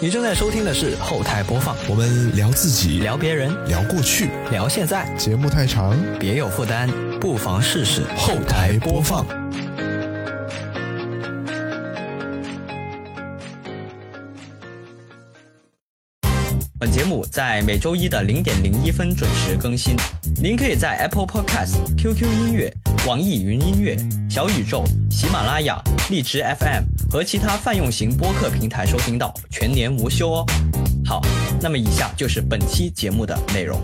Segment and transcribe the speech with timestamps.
[0.00, 6.90] 你正在收听的是后台播放，我们聊自己，聊别人，聊过去，聊现在，节目太长，别有负担，
[7.20, 9.24] 不妨试试后台播放。
[16.78, 19.96] 本节目在每周一的零点零一分准时更新。
[20.36, 22.70] 您可以在 Apple Podcast、QQ 音乐、
[23.06, 23.96] 网易云音乐、
[24.28, 24.84] 小宇宙、
[25.14, 30.46] 喜马拉雅、荔枝 FM 和其他泛用型播客平台收听到，全年无休哦。
[31.06, 31.22] 好，
[31.62, 33.80] 那么以下就是本期节目的内容。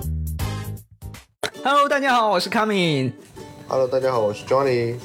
[1.62, 3.12] Hello，大家好，我是 Coming。
[3.69, 4.97] Hello，大家好，我是 Johnny。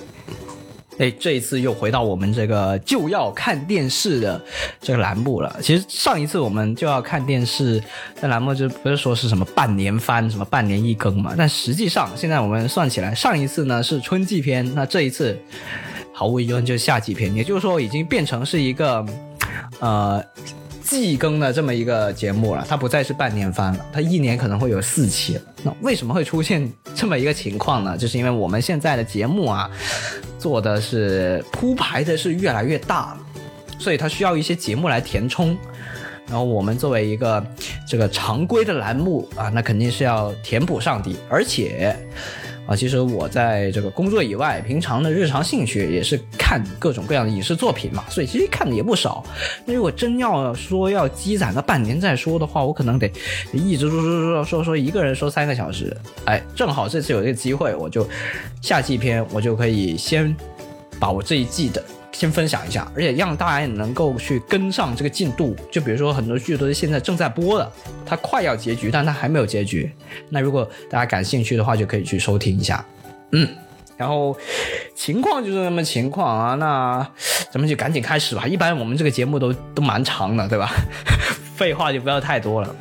[0.98, 4.42] 哎，这一次又回到我们这个就要看电视的
[4.82, 5.56] 这个栏目了。
[5.62, 7.80] 其实上一次我们就要看电视
[8.20, 11.36] 的栏目，就不是说是什么半年番、什么半年一更嘛。
[11.38, 15.38] 但实际上，现在我们算起来，上一次呢是春季篇，那这一次
[16.16, 19.06] 毫无疑问就是夏季篇，也就是说已经变成是一个
[19.80, 20.24] 呃
[20.82, 22.66] 季更的这么一个节目了。
[22.68, 25.42] 它不再是半年番了，它一年可能会有四期了。
[25.62, 27.98] 那为什么会出现这么一个情况呢？
[27.98, 29.70] 就是因为我们现在的节目啊。
[30.38, 33.18] 做的是铺排的是越来越大了，
[33.80, 35.58] 所以它需要一些节目来填充。
[36.28, 37.44] 然后我们作为一个
[37.88, 41.16] 这个常规的栏目啊，那肯定是要填补上的。
[41.28, 41.98] 而且
[42.68, 49.24] 啊，其实我在这个工作以外，平常的日常兴趣也是看各种各样的影视作品嘛，所以其实看的也不少。
[49.66, 53.12] 那如果真要说要积攒个半年再说的话，我可能得
[53.54, 55.96] 一直说说说说说一个人说三个小时。
[56.26, 58.08] 哎，正好这次有这个机会，我就
[58.62, 60.36] 下季篇我就可以先
[61.00, 61.84] 把我这一季的
[62.18, 65.54] 先分享一下，而且让大家也能够去跟上这个进度。
[65.70, 67.70] 就比如说很多剧都是现在正在播的，
[68.06, 69.92] 它快要结局，但它还没有结局。
[70.30, 72.84] 那如果大家感兴趣的话，就可以去收听一下。
[73.34, 73.46] 嗯，
[73.98, 74.36] 然后
[74.96, 77.06] 情况就是那么情况啊，那
[77.52, 78.48] 咱们就赶紧开始吧。
[78.48, 80.72] 一般我们这个节目都都蛮长的，对吧？
[81.58, 82.76] 废话就不要太多了。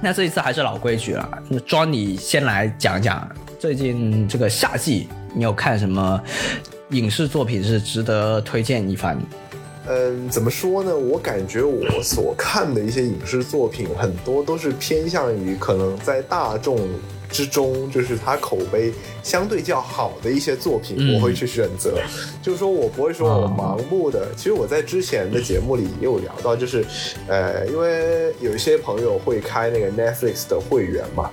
[0.00, 3.26] 那这一次还是老规矩了，那 Johnny 先来讲讲
[3.58, 6.20] 最近这个夏季你有看什么
[6.94, 9.18] 影视作品是值得推荐一番？
[9.86, 10.96] 嗯，怎么说呢？
[10.96, 16.78] 我感觉我所看的一些影视作品，很多都是偏向于可能在大众
[17.28, 21.98] 之中，就是它口碑相对较好的一些作品，嗯我会去选择。
[22.40, 24.28] 就是说我不会说我盲目的。
[24.36, 26.82] 其实我在之前的节目里也有聊到，就是
[27.26, 31.30] 呃，因为有一些朋友会开那个 Netflix 的会员嘛。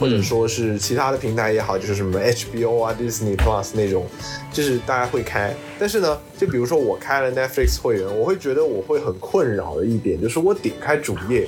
[0.00, 4.06] 或者说是其他的平台也好，就是什么 HBO 啊、Disney Plus 那种，
[4.50, 5.54] 就是大家会开。
[5.78, 11.46] 但是呢，就比如说我开了 Netflix 会员，我会觉得我会很困扰的一点，就是我点开主页，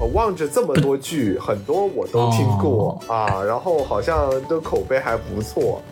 [0.00, 5.82] 我望着这么多剧，很多我都听过、啊，然后好像都口碑还不错，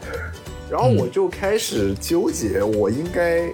[0.71, 3.53] 然后我就开始纠结，我应该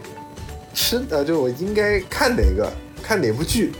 [0.73, 3.73] 吃呃，就我应该看哪个，看哪部剧。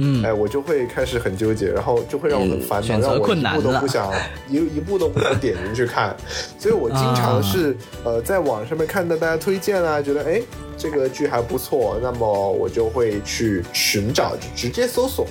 [0.00, 0.24] 嗯。
[0.24, 4.10] 哎，我就会开始很纠结，然后就会让我很烦恼，让我一步都不想
[4.48, 6.16] 一一步都不想点进去看，
[6.58, 10.40] 所以我经常是、呃在网上面看到大家推荐啊，觉得哎
[10.76, 15.26] 这个剧还不错，那么我就会去寻找，就直接搜索，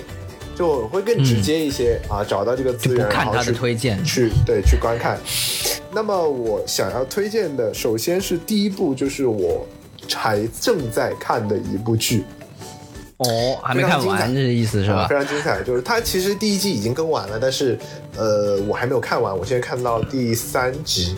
[0.54, 4.02] 就会更直接一些、啊，找到这个资源，看他的然后去推荐。
[4.04, 5.18] 去对去观看。
[5.92, 9.66] 那么我想要推荐的，首先是第一部就是我
[10.14, 12.24] 还正在看的一部剧。
[13.20, 15.14] 哦，还没看完，这意思是吧啊非？
[15.14, 15.62] 常精彩。
[15.62, 17.78] 就是它其实第一季已经更完了，但是
[18.16, 21.14] 呃，我还没有看完，我现在看到第三集。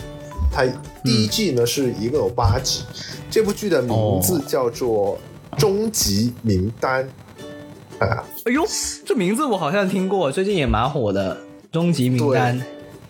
[0.54, 0.64] 它
[1.02, 2.82] 第一季呢、是一共有八集，
[3.30, 5.18] 这部剧的名字叫做
[5.58, 7.08] 《终极名单》
[8.04, 8.62] 啊，哎呦，
[9.06, 11.34] 这名字我好像听过，最近也蛮火的，
[11.72, 12.60] 《终极名单》。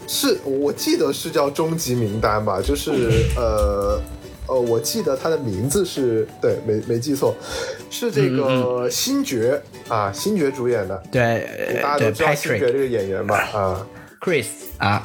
[0.07, 2.61] 是我记得是叫《终极名单》吧？
[2.63, 4.01] 就是呃
[4.47, 7.35] 呃，我记得他的名字是对，没没记错，
[7.91, 11.03] 是这嗯个星爵、啊，星爵主演的。
[11.11, 13.39] 对对大家都知道星爵这个演员吧？
[13.53, 13.87] 啊
[14.21, 14.47] ，Chris
[14.79, 15.03] 啊，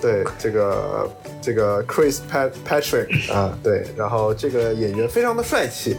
[0.00, 1.10] 对，这个
[1.42, 5.96] 这个 Chris Pat Patrick 啊，对，然后这个演员非常的帅气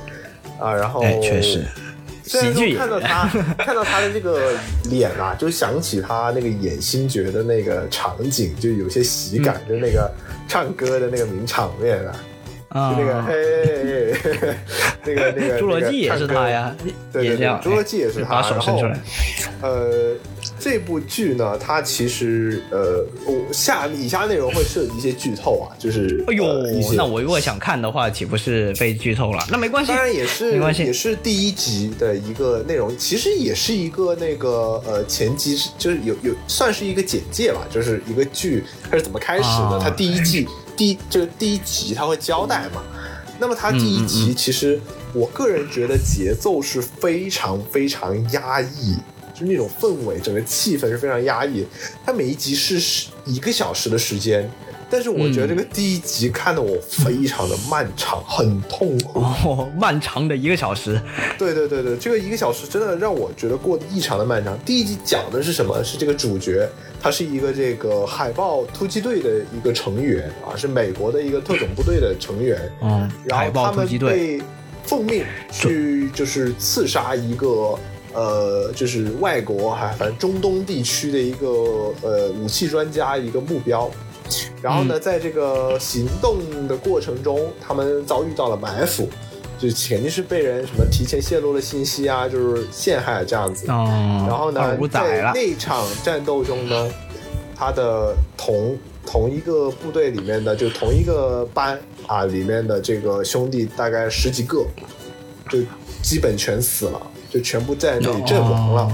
[0.60, 1.64] 啊，然后哎，确实，
[2.24, 3.28] 喜剧演看到他
[3.64, 4.54] 看到他的这个
[4.90, 10.12] 脸啊，就想起他那个演星爵的那个场景，就有些喜感，就那个
[10.48, 12.16] 唱歌的那个名场面啊，
[12.74, 14.14] 啊就那个嘿，
[15.06, 16.76] 那个那个 侏罗纪也是他呀，
[17.12, 18.98] 对对侏罗纪也是他把手伸出来。
[19.62, 20.16] 呃，
[20.60, 26.46] 这部剧呢，它其实呃，我下以下内容会涉及一些剧透啊，就是哎呦
[26.96, 29.46] 那我如果想看的话，岂不是被剧透了？
[29.52, 40.48] 那没关系，当然也是没关系也是第一集的一个内容，其实也是一个那个呃前集，就是有有算是一个简介吧，就是一个剧它是怎么开始的，啊它第一季
[40.82, 42.82] 第这个第一集他会交代嘛。
[43.40, 44.82] 那么他第一集其实
[45.14, 48.96] 我个人觉得节奏是非常非常压抑，
[49.32, 51.64] 就那种氛围，整个气氛是非常压抑。
[52.04, 54.50] 它每一集是一个小时的时间，
[54.92, 59.20] 但是我觉得这个第一集看的我非常的漫长，很痛苦。
[59.22, 61.02] 哦，漫长的一个小时，
[61.38, 64.60] 对对对对，这个一个小时真的让我觉得过得异常的漫长。
[64.66, 65.82] 第一集讲的是什么？
[65.82, 66.68] 是这个主角，
[67.02, 72.60] 他是一个这个海豹突击队的一个成员啊，是美国的一个特种部队的成员。
[72.82, 74.44] 嗯，海然后他们豹突击队，被
[74.84, 77.80] 奉命去就是刺杀一个
[78.14, 81.48] 呃，就是外国还反正中东地区的一个
[82.02, 83.90] 呃武器专家一个目标。
[84.62, 89.08] 然后呢，嗯在这个行动的过程中，他们遭遇到了埋伏，
[89.58, 93.66] 就是肯定是被人什么提前泄露了信息啊，就是陷害这样子。
[93.70, 96.90] 嗯，然后呢在，那场战斗中呢，
[97.56, 104.66] 他的同同一个部队里面的，就同一个班啊里面的这个兄弟大概十几个，
[105.50, 105.60] 就
[106.02, 108.82] 基本全死了，就全部在那里阵亡了。
[108.84, 108.92] 哦，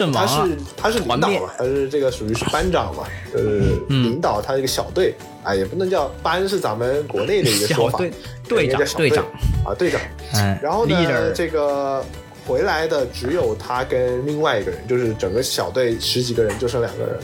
[0.00, 8.04] 阵他是，他是领导嘛，他是这个属于是班长嘛，就是嗯领导他这个小队，啊，也不能叫班，是咱们国内的一个说法，小
[8.48, 9.24] 队叫小队长
[9.64, 10.00] 啊，队长。
[10.34, 12.04] 嗯，然后呢这个
[12.46, 17.18] 回来的只有他跟另外一个人，就是整个小队十几个人就剩两个人。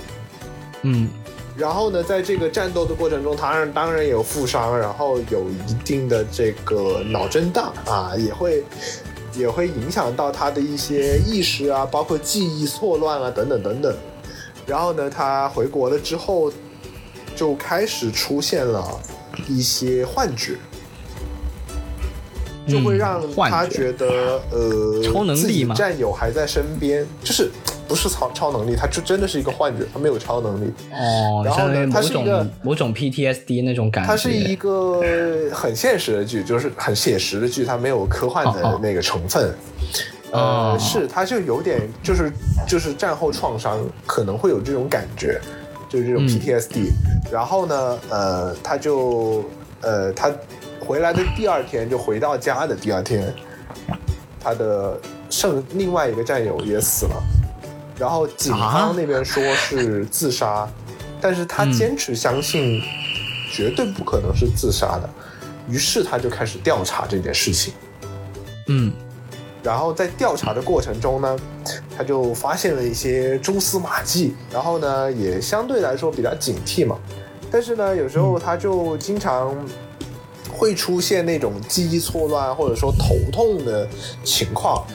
[0.83, 1.09] 嗯
[1.57, 8.63] 然后呢，在这个战斗的过程中，他当然有负伤，然后有一定的这个脑震荡啊，也会
[9.37, 13.95] 也会影响到他的一些意识啊，包括记忆错乱啊，等等等等。
[14.67, 16.53] 然后呢，他回国了之后，
[17.35, 19.01] 就开始出现了
[19.49, 20.57] 一些幻觉，
[22.67, 23.77] 就会让他觉。
[23.77, 27.51] 觉得、呃，超能力自己战友还在身边，就是
[27.89, 30.73] 不是超超能力，他就真的是一个幻觉，他没有超能力。
[30.93, 35.01] 哦，然后呢他是一个种某种 PTSD 那种感觉，他是一个
[35.53, 39.49] 很现实的剧，就是很写实的剧，它没有科幻的那个成分。
[40.33, 42.33] 哦呃，是，他就有点就是
[42.67, 45.41] 就是战后创伤可能会有这种感觉，
[45.89, 46.91] 就是这种嗯 PTSD。
[47.31, 49.45] 然后呢，呃，他就
[49.83, 50.31] 呃他
[50.81, 53.33] 回来的第二天就回到家的第二天，
[54.41, 54.99] 他的
[55.31, 57.23] 剩另外一个战友也死了，
[57.99, 60.69] 然后警啊方那边说是自杀，
[61.21, 62.83] 但是他嗯坚持相信
[63.53, 65.09] 绝对不可能是自杀的，
[65.69, 67.73] 于是他就开始调查这件事情。
[68.69, 68.93] 嗯
[69.63, 71.37] 然后在调查的过程中呢，
[71.97, 76.97] 他就发现了一些蛛丝马迹，然后呢也相对来说比较警惕嘛。
[77.51, 79.57] 但是呢，有时候他就经常
[80.53, 83.89] 会出现那种记忆错乱或者说头痛的
[84.23, 84.87] 情况，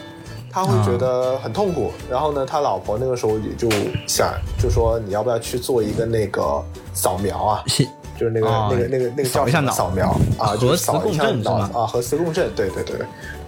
[0.51, 1.91] 他会觉得很痛苦。
[2.09, 3.69] 然后呢，他老婆那个时候也就
[4.07, 6.63] 想，就说你要不要去做一个那个
[6.93, 7.63] 扫描啊？
[7.67, 7.87] 是。
[8.19, 12.95] 就是那个、哦那个那个那个叫什么扫描啊，就是核磁共扫一下脑啊，核磁共振，对对对。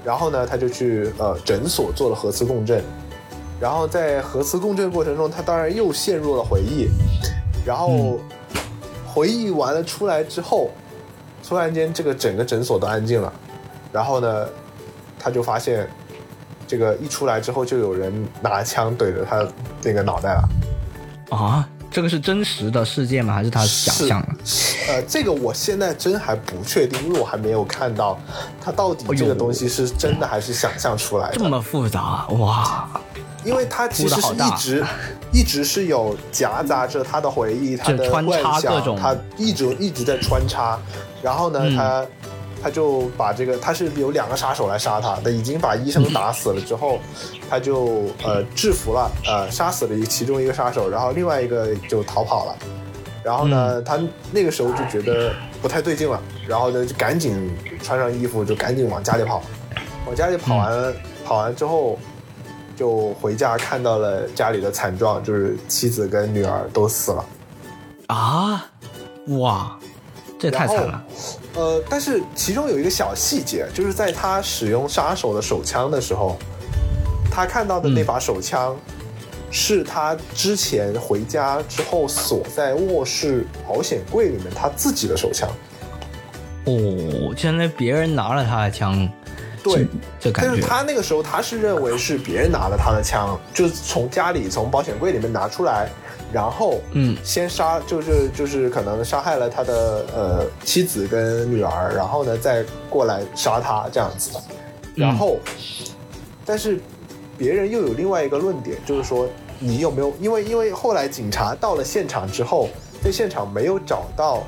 [0.04, 2.84] 然后呢，他就去呃诊所做了核磁共振，
[3.60, 6.88] 然后在核磁共振过程中，他当然又陷入了回忆，
[7.66, 8.20] 然后嗯。
[9.06, 10.72] 回忆完了出来之后，
[11.48, 13.32] 突然间这个整个诊所都安静了，
[13.92, 14.48] 然后呢，
[15.20, 15.88] 他就发现
[16.68, 18.12] 这个一出来之后，就有人
[18.42, 19.46] 拿枪怼着他
[19.82, 20.50] 那个脑袋了。
[21.30, 23.34] 啊，这个是真实的事件吗？
[23.34, 24.28] 还是他想象的？
[24.88, 28.20] 呃，这个我现在真还不确定，因为我还没有看到
[28.62, 31.38] 他到底这个东西是真的还是想象出来的。
[31.38, 32.90] 这么复杂哇！
[33.44, 34.86] 因为他其实是一直
[35.34, 38.26] 一直是有夹杂着他的回忆，他的幻
[38.62, 40.80] 想他一直一直在穿插。
[41.22, 42.06] 然后呢，嗯他
[42.64, 46.98] 他就把这个他是有两个杀手来杀他，他已经把医生打死了之后，
[47.50, 52.56] 他就呃制服了呃杀死了一其中一个杀手，然后另外一个就逃跑了。
[53.22, 54.00] 然后呢，嗯他
[54.32, 59.44] 那个时候就觉得不太对劲了，然后呢就赶紧穿上衣服就赶紧往家里跑，
[60.06, 61.98] 往家里跑完、嗯跑完之后，
[62.76, 67.26] 就回家看到了家里的惨状，就是妻子跟女儿都死了。
[68.08, 68.66] 啊，
[69.40, 69.80] 哇，
[70.52, 71.04] 这太惨了！
[71.56, 76.38] 呃，但是其中有一个小细节，就是在他使用杀手的手枪的时候，
[77.32, 78.76] 他看到的那把手枪。
[79.56, 85.48] 是他之前回家之后锁在卧室保险柜里面他自己的手枪。
[86.66, 89.08] 哦，现在别人拿了他的枪，
[89.64, 89.86] 对，
[90.20, 95.88] 这感觉但是他那个时候他是认为是别人拿了他的枪，就是从家里从保险柜里面拿出来，
[96.34, 97.16] 然后嗯。
[97.24, 104.34] 先杀，就是就是可能杀害了他的呃妻子跟女儿，然后呢再过来杀他这样子。
[104.34, 104.42] 的，
[104.96, 105.38] 然后，
[106.46, 106.80] 但是
[107.38, 112.68] 别人又有另外一个论点，就是说你有没有因为因为后来警察到了现场之后，
[113.04, 114.44] 在现场没有找到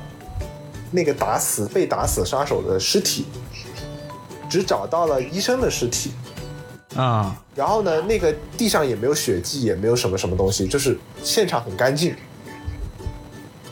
[0.90, 3.26] 那个打死被打死杀手的尸体。
[4.48, 6.12] 只找到了医生的尸体，
[6.94, 12.14] 啊，然后呢，那个地上也没有血迹，也没有什么什么东西，就是现场很干净。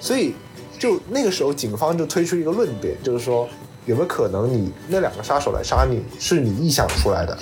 [0.00, 0.34] 所以，
[0.78, 3.48] 就那个时候，警方就推出一个论点，就是说，
[3.86, 7.38] 有没有可能你那两个杀手来杀你，是你臆想出来的？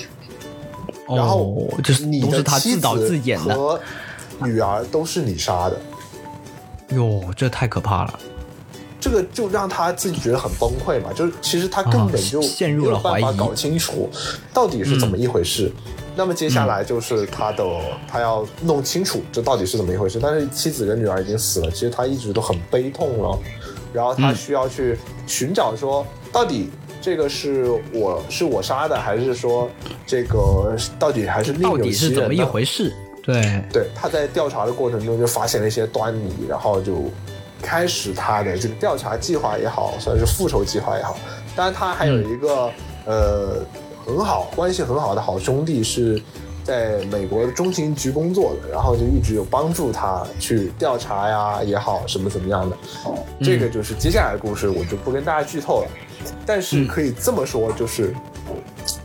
[1.08, 3.80] 然后哦，就是你的都是他妻自导子自演的，和
[4.38, 5.80] 女儿都是你杀的，
[6.90, 8.18] 哟，这太可怕了。
[9.02, 11.12] 这个就让他自己觉得很崩溃嘛。
[11.12, 14.08] 就是其实他根本就没有办法搞清楚
[14.54, 15.70] 到底是怎么一回事。
[16.14, 17.64] 那么接下来就是他的，
[18.06, 20.20] 他要弄清楚这到底是怎么一回事。
[20.22, 23.38] 但是妻子跟女儿已经死了，其实他一直都很悲痛了。
[23.92, 29.68] 然后他嗯需要去寻找说，到底这个是我是我杀的，还是说
[30.06, 32.42] 这个到底还是另到有底是怎么一？
[32.42, 32.92] 回事？
[33.22, 37.04] 对，对，他在调查的过程中就发现了一些端倪，然后就
[37.62, 41.16] 开始他的这个调查计划也好，算是复仇计划也好。
[41.56, 42.70] 当然，他还有一个、
[43.06, 43.64] 呃
[44.04, 46.20] 很好关系很好的好兄弟是
[46.64, 52.76] 在美国的中情局工作的，然后就一直有帮助他去调查呀也好，什么怎么样的。
[53.40, 55.88] 这个就是接下来的故事，我就不跟大家剧透了。
[56.44, 58.12] 但是可以这么说，就是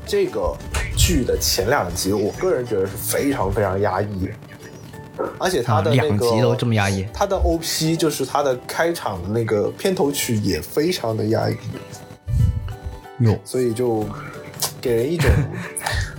[0.03, 0.55] 这个
[0.97, 4.31] 剧的前两集，我个人觉得是非常非常压抑的，
[5.37, 7.05] 而且它的那个、啊两集都这么压抑。
[7.13, 11.55] 它的 OP 就是它的开场的那个片头曲也非常的压抑，
[13.19, 14.05] 有，所以就
[14.81, 15.29] 给人一种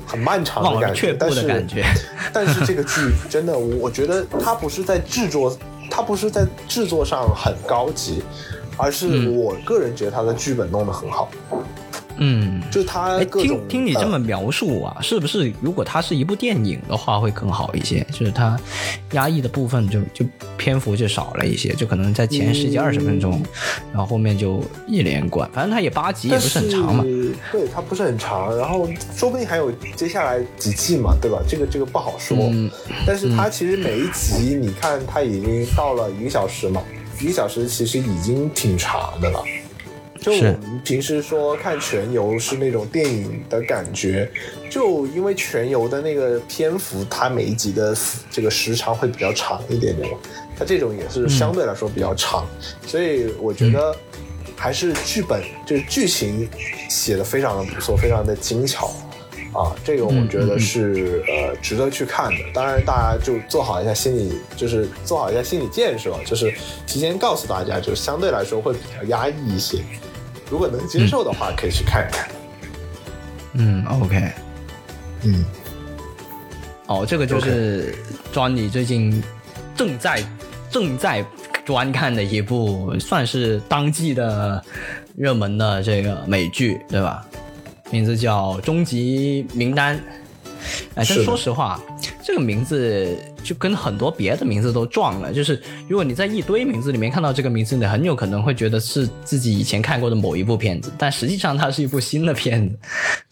[0.07, 1.85] 很漫长的感觉，但是感觉。
[2.33, 5.57] 但是这个剧真的，我觉得它不是在制作，
[5.91, 8.23] 它不是在制作上很高级，
[8.77, 9.37] 而是嗯。
[9.37, 11.65] 我个人觉得它的剧本弄得很好，嗯，
[12.71, 18.07] 就它哎，各种听听你这么呃描述啊，是不是如果它是一部电影的话会更好一些？
[18.13, 18.59] 就是它
[19.13, 20.25] 压抑的部分就就
[20.57, 23.43] 篇幅就少了一些，就可能在前十几二十分钟，
[23.93, 27.05] 然后后面就一连贯，反正它也八集，也不是很长嘛。
[27.53, 31.39] 对，它不是很长，然后说不定还有接下来几季嘛，对吧？
[31.49, 32.37] 这个这个不好说。
[32.37, 32.71] 嗯
[33.07, 36.83] 但是它其实每一集，你看它已经到了一个小时嘛，
[37.21, 39.43] 一个小时其实已经挺长的了。
[40.21, 44.31] 就我们平时说看全游是那种电影的感觉，
[44.71, 47.97] 就因为全游的那个篇幅，它每一集的
[48.31, 50.19] 这个时长会比较长一点点嘛，
[50.59, 52.47] 它这种也是相对来说比较长，
[52.87, 53.95] 所以我觉得
[54.57, 56.49] 还是剧本就是剧情
[56.89, 58.93] 写的非常的不错，非常的精巧。
[59.55, 62.39] 啊，这个我觉得是、呃值得去看的。
[62.53, 66.53] 当然，大家就做好一下心理，就是做好一下心理建设，就是
[66.87, 69.79] 提前告诉大家，就是相对来说会比较压抑一些。
[70.51, 72.29] 如果能接受的话，可以去看一看。
[73.55, 74.31] 嗯，OK，
[75.25, 75.45] 嗯，
[76.87, 77.95] 哦，这个就是
[78.33, 79.23] 专你最近
[79.75, 80.23] 正在
[80.71, 81.25] 正在
[81.67, 84.63] 观看的一部，算是当季的
[85.17, 87.25] 热门的这个美剧，对吧？
[87.91, 89.97] 名字叫《终极名单》。
[90.95, 91.81] 哎，但说实话，
[92.23, 93.17] 这个名字
[93.49, 95.33] 就跟很多别的名字都撞了。
[95.33, 102.79] 就是如果你在一堆名字里面看到这个名字，你很有可能会觉得是自己以前看过的某一部片子，但实际上它是一部新的片子，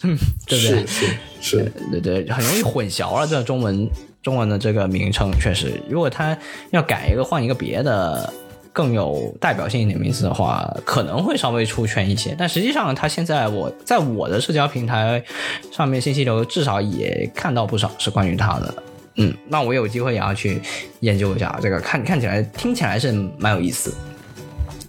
[0.05, 0.17] 嗯，
[0.49, 0.87] 对不对？
[0.87, 1.07] 是是
[1.43, 3.91] 是，对对，很容易混淆了这中文
[4.23, 6.35] 中文的这个名称，确实，如果他
[6.71, 8.33] 要改一个换一个别的
[8.73, 12.35] 更有代表性一点名字的话，可能会稍微出圈一些。
[12.39, 15.23] 但实际上，他现在我在我的社交平台
[15.71, 18.75] 上面信息流至少也看到不少是关于他的。
[19.17, 20.61] 嗯，那我有机会也要去
[21.01, 23.95] 研究一下这个，看看起来听起来是蛮有意思。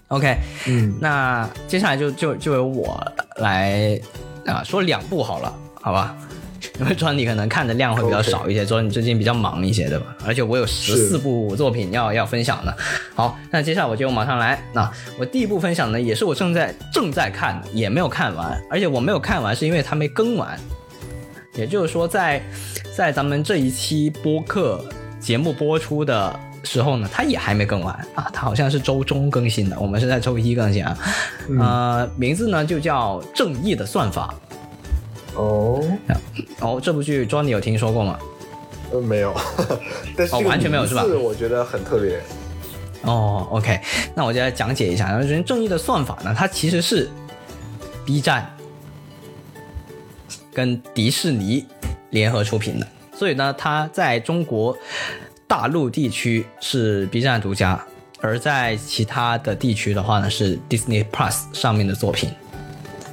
[0.10, 3.02] OK，嗯，那接下来就就就由我
[3.38, 4.00] 来
[4.46, 6.16] 啊说两部好了，好吧？
[6.80, 10.06] 因为专你可能看的量会比较少一些，专你最近比较忙一些，对吧？
[10.26, 12.74] 而且我有十四部作品要要分享呢。
[13.16, 14.60] 好，那接下来我就马上来。
[14.74, 20.60] 那我第一部分享呢也是我正在正在看的，也没有看完，而且我没有看完是因为它没更完。
[21.58, 22.42] 也就是说在，
[22.96, 24.86] 在咱们这一期播客
[25.20, 30.98] 节目播出的时候呢，它也还没更完啊，它好像是周中更新的，我们是在周一更新啊。
[31.60, 34.34] 呃，名字呢就叫《正义的算法
[35.36, 35.84] 哦，》。
[36.60, 38.20] 哦，这部剧 Johnny 有听说过吗？
[38.92, 39.36] 呃，没有，
[40.16, 42.22] 但是哦完全没有是吧名字我觉得很特别。
[43.02, 43.80] 哦，OK，
[44.16, 45.06] 那我就来讲解一下。
[45.06, 47.10] 然后，首先，《正义的算法》呢，它其实是
[48.06, 48.50] B 站
[50.58, 51.64] 跟迪士尼
[52.10, 54.76] 联合出品的，所以呢，它在中国
[55.46, 57.80] 大陆地区是 B 站独家，
[58.22, 62.32] 而在其他的地区的话呢，是 Disney Plus 上面的作品，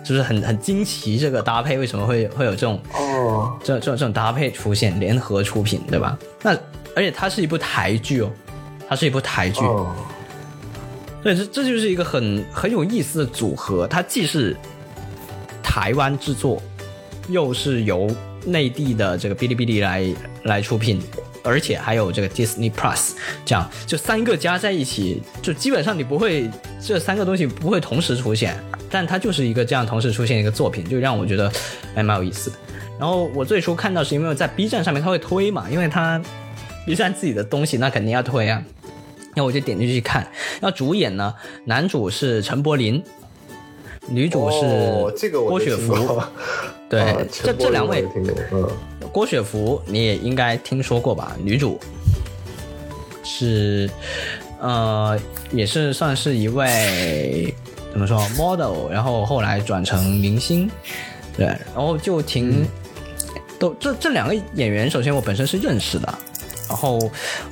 [0.03, 6.17] 就是很很惊奇这个搭配为什么会会有这种哦，这这这种搭配出现，联合出品，对吧？
[6.41, 6.53] 那
[6.97, 8.31] 而且它是一部台剧哦，
[8.89, 9.95] 它是一部台剧，哦，
[11.23, 14.57] 对，这这就是一个很很有意思的组合，它既是
[15.63, 16.63] 台湾制作，
[17.29, 18.11] 又是由
[18.45, 20.15] 内地的这个哔哩哔哩来
[20.45, 21.01] 来出品，
[21.43, 23.13] 而且还有这个 Disney Plus，
[23.45, 26.51] 这样就三个加在一起，就基本上你不会
[26.81, 28.57] 这三个东西不会同时出现，
[28.91, 31.51] 但它就是一个这样同时出现一个作品，就让我觉得
[31.95, 32.57] 还蛮有意思的。
[32.99, 36.23] 然后我最初看到是因为在 B 站上面它会推嘛，因为它
[36.85, 38.63] B 站自己的东西那肯定要推啊。
[39.35, 43.03] 然后我就点进去看，那主演呢，男主是陈柏霖，
[44.07, 46.23] 女主是郭雪芙。
[46.89, 48.05] 对，啊这这两位
[48.53, 48.69] 嗯，
[49.11, 51.37] 郭雪芙你也应该听说过吧？
[51.43, 51.81] 女主
[53.25, 53.91] 是
[54.61, 55.19] 呃，
[55.51, 57.53] 也是算是一位
[57.91, 60.71] 怎么说 model，然后后来转成明星，
[61.37, 62.67] 对，然后就挺、
[63.59, 66.15] 都这这两个演员，首先我本身是认识的。
[66.69, 66.99] 然后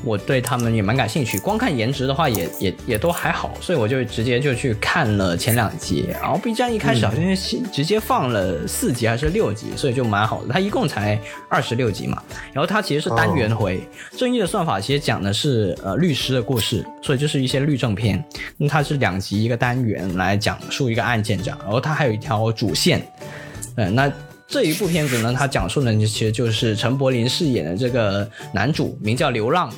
[0.04, 6.06] 我对他们也蛮感兴趣，光看颜值的话也也也都还好，所以我就直接就去看了前两集。
[6.20, 10.52] 然后 B 站一开始好像是直接放了四集还是六集，所以就蛮好的。
[10.52, 13.80] 它一共才二十六集嘛，然后它其实是单元回。
[14.16, 18.22] 正义的算法其实讲的是呃律师的故事，所以就是一些律政片。
[18.56, 23.02] 那它是两集一个单元来讲述一个案件这样，然后它还有一条主线。
[23.76, 24.12] 嗯，那
[24.52, 29.72] 这一部片子呢，它讲述的其实就是陈柏霖饰演的这个男主，名叫流浪。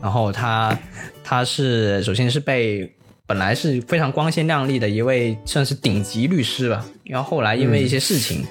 [0.00, 0.78] 然后他
[1.24, 2.88] 他是首先是被
[3.26, 8.46] 本来是非常光鲜亮丽的一位算是顶级律师吧，然后后来因为一些事情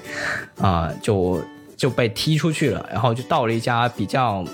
[0.58, 1.42] 啊、就
[1.74, 4.44] 就被踢出去了，然后就到了一家比较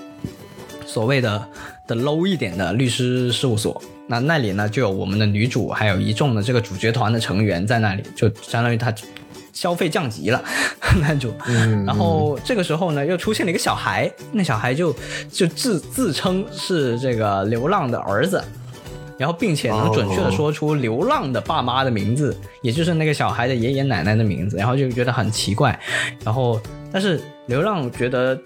[0.87, 1.49] 所谓的
[1.88, 3.83] 的 low 一点的律师事务所。
[4.07, 8.95] 那那里呢，就有我们的女主，还有一众的这个主角团的成员在那里，就相当于他
[9.57, 10.45] 消费降级了，
[11.01, 11.33] 男主。
[11.87, 14.95] 然后这个时候呢，又出现了一个小孩，那小孩就
[15.33, 18.45] 就自自称是这个流浪的儿子，
[19.17, 25.79] 然后并且能哦准确的说出流浪的爸妈的名字，也就是那个小孩的爷爷奶奶的名字，然后就觉得很奇怪。
[26.23, 26.61] 然后，
[26.93, 28.39] 但是流浪觉得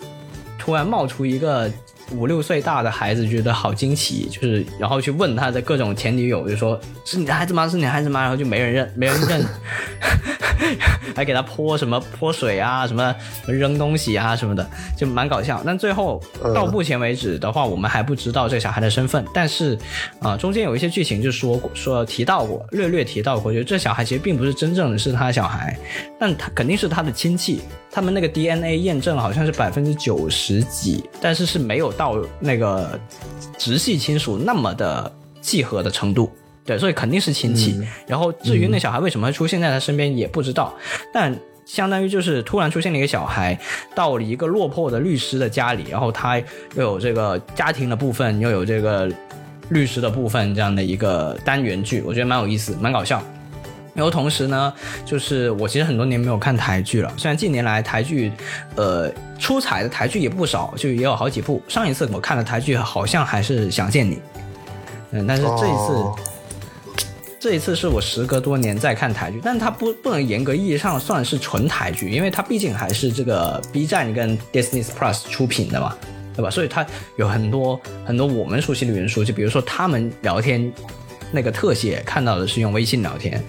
[0.58, 1.68] 突然冒出一个
[2.10, 7.68] 五六岁大的孩子，觉得好惊奇，就是然后去问他的各种前女友，就说是你的孩子吗？
[7.68, 8.20] 是你的孩子吗？
[8.20, 9.44] 然后就没人认，没人认。
[11.16, 13.14] 还给他泼什么泼水啊，什么
[13.46, 15.60] 扔东西啊什么的，就蛮搞笑。
[15.66, 16.22] 但最后
[16.54, 19.24] 到目前为止的话，我们还不知道这小孩的身份。
[19.34, 19.76] 但是
[20.20, 25.76] 啊、中间有一些剧情就说过，说提到过，略略提到过，就这小孩其实并不是真正的是他小孩，
[26.18, 27.62] 但他肯定是他的亲戚。
[27.92, 32.98] 他们那个 DNA 验证好像是百分之九十几，但是是没有到那个
[33.58, 36.32] 直系亲属那么的契合的程度。
[36.64, 37.78] 对，所以肯定是亲戚。
[38.06, 40.72] 然后至于那小孩为什么会出现在他身边，也不知道。
[41.12, 41.36] 但
[41.66, 43.58] 相当于就是突然出现了一个小孩，
[43.94, 49.10] 到了一个落魄的律师的家里，然后他又有这个家庭的部分，又有这个
[49.68, 53.22] 律师的部分，这样的一个单元剧，我觉得蛮有意思，蛮搞笑。
[53.92, 54.72] 然后同时呢，
[55.04, 58.30] 就是我其实很多年没有看台剧了，虽然近年来台剧，
[58.76, 59.10] 呃，
[59.40, 61.60] 出彩的台剧也不少，就也有好几部。
[61.66, 64.14] 上一次我看的台剧好像还是《想见你》，
[65.10, 65.94] 嗯，但是这一次。
[65.94, 66.16] 哦
[67.42, 75.96] 这一次是我时隔多年再看台剧，但它不不能严格意义上算是纯台剧，因为它毕竟还是这个 B 站跟 Disney Plus 出品的嘛，
[76.36, 76.50] 对吧？
[76.50, 80.70] 所以它有很多很多我们熟悉的元素，就比如说他们聊天
[81.32, 83.42] 那个特写看到的是用微信聊天，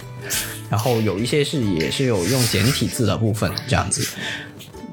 [0.70, 4.16] 然后有一些是也是有用简体字的部分这样子。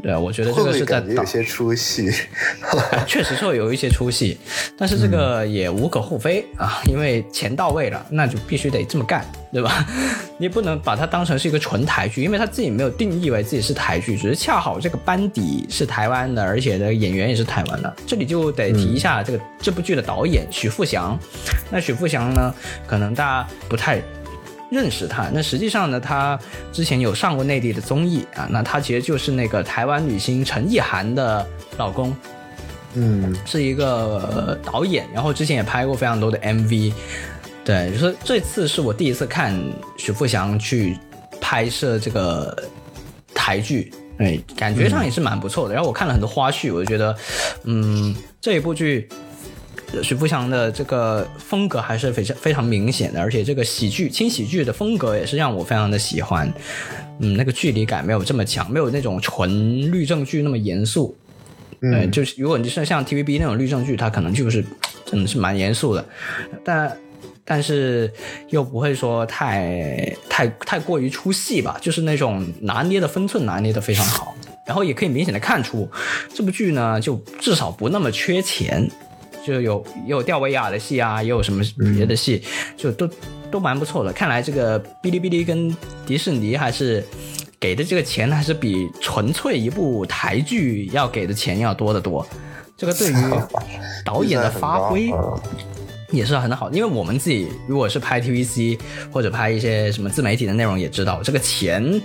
[0.01, 2.09] 对，我觉得这个是在有些出戏？
[3.05, 4.37] 确实是会有一些出戏，
[4.77, 9.85] 但是这个也无可厚非啊，因为钱到位了，那就必须得这么干，对吧？
[10.39, 17.93] 你也不能把它当成是一个纯台剧，因为他自己没有定义为自己是台剧，只是恰好这个班底是台湾的，而且的演员也是台湾的。
[18.07, 21.19] 这里就得提一下这个、这部剧的导演许富祥。
[21.69, 22.53] 那许富祥呢，
[22.87, 24.01] 可能大家不太
[24.69, 25.29] 认识他。
[25.33, 26.39] 那实际上呢，他
[26.71, 31.45] 之前有上过内地的综艺啊，那他其实就是那个台湾女星陈意涵的
[31.77, 32.15] 老公。
[32.95, 33.85] 嗯，是一个
[34.33, 36.91] 呃导演，然后之前也拍过非常多的 MV。
[37.63, 39.55] 对，就是这次是我第一次看
[39.97, 40.97] 许富祥去
[41.39, 42.55] 拍摄这个
[43.33, 45.75] 台剧，对，感觉上也是蛮不错的。
[45.75, 47.15] 然后我看了很多花絮，我就觉得，
[47.65, 49.07] 嗯，这一部剧。
[50.03, 56.51] 许富强的这个风格还是非常非常明显的，而且这个喜剧轻喜剧的风格也是让我非常的喜欢。
[57.19, 61.15] 嗯，那个距离感没有这么强，没有那种纯律政剧那么严肃。
[61.81, 64.63] 对，就是如果你是像 TVB 那种律政剧，它可能就是
[65.05, 66.05] 真的是蛮严肃的，
[66.63, 66.97] 但
[67.45, 68.11] 但是
[68.49, 74.35] 又不会说太太太过于出戏吧，就是那种拿捏的分寸拿捏的非常好，
[74.67, 75.89] 然后也可以明显的看出
[76.33, 78.89] 这部剧呢，就至少不那么缺钱，
[79.45, 81.63] 就有也有吊威亚的戏啊，也有什么
[81.95, 82.43] 别的戏，
[82.77, 83.09] 就都
[83.51, 84.11] 都蛮不错的。
[84.11, 85.75] 看来这个哔哩哔哩跟
[86.05, 87.03] 迪士尼还是
[87.59, 92.25] 给的这个钱还是比纯粹一部台剧要给的钱要多得多。
[92.77, 93.15] 这个对于
[94.05, 95.11] 导演的发挥
[96.11, 98.79] 也是很好，因为我们自己如果是拍 TVC
[99.11, 102.01] 或者拍一些什么自媒体的内容，也知道这个钱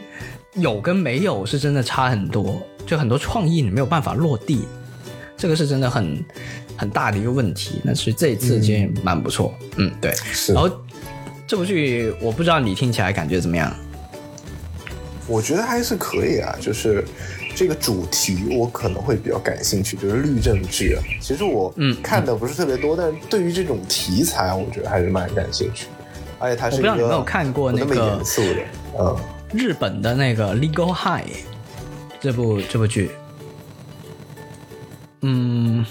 [0.54, 4.66] 有跟没有是真的差很多，就很多创意你没有办法落地，
[5.36, 6.22] 这个是真的很
[6.76, 7.80] 很大的一个问题。
[7.84, 10.14] 但是这一次其实蛮不错，嗯，对。
[10.32, 10.70] 是然后
[11.46, 13.74] 这部剧我不知道你听起来感觉怎么样？
[15.26, 17.02] 我觉得还是可以啊，就是
[17.54, 21.02] 这个主题我可能会比较感兴趣，就是律政剧啊。
[21.20, 26.04] 其实我嗯看的不是特别多，但是对于这种题材，我觉得还是蛮感兴趣的。
[26.38, 28.56] 而且它是一个我不知道你有没有看过那个严肃的，
[28.98, 29.16] 嗯，
[29.54, 31.24] 日本的那个《Legal High》
[32.20, 33.10] 这部这部剧，
[35.22, 35.86] 嗯，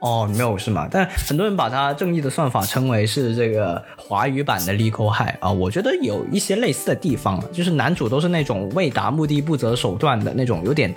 [0.00, 0.86] 哦，没有是吗？
[0.90, 10.94] 但很多人把它《正义的算法》称为是这个华语版的《Legal High》啊，我觉得有一些类似的地方，就是男主都是那种为达目的不择手段的那种，有点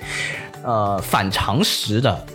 [0.64, 2.26] 呃反常识的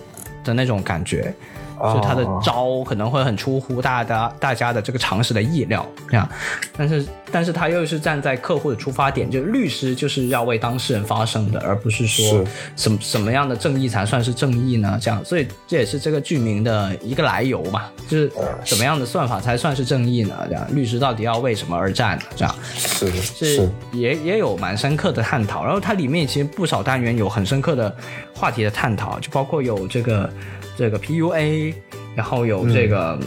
[0.42, 1.32] 的那种感觉。
[1.82, 6.28] 就他的招可能会很出乎大家大家的这个常识的意料，这样，
[6.76, 12.44] 但是但是他又是站在客户的出发点，就是律师就是要为当事人发声的，而不是说
[12.76, 14.98] 什么什么样的正义才算是正义呢？
[15.00, 18.30] 这样，所以这也是这个剧名的一个来由嘛，就是
[18.64, 20.34] 怎么样的算法才算是正义呢？
[20.48, 22.24] 这样，律师到底要为什么而战呢？
[22.34, 27.94] 这样，是是是，也也有蛮深刻的探讨，然后它里面其实不少单元有很深刻的
[28.34, 30.30] 话题的探讨，就包括有这个
[30.76, 31.74] 这个 PUA，
[32.14, 33.18] 然后有这个、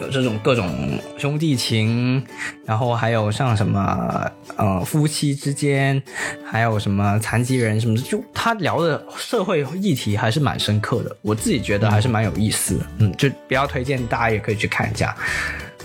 [0.00, 2.24] 有这种各种兄弟情，
[2.64, 6.02] 然后还有像什么呃夫妻之间，
[6.44, 15.14] 还有什么残疾人什么的，就他聊的社会议题还是蛮深刻的，我自己觉得还是蛮有意思的，嗯，就比较推荐大家也可以去看一下。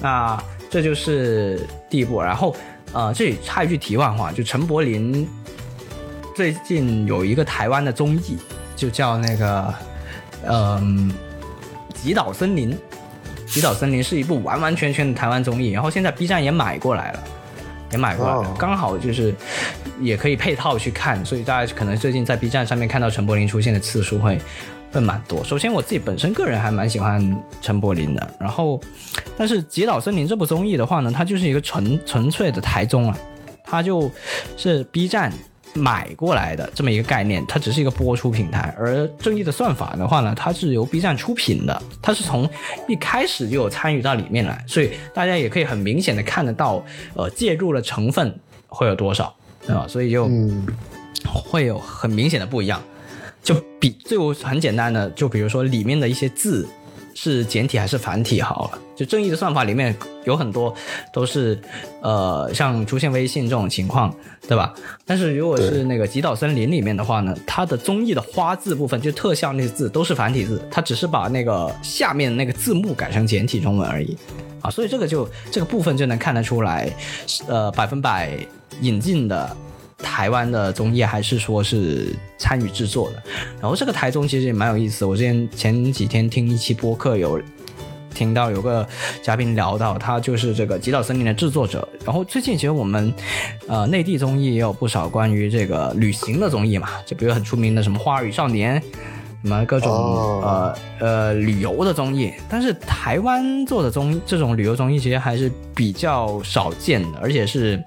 [0.01, 2.55] 那这就是第一部，然后
[2.93, 5.27] 呃，这里插一句题外话，就陈柏霖
[6.35, 8.37] 最近有一个台湾的综艺，
[8.75, 9.73] 就叫那个
[10.47, 11.11] 嗯
[12.01, 12.71] 《极岛森林》。
[13.55, 17.23] 《极岛森林》是一部完完全全的台湾综艺，然后现在 B 站也买过来了，
[17.91, 19.31] 也买过来了，哦刚好就是
[20.01, 24.41] 也可以配套去看，所以大家可能最近在 B 站上面看到陈柏霖出现的次数会
[24.91, 25.43] 会蛮多。
[25.43, 28.81] 首先我自己本身个人还蛮喜欢陈柏霖的，然后
[29.37, 33.15] 但是《极岛森林》这部综艺的话呢，它就是一个纯纯粹的台综啊，
[33.63, 34.09] 它就
[34.57, 35.31] 是 B 站
[35.73, 38.73] 买过来的这么一个概念，它只是一个播出平台。
[38.77, 42.49] 而正义的算法的话呢，它是由 B 站出品的，它是从
[42.87, 46.83] 一开始就有参与到里面来，所以大家也可以很明显的看得到，
[47.15, 49.33] 呃，介入的成分会有多少，
[49.65, 49.85] 对吧？
[49.87, 50.29] 所以就，
[51.25, 52.81] 会有很明显的不一样。
[53.41, 56.65] 就比就很简单的，就比如说里面的一些字
[57.13, 58.79] 是简体还是繁体好了。
[58.95, 60.73] 就正义的算法里面有很多
[61.11, 61.59] 都是
[62.01, 64.13] 呃，像出现微信这种情况，
[64.47, 64.73] 对吧？
[65.05, 74.15] 但是如果是那个极岛森林里面的话呢，它的综艺的花字部分，就特效那些字都是繁体字，它只是把那个下面那个字幕改成简体中文而已。
[74.61, 76.89] 啊，所以这个就这个部分就能看得出来，
[77.47, 78.37] 呃，百分百
[78.81, 79.57] 引进的
[79.97, 83.23] 台湾的综艺还是说是参与制作的。
[83.59, 87.41] 然后这个台中其实也蛮有意思的，我之前前几天听一期播客有。
[88.13, 88.87] 听到有个
[89.21, 91.87] 嘉宾聊到，他就是这个《极岛森林》的制作者。
[92.05, 93.13] 然后最近其实我们，
[93.67, 98.79] 呃，内地综艺也有不少关于这个旅行的综艺嘛，就比如很出名的什么《花儿与少年》，
[99.41, 100.41] 什么各种、哦
[100.99, 102.31] 呃呃旅游的综艺。
[102.49, 107.81] 但是台湾做的综这种旅游综艺其实还是比较少见的，而且是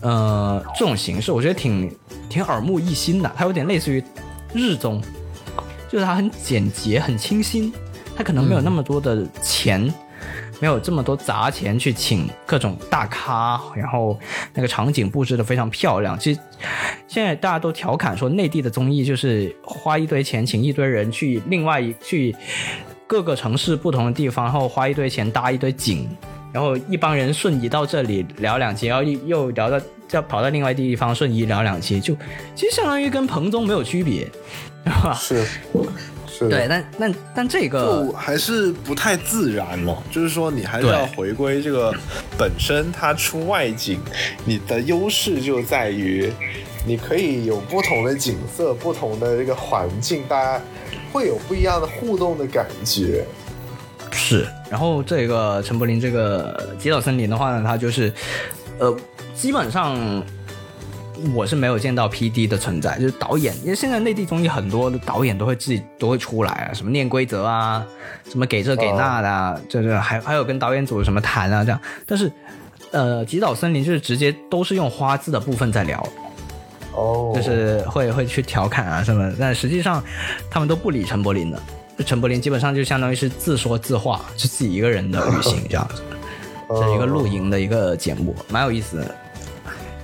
[0.00, 1.94] 呃这种形式，我觉得挺
[2.28, 3.30] 挺耳目一新的。
[3.36, 4.02] 它有点类似于
[4.54, 5.02] 日综，
[5.90, 7.72] 就是它很简洁、很清新，
[8.20, 9.90] 他可能没有那么多的钱。
[10.60, 14.20] 没有这么多砸钱去请各种大咖，然后
[14.52, 16.18] 那个场景布置的非常漂亮。
[16.18, 16.40] 其实
[17.08, 22.36] 现在大家都调侃说，内地的综艺就是花一堆钱请一堆人去另外一去
[23.06, 26.06] 各个城市不同的地方，然后花一堆钱搭一堆景，
[26.52, 29.80] 然后一帮人瞬移到这里聊两期，然后又聊到
[30.10, 32.14] 要跑到另外地方瞬移聊两期，就
[32.54, 34.28] 其实相当于跟彭综没有区别，
[34.84, 35.14] 对吧？
[35.14, 35.42] 是
[36.46, 41.94] 是对，但但但这个就还是不太自然了，就是说你还是要回归这个
[42.38, 44.00] 本身，它出外景，
[44.44, 46.32] 你的优势就在于
[46.86, 50.60] 你可以有不同的景色、不同的这个环境，大家
[51.12, 53.24] 会有不一样的互动的感觉。
[54.10, 58.12] 是，然后这个陈柏霖这个《极岛森林》的话呢，它就是，
[58.78, 58.96] 呃，
[59.34, 59.94] 基本上
[61.34, 67.84] 我是没有见到 P D 的存在，就是导演，因为现在内地综艺很多的导演都会自己都会出来啊，什么念规则啊，
[68.28, 72.30] 什么给这给那的、啊，这这还还有跟导演组什么谈啊这样，但是
[72.90, 76.04] 呃，《极岛森林》就是直接都是用花字的部分在聊。
[76.92, 80.02] 哦，就是会会去调侃啊什么，但实际上
[80.50, 81.60] 他们都不理陈柏霖的。
[82.04, 86.02] 陈柏霖基本上就相当于是自说自话，是自己一个人的旅行这样子。
[86.68, 89.14] 这是一个露营的一个节目，蛮有意思的。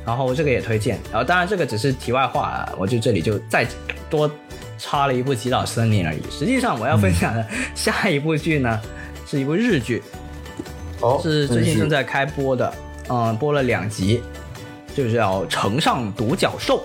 [0.07, 0.99] 然后这个也推荐。
[1.11, 3.66] 然后当然这个只是题外话啊，我就这里就再
[4.09, 4.31] 多
[4.79, 6.23] 插了一部《极岛森林》而已。
[6.31, 8.81] 实际上我要分享的下一部剧呢，
[9.27, 10.03] 是一部日剧，
[11.01, 12.73] 哦，是最近正在开播的，
[13.09, 14.23] 嗯，播了两集，
[14.95, 16.83] 就叫《城上独角兽》。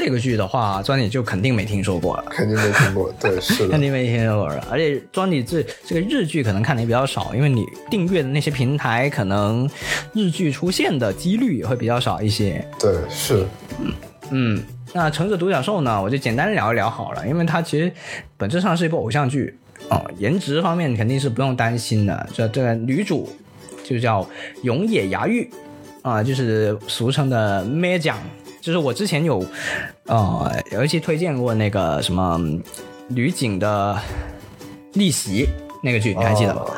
[0.00, 2.24] 这个剧的话，专你就肯定没听说过了。
[2.30, 4.64] 肯定没听过，对， 是的肯，定没听说过了。
[4.70, 9.68] 而且庄你这这个日剧可能看的也比较少，因为你订阅的那些平台，可能
[10.14, 12.64] 日剧出现的几率也会比较少一些。
[12.78, 13.44] 对，是，
[14.30, 17.90] 嗯，那《橙子独角兽》呢，我就简单聊一聊好了，因为它其实
[18.36, 19.58] 本质上是一部偶像剧
[19.88, 22.28] 啊、颜值方面肯定是不用担心的。
[22.32, 23.28] 这这个女主
[23.82, 24.24] 就叫
[24.62, 25.50] 永野芽郁
[26.02, 28.16] 啊、就是俗称的咩酱。
[28.68, 29.42] 就是我之前有
[30.04, 32.38] 呃有一期推荐过那个什么
[33.08, 33.98] 女警的
[34.92, 35.48] 逆袭
[35.82, 36.60] 那个剧，你还记得吗？
[36.66, 36.76] 哦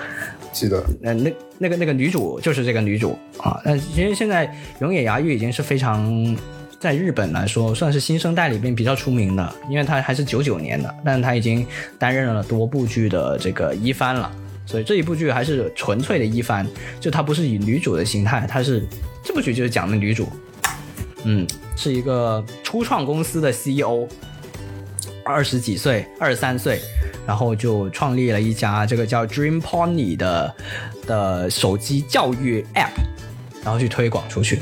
[0.53, 3.61] 记得，那，那那个那个女主就是这个女主啊。
[3.65, 6.37] 那其实现在永野芽郁已经是非常
[6.79, 11.67] 在日本来说算是新生代里边比较出名的，因为她还是九九年的，但是她已经
[11.99, 14.31] 担任了多部剧的这个一番了。
[14.65, 16.65] 所以这一部剧还是纯粹的一番，
[17.01, 18.87] 就她不是以女主的形态，她是
[19.25, 20.29] 这部剧就是讲的女主，
[21.25, 24.07] 嗯，是一个初创公司的 CEO，
[25.25, 26.81] 二十几岁，二十三岁，
[27.27, 30.55] 然后就创立了一家这个叫 Dream Pony 的
[31.07, 33.01] 的手机教育 App，
[33.63, 34.61] 然后去推广出去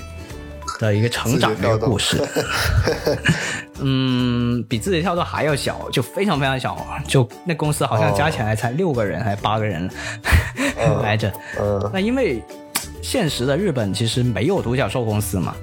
[0.80, 2.20] 的一个成长的一个故事。
[3.80, 9.88] 嗯，比字节跳动还要小，就非常非常小，就那公司好像加起来才六个人还是八个人
[11.00, 11.32] 来着。
[11.60, 12.42] 嗯，那因为
[13.00, 15.54] 现实的日本其实没有独角兽公司嘛，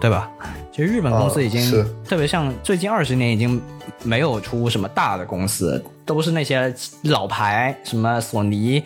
[0.00, 0.30] 对吧？
[0.72, 3.60] 其实日本公司已经、哦特别像最近二十年已经
[4.02, 8.82] 没有出什么大的公司，都是那些老牌，什么索尼、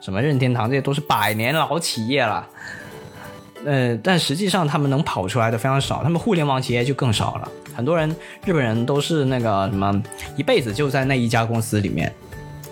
[0.00, 2.46] 什么任天堂，这些都是百年老企业了。
[3.64, 7.48] 呃，但实际上他们能跑出来的非常少，他们互联网企业就更少了。
[7.74, 8.08] 很多人
[8.44, 10.02] 日本人都是那个什么，
[10.36, 12.12] 一辈子就在那一家公司里面，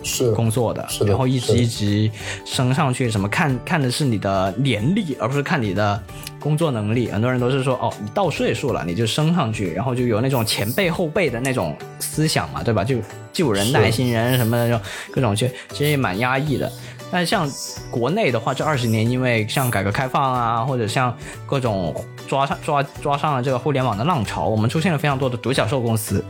[0.07, 2.11] 是工作的，是的然后一直一直
[2.45, 6.01] 升上去，什么看看的是你的年历，而不是看你的
[6.39, 7.11] 工作能力。
[7.11, 12.85] 很多人都是说，哦，你到岁数了你就升上去，然后就有那种前辈后辈的那种思想嘛，对吧？
[12.85, 12.97] 就
[13.33, 16.71] 旧人带新人什么的就各种，其实其实也蛮压抑的。
[17.11, 17.49] 但像
[17.91, 21.17] 国内的话，这二十年因为像改革开放啊，或者像
[21.47, 21.95] 各种
[22.27, 26.25] 抓上抓抓上了这个互联网的浪潮，我们出现了非常多的独角兽公司，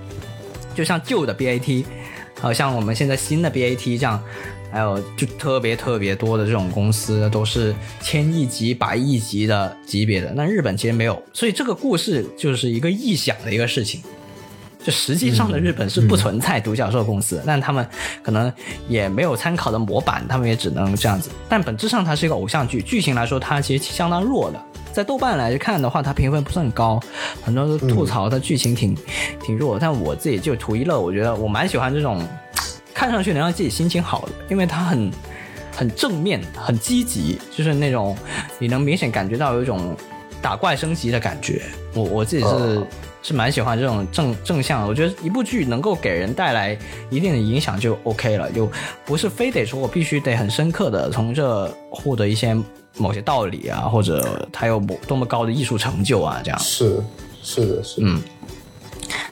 [0.74, 1.84] 就像旧的 BAT，
[2.40, 4.22] 好像我们现在新的 BAT 这样，
[4.70, 14.02] 还有就特别特别多的这种公司都是千亿级、百亿级的级别的，那日本其实没有，所以这个故事就是一个臆想的一个事情。
[14.84, 17.84] 就实际上的日本是不存在独角兽公司，但他们
[18.22, 18.52] 可能
[18.88, 21.28] 也没有参考的模板，他们也只能这样子。
[21.48, 24.62] 但本质上它是一个偶像剧，剧情来说它其实相当弱的。
[24.96, 26.98] 在豆瓣来看的话，它评分不算高，
[27.44, 28.96] 很多人都吐槽它剧情挺、
[29.44, 29.78] 挺弱。
[29.78, 32.26] 但我自己就图一乐，我觉得我蛮喜欢这种
[32.94, 35.12] 看上去能让自己心情好的，因为它很
[35.70, 38.16] 很正面、很积极，就是那种
[38.58, 39.94] 你能明显感觉到有一种
[40.40, 41.60] 打怪升级的感觉。
[41.92, 42.86] 我我自己是、哦
[43.22, 46.78] 是蛮喜欢这种正正向的，我觉得一部剧能够给人带来
[47.10, 48.70] 一定的影响就 OK 了，就
[49.04, 52.56] 不是非得说我必须得很深刻的从这获得一些
[52.98, 56.58] 某些道理啊，或者他有某多么高的艺术成就啊，这样。
[56.58, 57.02] 是
[57.42, 58.22] 是的，是的，嗯，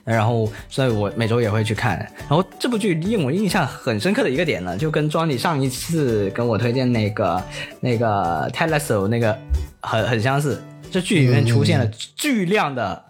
[0.04, 1.98] 然后，所以我每周也会去看。
[2.28, 7.42] 然后这部剧令我印象很深刻的一个点呢，就跟庄里上一次跟我推荐那个
[7.80, 9.36] 那个 Teleso 那个
[9.80, 10.62] 很很相似。
[10.90, 13.02] 这剧里面出现了巨量的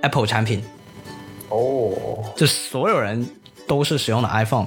[0.00, 0.60] Apple 产品，
[1.50, 1.92] 哦
[2.34, 3.24] 就所有人
[3.68, 4.66] 都是使用的 iPhone，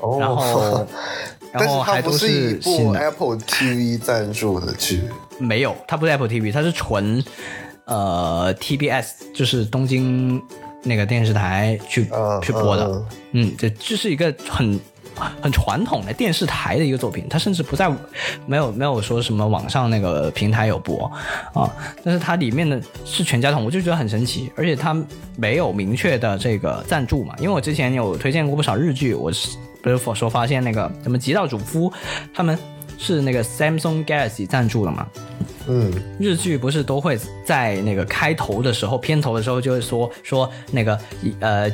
[0.00, 0.84] 哦，
[1.58, 2.98] 然后还不是新的。
[2.98, 5.02] Apple TV 赞助的剧，
[5.38, 7.22] 没有，它不是 Apple TV，它是纯
[7.84, 10.42] 呃 TBS，就是东京
[10.82, 12.86] 那个电视台去、嗯去播的。
[12.86, 14.78] 嗯嗯，这这是一个很
[15.40, 17.90] 很传统的电视台的一个作品，它甚至不在
[18.46, 21.10] 没有没有说什么网上那个平台有播
[21.54, 21.70] 啊，
[22.04, 24.94] 但是它里面的是全家桶，我就觉得很神奇，而且它
[25.36, 29.56] 没有明确的这个赞助嘛，因为我之前有推荐过不少日剧，我是
[29.94, 31.92] 不是说发现那个什么极道主夫
[32.34, 32.58] 他们
[32.98, 35.06] 是那个 Samsung Galaxy 赞助的嘛，
[35.68, 40.98] 嗯，日剧不是都会在那个开头的时候、片头的时候就会说说那个
[41.40, 41.70] 呃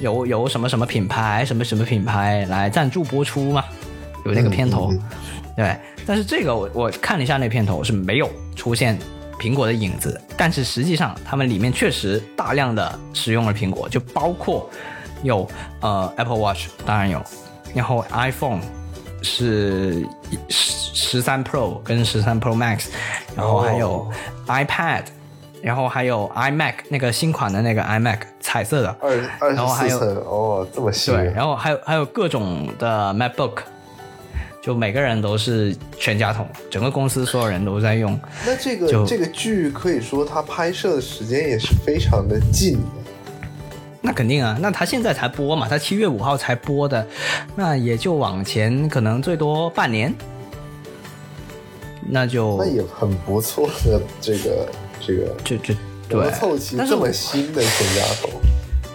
[0.00, 3.64] 由由什么什么品牌、什么什么品牌来赞助播出吗，
[4.24, 5.02] 有那个片头，嗯嗯
[5.56, 5.76] 对。
[6.06, 8.98] 但是这个我我看了一下那片头是没有出现
[9.38, 14.70] 苹果的影子，但是实际上他们里面确实大量的使用了苹果，就包括
[15.22, 15.46] 有
[15.80, 17.22] 呃 Apple Watch，当然有，
[17.74, 18.60] 然后 iPhone
[19.22, 20.06] 是
[20.48, 22.86] 十十三 Pro 跟十三 Pro Max，
[23.34, 24.12] 然后还有哦
[24.46, 25.04] iPad，
[25.62, 31.10] 然后还有 iMac 那个新款的那个 iMac 彩色的，二二然后还有十四寸哦，这么细。
[31.10, 33.58] 对，然后还有还有各种的 MacBook，
[34.62, 38.18] 就每个人都是全家桶，整个公司所有人都在用。
[38.46, 42.80] 那这个就这个剧可以说它拍摄的时间也是非常的近的。
[44.00, 47.06] 那肯定啊，那他现在才播嘛，他七月五号才播的，
[47.56, 50.14] 那也就往前可能最多半年，
[52.08, 54.68] 那就那也很不错的这个
[55.00, 55.74] 这个，就就
[56.08, 58.30] 能对凑齐这么新的全家桶。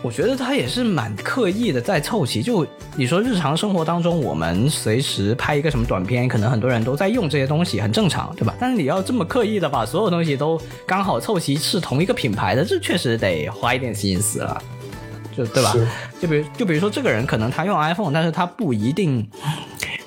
[0.01, 2.43] 我觉得他也是蛮刻意的在凑齐。
[2.43, 8.53] 就你说日常生活当中，我们随时拍一个什么短片，可能很多人都在用这些东西，很正常，对吧？
[8.59, 14.61] 但是你要这么刻意的把所有东西都刚好凑齐是同一个品牌的，这确实得花一点心思了，
[15.36, 15.74] 就对吧？
[16.22, 19.28] 就比如就比如说这个人可能他用 iPhone，但是他不一定，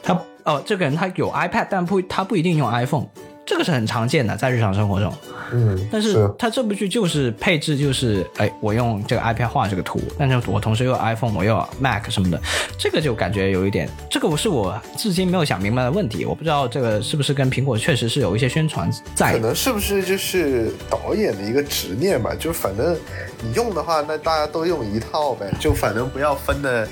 [0.03, 3.07] 他哦这个人他有 iPad，但不他不一定用 iPhone，
[3.45, 5.13] 这个是很常见的，在日常生活中。
[5.53, 12.41] 嗯，但是他这部剧就是配置就是，哎，我用这个 iPad 画这个图，但是我同时又有 iPhone，我又有 Mac 什么的，
[12.77, 19.39] 这个就感觉有一点，这个是我至今没有想明白的问题，我不知道这个是不是跟苹果确实是有一些宣传在可。
[19.39, 22.35] 能是不是就是导演的一个执念吧？
[22.37, 22.97] 就反正
[23.43, 26.89] 你用的话，那大家都用一套呗，就反正不要分的，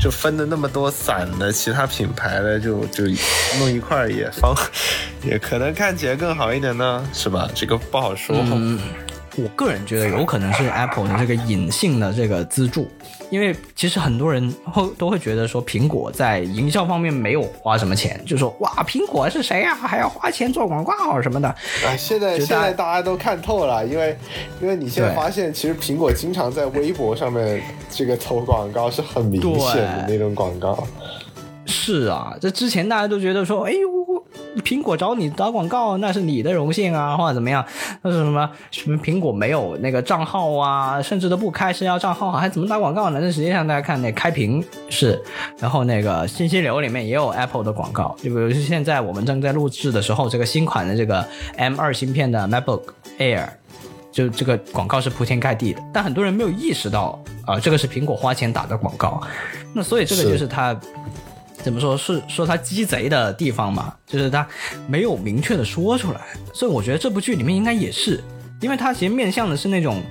[0.00, 3.04] 就分的那么多散的其他品牌的，就就
[3.58, 4.54] 弄一块儿也方，
[5.22, 7.48] 也可能看起来更好一点呢，是吧？
[7.54, 8.36] 这个不好说。
[8.36, 8.78] 嗯，
[9.36, 12.88] 我个人觉得有可能是 Apple 的这个隐性的这个资助，
[13.30, 21.48] 因为其实很多人会 都会觉得说苹果在营销方面没有花什么钱，就说哇，苹果是谁呀、还要花钱做广告什么的。
[21.48, 24.16] 啊，现在现在大家都看透了，因为
[24.60, 30.86] 因为你现在发现，其实苹果经常在微博上面这个投广告是很明显的那种广告。
[31.66, 33.97] 是啊，这之前大家都觉得说，哎呦，
[34.60, 37.64] 苹果找你打广告那是你的荣幸啊，或者怎么样？
[38.02, 43.18] 那是什么什么苹果没有那个账号啊，甚至都不开社交账号，还怎么打广告呢？
[43.20, 45.20] 那实际上大家看那开屏是，
[45.58, 52.82] 然后那个信息流里面也有 Apple 的广告，就比如现在我们正在录制的时候，这个新款的这个 M 二芯片的 MacBook
[53.18, 53.48] Air。
[54.10, 59.22] 就这个广告是铺天盖地的，但很多人没有意识到啊、这个是苹果花钱打的广告。
[59.72, 60.76] 那所以这个就是它
[61.62, 64.46] 怎么说是说他鸡贼的地方嘛，就是他
[64.86, 66.20] 没有明确的说出来，
[66.52, 68.22] 所以我觉得这部剧里面应该也是，
[68.60, 70.02] 因为他其实面向的是那种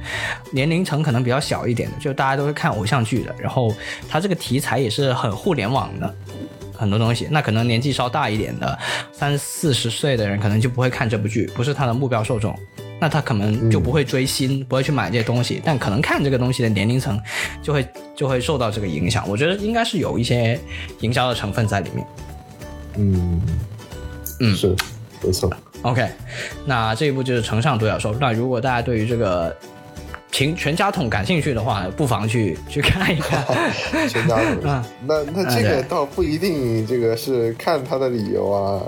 [0.51, 3.73] 年龄层可能比较小一点的，就大家都是看偶像剧的，然后
[4.07, 6.15] 他这个题材也是很互联网的。
[6.77, 8.77] 很多东西，那可能年纪稍大一点的，
[9.11, 12.57] 三四十岁的人可能就不会看这部剧，不是他的目标受众，
[12.99, 17.19] 那他可能就不会追星，不会去买这些东西，但可能看这个东西的年龄层
[17.61, 19.27] 就会就会受到这个影响。
[19.27, 20.59] 我觉得应该是有一些
[21.01, 22.07] 营销的成分在里面。
[22.97, 23.41] 嗯
[24.39, 24.75] 嗯是
[25.23, 25.51] 没错。
[25.83, 26.09] OK，
[26.65, 28.13] 那这一部就是《城上独角兽》。
[28.19, 29.55] 那如果大家对于这个
[30.37, 33.43] 全全家桶感兴趣的话，不妨去去看一看。
[34.07, 38.83] 全家桶嗯那那这个倒不一定，这个是看他的理由啊，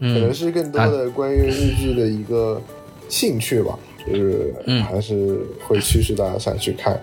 [0.00, 2.60] 嗯可能是更多的关于日剧的一个
[3.08, 7.00] 兴趣吧，就是嗯还是会驱使大家想去看。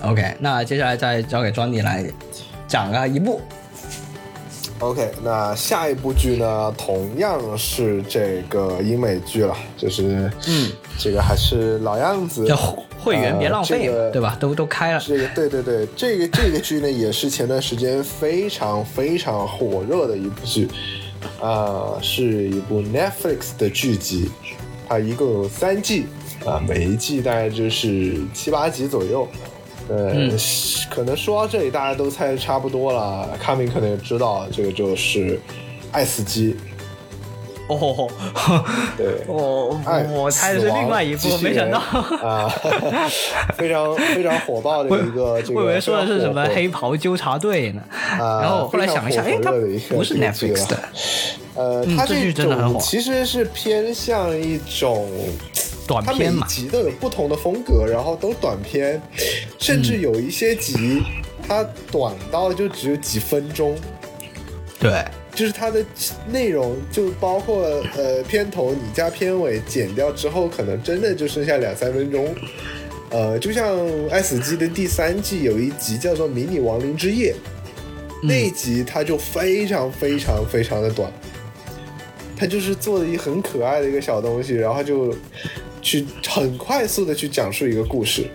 [0.00, 2.02] OK，那接下来再交给庄迪来
[2.66, 3.38] 讲啊一部。
[4.80, 12.56] OK，那下一部剧呢，同样是这个英美剧了，就是嗯，这个还是老样子，叫
[13.04, 14.36] 会会员别浪费，呃这个对吧？
[14.40, 15.00] 都都开了。
[15.06, 20.68] 这个对对对，这个这个剧呢，也是前段时间非常非常火热的一部剧，
[21.40, 24.30] 啊、是一部 Netflix 的剧集，
[24.88, 26.06] 它一共有三季，
[26.46, 29.28] 啊、每一季大概就是七八集左右。
[29.86, 30.38] 呃，嗯
[30.90, 33.28] 可能说到这里，大家都猜的差不多了。
[33.38, 35.36] 康明可能也知道，这个就是
[35.92, 36.56] 《爱死机
[37.66, 38.08] 哦，》，
[38.96, 41.78] 对，我爱我猜的是另外一部没想到。
[41.78, 42.48] 啊，
[43.56, 47.82] 非常非常火爆的一个 这个，我以为说的是什么黑袍纠察队呢，
[48.20, 49.50] 啊然后我后来想一下，哎，它
[49.88, 50.78] 不是 Netflix 的，
[51.54, 52.72] 呃，它嗯这剧真的很火。
[52.72, 55.08] 种其实是偏向一种，
[55.86, 59.00] 短片嘛，集都有不同的风格，然后都短片，
[59.58, 61.02] 甚至有一些集
[61.48, 63.74] 它短到就只有几分钟，
[64.78, 65.04] 对，
[65.34, 65.84] 就是它的
[66.28, 67.62] 内容就包括
[67.96, 72.34] 呃片头你加片尾剪掉之后，可能真的就剩下两三分钟。
[73.10, 73.76] 呃，就像
[74.10, 77.32] 《爱死机》的第三季有一集叫做《迷你亡灵之夜》，
[78.22, 81.12] 嗯那一集它就非常非常非常的短。
[82.36, 85.14] 它就是做了一很可爱的一个小东西，然后就
[85.80, 88.26] 去很快速的去讲述一个故事。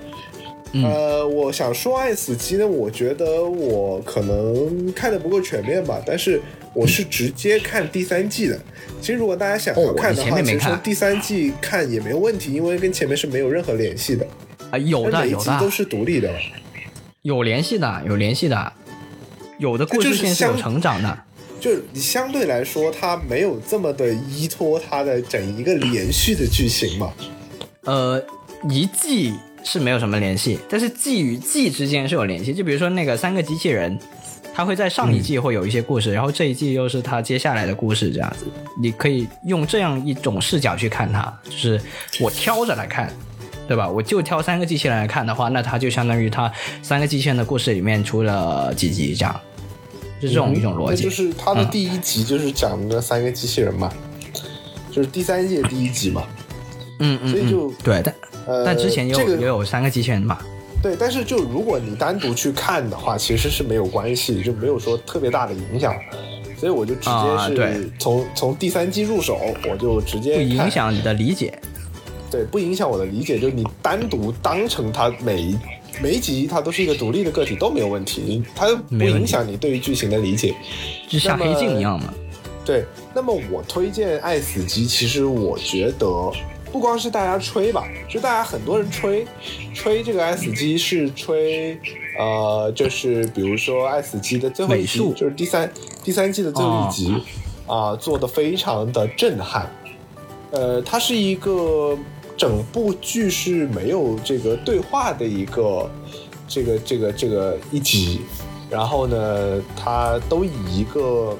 [0.72, 6.40] 嗯呃，我想说《爱死机》呢，我觉得我可能看的不够全面吧，但是
[6.74, 8.60] 我是直接看第三季的。
[9.02, 14.28] 其实如果大家想要看的话，其实从第三季看也没有问题，因为跟前面是没有任何联系的，
[14.72, 16.32] 啊，有的有的都是独立的。
[17.22, 18.74] 有联系的，有联系的，
[19.58, 21.20] 有的故事线是有成长的。
[21.60, 27.12] 就是你相对来说，它没有这么的依托它的整一个连续的剧情嘛。
[27.84, 28.24] 呃，
[28.70, 29.34] 一季
[29.66, 32.54] 是没有什么联系，但是季与季之间是有联系。
[32.54, 34.00] 就比如说那个三个机器人，
[34.60, 38.46] 它会在上一季会有一些故事，然后这一季又是他接下来的故事，这样子。
[38.78, 41.80] 你可以用这样一种视角去看它，就是
[42.20, 43.10] 我挑着来看。
[43.70, 43.88] 对吧？
[43.88, 46.52] 我就挑三个机器人来看的话，那它就相当于它
[46.82, 49.40] 三个机器人的故事里面出了几集这样，
[50.20, 51.04] 是这种一种逻辑。
[51.06, 53.90] 那就是它的第一集就是讲的三个机器人嘛，
[54.92, 56.24] 就是第三季的第一集嘛。
[57.00, 60.38] 嗯嗯，所以就嗯对，但、呃，但之前也有、这个也有三个机器人嘛。
[60.82, 65.94] 对，但是就如果你单独去看的话，其实是没有关系，就没有说特别大的影响。
[66.58, 71.58] 所以我就直接是从、从第三季入手，我就直接不影响你的理解。
[72.30, 73.40] 对，不影响我的理解。
[73.40, 75.58] 就是你单独当成它每一
[76.02, 80.54] 每一集它都是一个独立的个体都没有问题，它不影响你对于剧情的理解。
[81.08, 82.14] 就像黑镜一样嘛。
[82.66, 86.08] 对，那么我推荐《爱死机》，其实我觉得
[86.72, 89.26] 不光是大家吹吧，就大家很多人吹
[89.74, 91.78] 吹这个《爱死机》是吹，
[92.18, 95.72] 呃，就是比如说《爱死机》的最后一集，就是第三
[96.04, 97.14] 第三季的最后一集
[97.66, 99.70] 啊、做的非常的震撼。
[100.52, 101.98] 呃，它是一个
[102.36, 105.90] 整部剧是没有这个对话的一个
[106.48, 108.22] 这个这个这个一集，
[108.70, 111.38] 然后呢，它都以一个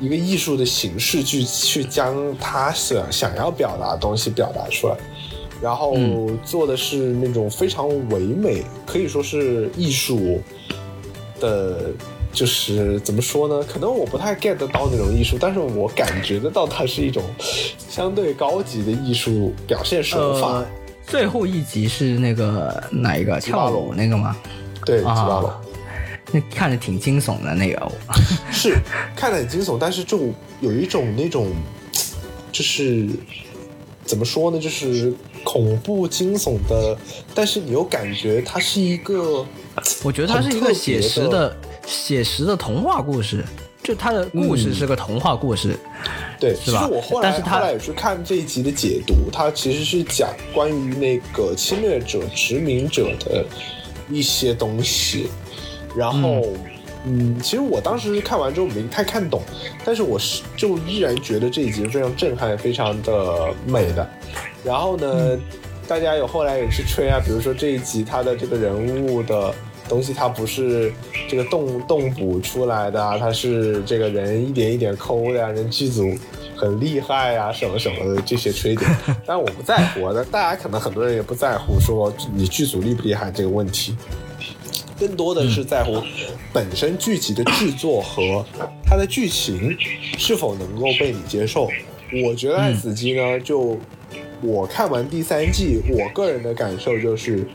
[0.00, 4.96] 一个艺术的形式去去将他想想要表达的东西表达出来，
[5.62, 10.40] 然后嗯做的是那种非常唯美，可以说是艺术
[11.38, 11.92] 的。
[12.32, 13.60] 就是怎么说呢？
[13.68, 17.24] 可能我不太 get 得到那种艺术，但是我感觉得到它是一种
[17.88, 20.58] 相对高级的艺术表现手法。
[20.58, 20.66] 呃，
[21.04, 24.36] 最后一集是那个哪一个跳楼那个吗？
[24.86, 25.60] 对，吉巴啊罗。
[26.32, 27.92] 那看着挺惊悚的那个，
[28.52, 28.76] 是
[29.16, 31.48] 看着很惊悚，但是就有一种那种，
[32.52, 33.08] 就是
[34.04, 35.12] 怎么说呢，就是
[35.44, 36.96] 恐怖惊悚的，
[37.34, 39.44] 但是你又感觉它是一个，
[40.02, 41.56] 我觉得它是一个写实的
[41.86, 43.44] 写实的童话故事，
[43.82, 45.78] 就它的故事是个童话故事。
[46.38, 47.28] 对，是吧其实我后来？
[47.28, 53.44] 但是他后来也去看这一集的解读，它其实是讲关于那个侵略者、殖民者的
[54.10, 55.28] 一些东西，
[55.96, 56.42] 然后。
[57.06, 59.40] 嗯，其实我当时看完之后没太看懂，
[59.86, 64.06] 但是我是就依然觉得这一集是非常震撼、非常的美的。
[64.62, 65.40] 然后呢，嗯
[65.88, 69.50] 大家有后来也去吹啊，比如说这一集他的这个人物的
[69.88, 70.92] 东西，它不是
[71.26, 76.14] 这个动动捕出来的啊，他是这个人一点一点抠的呀、人剧组
[76.54, 78.90] 很厉害啊，什么什么的这些吹点。
[79.24, 83.96] 但我不在乎，那大家可能很多人也不在乎说你剧组厉不厉害这个问题。
[85.00, 86.02] 更多的是在乎
[86.52, 88.44] 本身剧集的制作和
[88.84, 89.74] 它的剧情
[90.18, 91.70] 是否能够被你接受。
[92.22, 93.78] 我觉得《爱死机》呢，就
[94.42, 97.46] 我看完第三季，我个人的感受就是，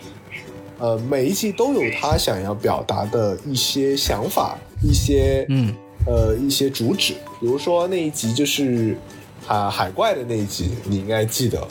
[0.80, 5.72] 呃，每一季都有他想要表达的一些想法，一些嗯
[6.08, 7.14] 呃一些主旨。
[7.40, 8.98] 比如说那一集就是
[9.46, 11.68] 啊海怪的那一集，你应该记得。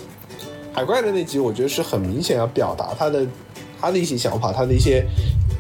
[0.72, 3.26] 海怪的那集，我觉得是很明显要表达他的
[3.80, 5.06] 他的一些想法，他的一些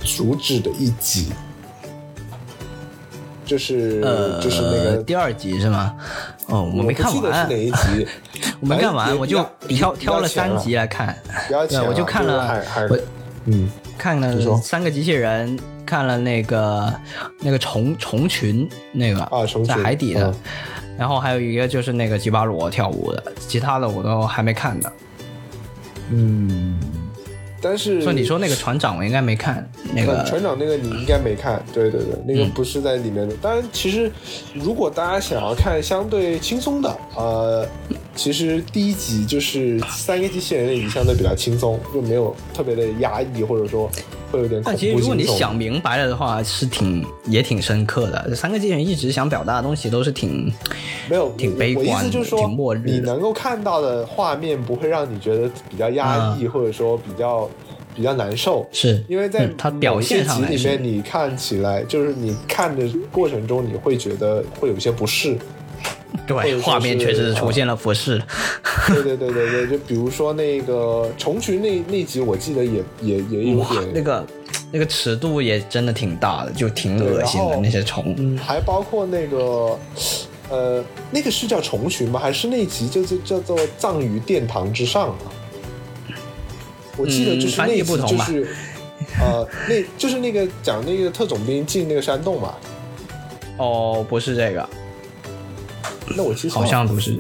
[0.04, 1.32] 主旨的一集，
[3.44, 5.94] 就是、呃，就是那个第二集是吗？
[6.46, 8.06] 哦，我没看不记得是完哪，一集，
[8.60, 11.16] 我没看完，我就挑挑了三集来看。
[11.68, 12.98] 对，我就看了我
[13.46, 13.70] 嗯。
[13.96, 16.92] 看了三个机器人，看了那个
[17.40, 19.74] 那个虫虫群那个在啊虫群。
[19.74, 20.34] 海底的，嗯。
[20.98, 24.92] 然后还有一个就是那个吉巴罗跳舞的，其他的我都还没看的。
[26.10, 26.78] 嗯，
[27.64, 30.24] 但是你说那个船长，我应该没看那呃个。
[30.24, 33.34] 船长那个你应该没看，对对对，那个嗯不是在里面的。
[33.40, 34.12] 当然，其实
[34.52, 37.66] 如果大家想要看相对轻松的，呃，
[38.14, 43.90] 其实第一集就是三个机器人那集相对比较轻松，就没有特别的压抑，或者说
[44.34, 48.24] 会有点恐怖但其实如果你想明白了的话，是挺也挺深刻的。
[48.28, 50.52] 这三个机器人一直想表达的东西都是挺
[51.08, 57.48] 没有挺悲观我意思就是说你能够看到的画面不会让你觉得比较压啊抑，或者说比较
[57.94, 58.66] 比较难受。
[58.72, 65.36] 是因为在嗯它表现上来里面，你看起来就是你看的过程中，你会觉得会有一些不适。
[66.26, 68.22] 对，画面确实是出啊现了服饰。
[68.88, 74.26] 对对对对对，就比如说那个虫群那那集，我记得也也也有，点那个
[74.72, 78.14] 那个尺度也真的挺大的，就挺恶心的那些虫。
[78.18, 79.78] 嗯，还包括那个，
[80.50, 82.20] 呃，那个是叫虫群吗？
[82.20, 85.32] 还是那集就是叫做《葬于殿堂之上》啊？
[86.96, 88.48] 我记得就是那集译不同吧就是，
[89.20, 92.54] 呃，那就是那个讲那个特种兵进那个山洞嘛。
[93.56, 94.68] 哦，不是这个，
[96.16, 97.12] 那我记错好像不是。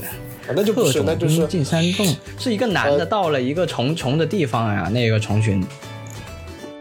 [0.46, 2.06] 啊那就不是，那就是进山洞，
[2.38, 5.64] 是一个男的呃到了一个虫虫的地方呀，那个虫群，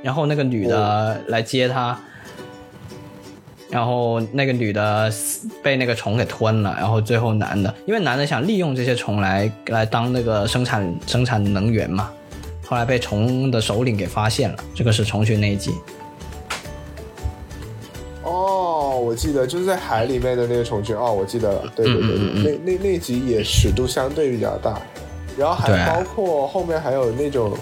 [0.01, 1.97] 然后那个女的来接他，
[3.69, 5.09] 然后那个女的
[5.63, 12.11] 被那个虫给吞了，然后最后男的，因为男的想利用这些虫来来当那个生产生产能源嘛，
[12.65, 15.71] 后来被虫的首领给发现了，这个是虫群那一集。
[19.13, 24.81] 我记得就是在海里面的那个虫群哦，我记得了，对对对对，嗯嗯嗯那那那集也尺度相对比较大，
[25.37, 27.55] 然后还包括后面还有那种，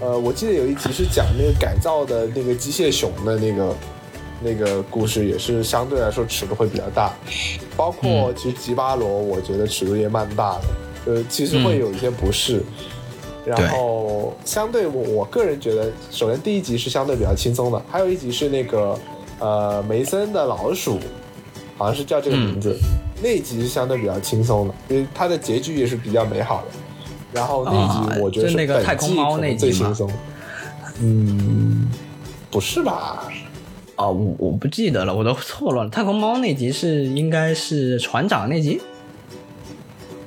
[0.00, 3.76] 呃，我记得有一集是讲那个改造的那个机械熊的那个
[4.42, 7.14] 那个故事，也是相对来说尺度会比较大，
[7.76, 10.58] 包括其实吉巴罗，我觉得尺度也蛮大
[11.06, 12.60] 的，呃，其实会有一些不适。
[13.44, 18.98] 然后，相对我我个人觉得，首先第一集是相对比较轻松的，还有一集是那个
[19.38, 20.98] 呃梅森的老鼠，
[21.76, 22.76] 好像是叫这个名字，
[23.22, 26.66] 那一集是相对比较轻松的，因为它的结局也是比较美好的。
[27.32, 30.10] 然后那集我觉得就是那个本太空猫那集吗最轻松。
[31.00, 31.90] 嗯，
[32.50, 33.28] 不是吧？
[33.96, 35.90] 哦，我我不记得了，我都错乱了。
[35.90, 38.80] 太空猫那集是应该是船长那集，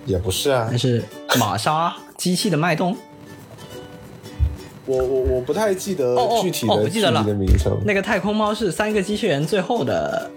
[0.05, 1.03] 也不是啊那，是
[1.39, 2.95] 玛莎机器的脉动？
[4.89, 7.77] 我我我不太记得具体的剧哦我记得了的名称。
[7.85, 10.31] 那个太空猫是三个机器人最后的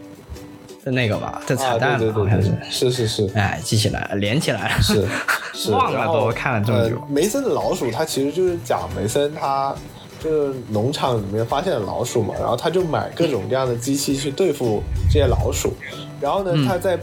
[0.85, 1.41] 的那个吧？
[1.47, 2.49] 的彩啊，蛋吧，对对好像是。
[2.51, 3.31] 对对，是是是。
[3.35, 4.83] 哎，记起来了，连起来了。
[4.83, 5.07] 是
[5.55, 7.03] 是，忘了都看了这么久呃。
[7.09, 9.75] 梅森的老鼠，它其实就是讲梅森他
[10.23, 15.73] 就是农场里面发现了老鼠嘛，然后他就买各种各样的机器去对付这些老鼠，
[16.21, 16.99] 然后呢，嗯他在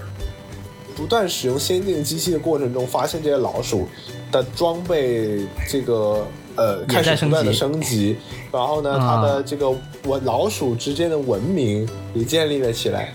[0.95, 3.87] 不断使用先进机器的过程中，发现这些老鼠
[4.31, 6.23] 的装备这个。
[6.59, 8.17] 呃，开始不断的升升级，
[8.51, 9.69] 然后呢，啊它的这个
[10.03, 13.13] 文老鼠之间的文明也建立了起来，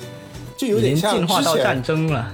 [0.56, 2.26] 就有点像进化到战争了。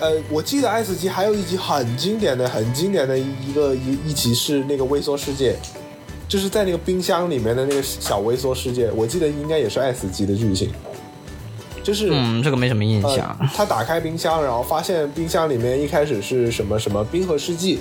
[0.00, 5.54] 呃，我记得 S 级还有一集很经典的、很经典的一个一一集是那个微缩世界，
[6.26, 10.70] 就是在那个冰箱里面的那个小微缩世界，我记得应该也是 S 级的剧情，
[11.84, 12.08] 就是。
[12.10, 17.80] 嗯，这个没什么印呃象。，他打开冰箱，然后发现冰箱里面一开始是什么什么冰河世纪，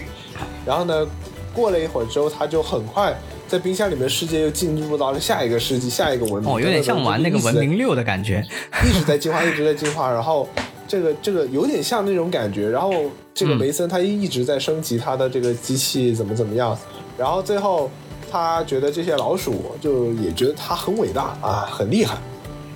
[0.65, 1.07] 然后呢，
[1.54, 3.14] 过了一会儿之后，他就很快
[3.47, 6.54] 在冰箱里面世界又进入到了下一个世纪、下一个文明。
[6.54, 8.43] 哦，有点像玩那个文明六的感觉。
[8.88, 10.47] 一直在进化，一直在进化，然后
[10.88, 12.91] 这个这个有点像那种感觉，然后
[13.34, 16.78] 这个嗯梅森他一直在升级他的这个机器怎么怎么样，
[17.18, 17.89] 然后最后
[18.32, 22.18] 他觉得这些老鼠就也觉得他很伟大啊，很厉害，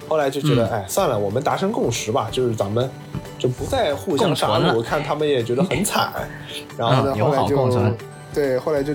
[0.08, 2.90] 后来就觉得、嗯哎算了，我们达成共识吧，就是咱们
[3.38, 6.12] 就不再互相杀戮，我看他们也觉得很惨，
[6.78, 7.56] 然后呢，嗯后来就
[8.34, 8.94] 对，后来就。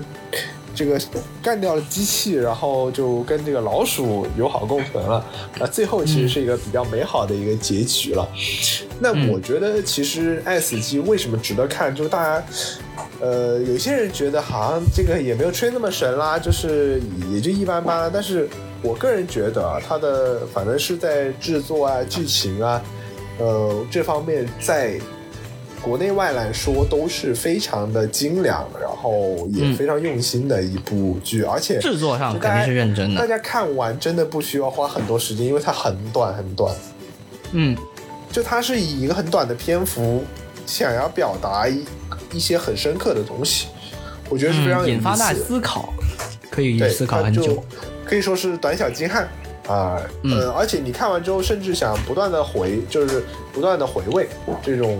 [0.75, 0.97] 这个
[1.43, 5.25] 干掉了机器，然后就跟这个老鼠友好共存了。
[5.59, 8.25] 那最后其实是一个比较美好的一个结局了。
[8.97, 12.45] 那嗯我觉得其实《爱死机》为什么值得看，就是大家。
[13.19, 18.09] 呃，有些人觉得好像这个也没有吹那么神啦，就是也就一般般啦。
[18.13, 18.47] 但是
[18.81, 22.81] 我个人觉得啊，它的反正是在制作啊、剧情啊，
[23.37, 24.97] 呃这方面，在
[25.81, 33.21] 国内外来说都是非常的精良，然后也嗯非常用心的一部剧，而且制作上肯定是认真的。
[33.21, 36.75] 大家看完真的不需要花很多时间，因为它很短很短。
[37.51, 37.77] 嗯，
[38.31, 40.23] 就它是以一个很短的篇幅，
[40.65, 41.83] 想要表达一
[42.33, 43.67] 一些很深刻的东西，
[44.29, 44.93] 我觉得是非常有意思的。
[44.93, 45.93] 嗯引发大家思考，
[46.51, 47.63] 可以对，思考很久。
[48.05, 49.29] 可以说是短小精悍
[49.69, 54.27] 啊，嗯呃，而且你看完之后，甚至想不断的回，就是不断的回味
[54.63, 54.99] 这种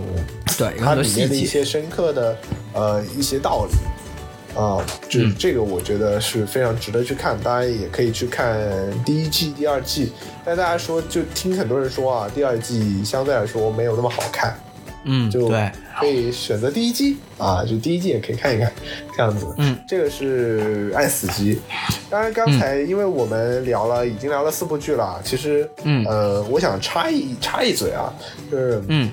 [0.58, 1.44] 对，它里面的一。
[1.44, 2.38] 些深刻的
[2.74, 3.74] 呃一些道理
[4.56, 4.78] 啊，
[5.10, 8.60] 这、嗯这个我觉得是非常值得去看，当然也可以去看
[9.04, 10.14] 第一季、第二季。
[10.46, 14.56] 但大家说，就听很多人说啊，第二季相对来说没有那么好看，
[15.04, 18.72] 嗯，就对，可以选择第一季啊，就第一季也可以看一看，
[19.16, 19.48] 这样子。
[19.58, 21.60] 嗯，这个是爱死机。
[22.10, 28.14] 当然，刚才因为我们聊了，已经聊了四部剧了，其实，嗯呃，我想插一插一嘴啊，
[28.52, 29.10] 就是，嗯，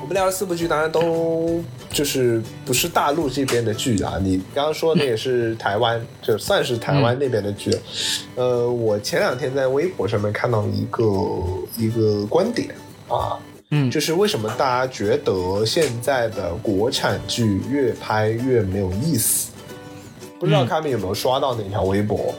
[0.00, 4.18] 我们聊了四部剧，当然都就是不是大陆这边的剧啊。
[4.20, 7.74] 你刚刚说的也是台湾，就算是台湾那边的剧。
[8.34, 11.04] 呃，我前两天在微博上面看到一个
[11.78, 12.68] 一个观点
[13.08, 13.38] 啊，
[13.70, 19.50] 嗯就是为什么大家觉得现在的国产剧越拍越没有意思？
[20.38, 22.34] 不知道嗯他们有没有刷到那条微博？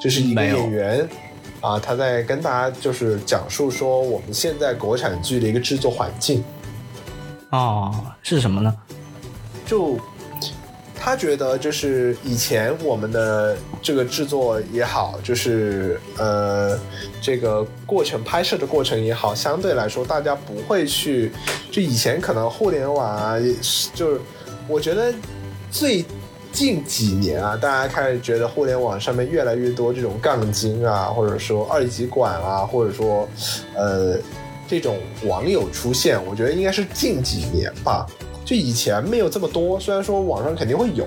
[0.00, 1.08] 就是一个演员
[1.60, 6.44] 啊，他在跟大家就是讲述说我们现在国产剧的一个制作环境。
[7.50, 8.74] 哦，是什么呢？
[9.64, 9.98] 就
[10.98, 16.78] 他觉得，就是以前我们的这个制作也好，就是呃
[17.20, 21.30] 这个过程拍摄的过程也好，相对来说大家不会去，
[21.70, 23.36] 就以前可能互联网啊，
[23.94, 24.20] 就是
[24.68, 25.12] 我觉得
[25.70, 26.04] 最。
[26.52, 33.28] 近几年啊，大家开始觉得互联网上面越来越多这种杠精啊，或者说二极管啊，或者说，
[33.74, 34.16] 呃，
[34.66, 38.06] 这种网友出现，我觉得应该是近几年吧。
[38.46, 41.04] 就以前没有这么多，虽然说网上肯定会有，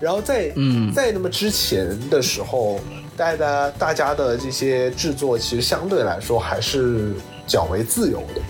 [0.00, 0.92] 然后在嗯。
[0.92, 2.78] 在那么之前的时候，
[3.16, 7.12] 大家大家的这些制作其实相对来说还是
[7.46, 8.40] 较为自由的，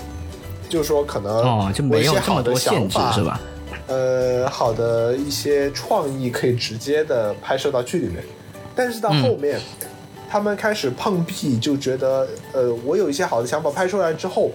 [0.68, 3.40] 就是说可能哦，就没有好的多限制想法是吧？
[3.86, 8.22] 呃，好的一些创意可以直接的拍摄到剧里面，
[8.74, 9.58] 但是到嗯后面，
[10.28, 14.50] 他们开始碰壁，就觉得呃，我有一些好的想法拍出来之后，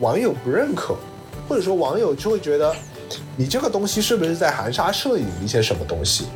[0.00, 0.94] 网友不认可，
[1.48, 2.74] 或者说网友就会觉得
[3.36, 6.26] 你这个东西是不是在含沙射影一些什么东西？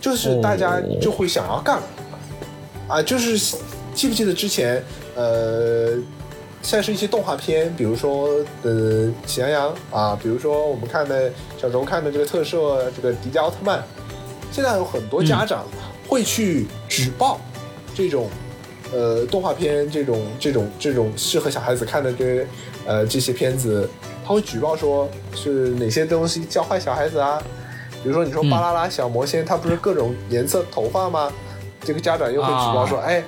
[0.00, 1.80] 就是大家就会想要干，
[2.88, 3.56] 啊，就是
[3.94, 4.82] 记不记得之前
[5.14, 5.98] 呃。
[6.60, 8.72] 像是一些动画片，比如说呃
[9.24, 13.80] 《喜羊羊》啊，比如说我们看的小时候看的这个特摄这个迪迦奥特曼，
[14.50, 15.64] 现在有很多家长
[16.08, 17.40] 会去举报
[17.94, 18.28] 这种
[18.92, 22.44] 呃动画片这种这种这种适合小孩子看的这
[22.84, 23.88] 呃这些片子，
[24.28, 27.42] 他会举报说是哪些东西教坏小孩子啊，
[28.02, 31.32] 比如说你说巴啦啦小魔仙，它不是各种颜色头发吗？
[31.80, 33.06] 这个家长又会举报说，啊。
[33.06, 33.24] 哎，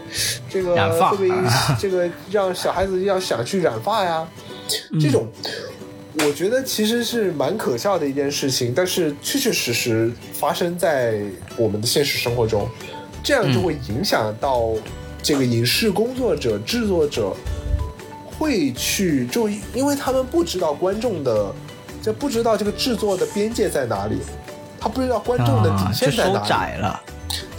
[0.50, 1.30] 这个会不会
[1.80, 4.28] 这个让小孩子要想去染发呀？
[4.92, 5.00] 嗯。
[5.00, 5.26] 这种，
[6.18, 11.18] 我觉得其实是蛮可笑的一件事情，但是确确实实发生在
[11.56, 12.68] 我们的现实生活中，
[13.24, 14.74] 这样就会影响到
[15.22, 17.34] 这个影视工作者、制作者
[18.40, 21.54] 会去，就因为他们不知道观众的，
[22.00, 24.16] 就不知道这个制作的边界在哪里，
[24.80, 26.48] 他不知道观众的底线在哪里。
[26.48, 27.02] 窄了。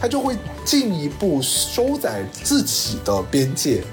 [0.02, 3.84] 他就会进一步收窄自己的边界。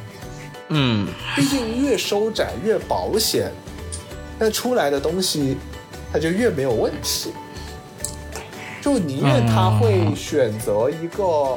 [0.71, 3.53] 嗯，毕竟越收窄越保险，
[4.39, 5.59] 那出来的东西
[6.11, 7.33] 它就越没有问题。
[8.81, 11.55] 就宁愿他会选择一个，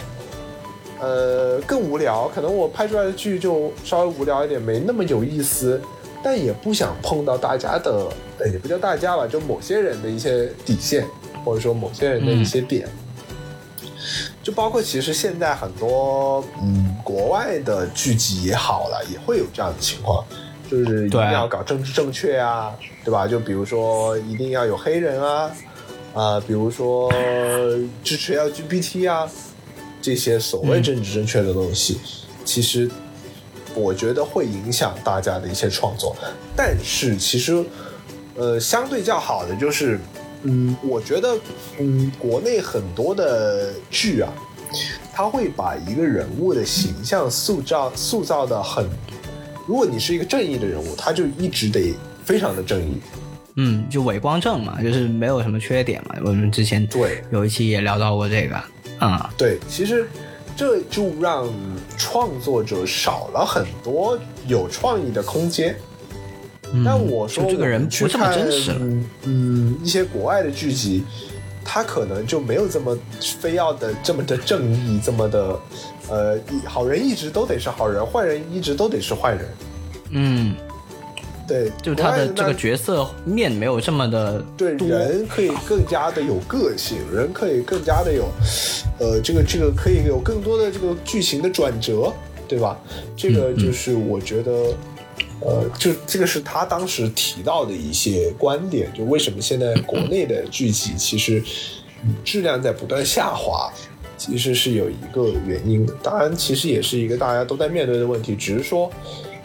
[1.01, 5.81] 呃，更无聊，可能我拍出来的剧就稍微无聊一点，没那么有意思，
[6.23, 11.05] 但也不想碰到大家的，呃，也不叫大家吧，就某些人的一些底线，
[11.43, 12.87] 或者说某些人的一些点。
[14.43, 20.23] 就包括其实现在很多嗯国外的剧集也好了，也会有这样的情况，
[20.69, 23.27] 就是一定要搞政治正确啊，对吧？
[23.27, 25.51] 就比如说一定要有黑人啊，
[26.15, 27.11] 啊、比如说
[28.03, 29.29] 支持 LGBT 啊，
[30.01, 31.99] 这些所谓政治正确的东西，
[32.43, 32.89] 其实
[33.75, 36.15] 我觉得会影响大家的一些创作。
[36.55, 37.63] 但是其实，
[38.35, 39.99] 呃，相对较好的就是，
[40.43, 41.37] 嗯，我觉得，
[41.79, 44.33] 嗯，国内很多的剧啊，
[45.13, 48.89] 他会把一个人物的形象塑造塑造的很，
[49.67, 51.93] 如果你是一个正义的人物，他就一直得
[52.25, 52.97] 非常的正义。
[53.55, 56.15] 嗯，就伪光正嘛，就是没有什么缺点嘛。
[56.23, 58.55] 我们之前对有一期也聊到过这个，
[59.01, 60.07] 啊、对，其实
[60.55, 61.51] 这就让
[61.97, 65.75] 创作者少了很多有创意的空间。
[66.73, 68.71] 嗯但我说就这个人去不这么看真实
[69.23, 71.03] 嗯，一些国外的剧集，
[71.65, 72.97] 他可能就没有这么
[73.39, 75.59] 非要的这么的正义，这么的
[76.07, 79.49] 呃，好人一直都得是好人，坏人一直都得是坏人。
[80.11, 80.55] 嗯，
[81.51, 84.71] 对，就他的这个角色面没有这么的对。
[84.77, 88.29] 人可以更加的有个性，人可以更加的有，
[88.99, 92.13] 呃，这个这个可以有更多的这个剧情的转折，
[92.47, 92.79] 对吧？
[93.17, 94.51] 这嗯个就是我觉得，
[95.41, 101.43] 呃，就这个是他当时提到的一些观点，就为什么现在国内的剧集其实
[102.05, 103.69] 嗯质量在不断下滑。
[104.17, 108.87] 其实是有一个原因的，当然，其实也是一个大家都在面对的问题，只是说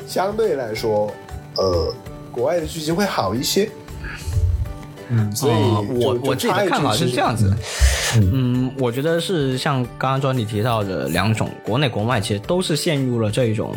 [0.07, 1.11] 相对来说，
[1.57, 1.95] 呃，
[2.31, 3.69] 国外的剧集会好一些。
[5.09, 7.55] 嗯，所以哦我我自己的看法是这样子，
[8.17, 13.73] 嗯嗯，我觉得是像刚刚专题提到的两种，国内国外其实都是陷入了这种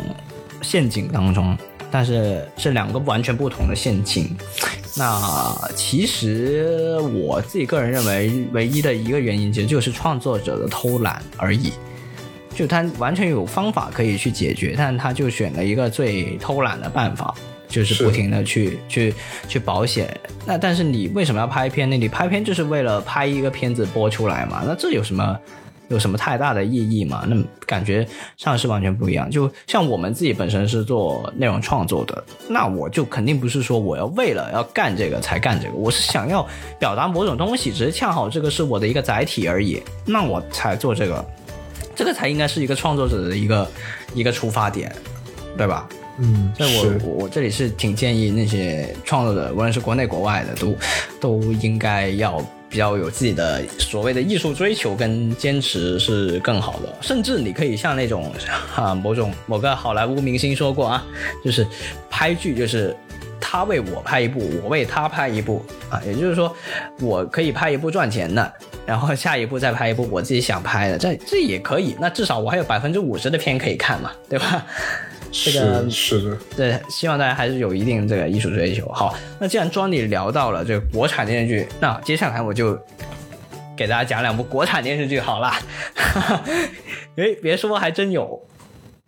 [0.60, 1.56] 陷阱当中，
[1.88, 4.36] 但是是两个完全不同的陷阱。
[4.96, 11.72] 那其实我自己个人认为，唯一的一个原因其实就是创作者的偷懒而已。
[12.56, 17.32] 就他完全有方法可以去解决，但他就选了一个最偷懒的办法。
[17.70, 19.14] 就是是不停的去去
[19.48, 20.14] 去保险。
[20.44, 21.96] 那但是你为什么要拍片呢？
[21.96, 24.62] 你拍片就是为了拍一个片子播出来嘛？
[24.66, 25.38] 那这有什么？
[25.88, 27.24] 有什么太大的意义吗？
[27.26, 28.06] 那感觉
[28.36, 29.28] 上是完全不一样。
[29.28, 36.46] 就像我们自己本身是做内容创作的，那我就肯定不是说我要为了要干这个才干这个，我是想要
[36.78, 41.24] 表达某种东西，只是恰好这个是我的一个载体而已，那我才做这个，
[41.96, 43.68] 这个才应该是一个创作者的一个
[44.14, 44.94] 一个出发点，
[45.58, 45.88] 对吧？
[46.20, 50.76] 嗯，所以我我我这里是挺建议那些创作者，无论是国内国外的，都
[51.20, 56.94] 都应该要比较有自己的所谓的艺术追求跟坚持是更好的。
[57.00, 58.32] 甚至你可以像那种
[58.74, 61.04] 啊某种某个好莱坞明星说过啊，
[61.44, 61.66] 就是
[62.08, 62.96] 拍剧就是。
[63.42, 66.54] 他为我拍一部，我为他拍一部啊，也就是说，
[67.00, 68.52] 我可以拍一部赚钱的，
[68.86, 71.96] 然后下一部再拍一部我自己想拍的，这这也可以。
[71.98, 74.64] 那至少我还有百分之五十的片可以看嘛，对吧？
[75.32, 78.86] 这个是是的，对，希望大家还是有一定这个艺术追求。
[78.88, 82.76] 好，那既然 Johnny 聊到了这个国产电视剧，那接下来我就
[83.76, 85.56] 给大家讲两部国产电视剧好啦。
[87.16, 88.40] 诶，别说，还真有，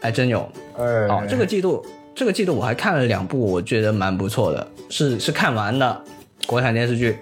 [0.01, 0.49] 还真有。
[0.79, 6.05] 哎，好，这个季度，这个季度我还看了两部，我觉得蛮不错的，是是看完的
[6.47, 7.17] 国产电视剧。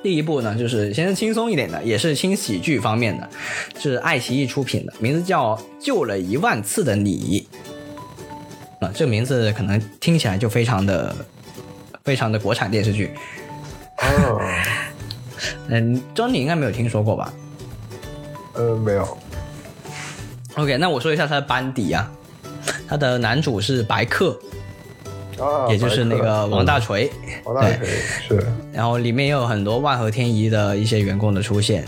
[0.00, 3.28] 第一部呢，就是先轻松一点的，也是轻喜剧方面的，
[3.80, 7.46] 是爱奇艺出品的，名字叫《救了一万次的你》。
[8.80, 11.14] 啊，这个名字可能听起来就非常的、
[12.04, 13.10] 非常的国产电视剧。
[13.98, 14.40] 哦，
[15.68, 17.32] 嗯，张你应该没有听说过吧
[18.54, 19.18] 呃，没有
[20.56, 22.10] ，？OK，那我说一下他的班底啊，
[22.88, 24.38] 他的男主是白客，
[25.38, 27.86] 啊，也就是那个王大锤，锤，王大锤
[28.26, 31.86] 是，然后里面也有很多万和天宜的一些员工的出现，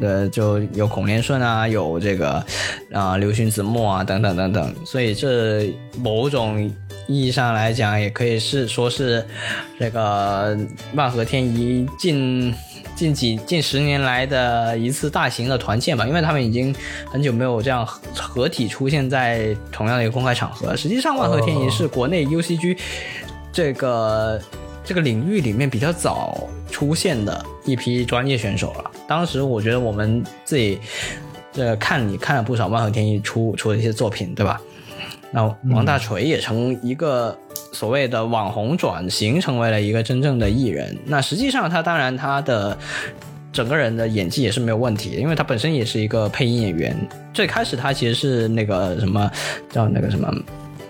[0.00, 2.44] 呃，就有孔连顺啊，有这个
[2.92, 6.62] 啊、刘勋子墨啊等等等等，所以这某种
[7.06, 9.24] 意义上来讲，也可以是说是
[9.78, 10.56] 这个
[10.94, 12.52] 万和天宜近
[12.94, 16.74] 近几近十年来的一次大型的团建吧，因为他们已经
[17.10, 20.76] 很久没有这样合合体出现在同样的一个公开场合。
[20.76, 22.76] 实际上，万和天宜是国内 UCG
[23.52, 24.40] 这个
[24.84, 28.90] 这个领域里面比较早出现的一批专业选手了。
[29.06, 30.78] 当时我觉得我们自己
[31.52, 34.60] 这看你看了不少万和天一出出的一些作品，对吧？
[35.30, 37.36] 那王大锤也从一个
[37.72, 40.96] 所谓的网红转型成为了一个真正的艺人。
[41.04, 42.76] 那实际上他当然他的
[43.52, 46.96] 整个人的演技也是没有问题的，因为他本身也是一个配音演员。
[47.34, 49.30] 最开始他其实是那个什么
[49.70, 50.32] 叫那个什么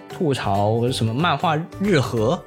[0.08, 2.40] 吐槽什么漫画日和。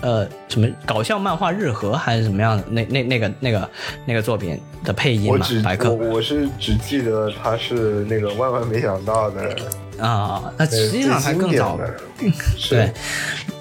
[0.00, 2.64] 呃，什么搞笑漫画日和还是什么样的？
[2.70, 3.70] 那那那个那个
[4.06, 9.56] 那个作品的配音嘛白客我我是只记得他是那个万万没想到的，
[9.98, 11.76] 啊，那呃实际上还更早
[12.16, 12.30] 对，
[12.70, 12.92] 对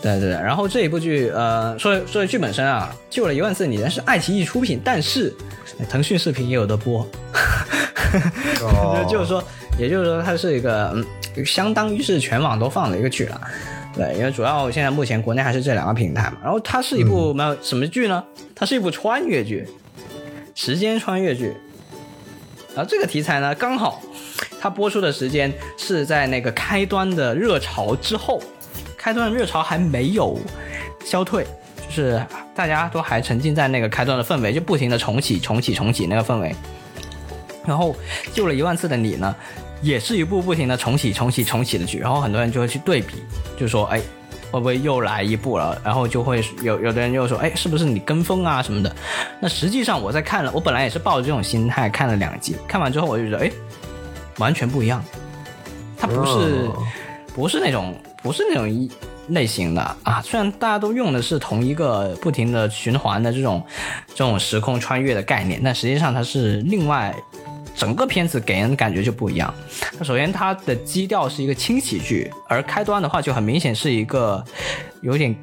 [0.02, 0.30] 对对。
[0.30, 5.34] 然后这一部剧，呃，说说剧本身啊，救了一万次你，人是爱奇艺出品，但是
[5.80, 7.00] 哎腾讯视频也有的播，
[8.62, 9.44] 哦 就是说，
[9.80, 10.94] 也就是说，它是一个
[11.36, 13.42] 嗯，相当于是全网都放的一个剧了。
[13.98, 16.38] 对，因为主要现在目前国内还是这两个平台嘛。
[16.44, 18.24] 然后它是一部没有什么剧呢？
[18.54, 19.68] 它是一部穿越剧，
[20.54, 21.52] 时间穿越剧。
[22.76, 24.00] 然后这个题材呢，刚好
[24.62, 28.40] 它播出的时间是在那个开端的热潮之后，
[28.96, 30.40] 开端的热潮还没有
[31.04, 31.44] 消退，
[31.90, 32.24] 就是
[32.56, 36.56] 大家都还沉浸在那个开端的氛围，就不停的重启、重启、重启那个氛围。
[37.66, 37.96] 然后
[38.32, 39.36] 救了一万次的你呢，
[39.82, 43.16] 也是一部不停的重启、重启、重启的剧，然后很多人就会去对比，
[43.58, 44.02] 就说哎。
[44.50, 45.78] 会不会又来一部了？
[45.84, 48.96] 然后就会有有的人又说，哎，是不是你跟风啊什么的？
[49.42, 53.52] 那实际上我在看了，我本来也是抱着这种心态看了两集，看完之后我就觉得，哎，
[54.38, 55.04] 完全不一样。
[55.98, 56.82] 它不是、哦
[57.36, 58.90] 不是那种不是那种一
[59.28, 63.62] 类型的啊，虽然大家都用的是同一个不停的循环的这种
[64.08, 67.14] 这种时空穿越的概念，但实际上它是另外
[67.78, 69.54] 整个片子给人感觉就不一样。
[70.02, 74.44] 首先它的基调是一个轻喜剧，而开端的话就很明显是一个
[75.02, 75.34] 有点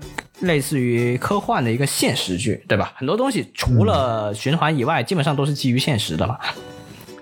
[0.41, 2.93] 类似于科幻的一个现实剧，对吧？
[2.97, 6.37] 很多东西除了循环以外，基本上都是基于现实的嘛。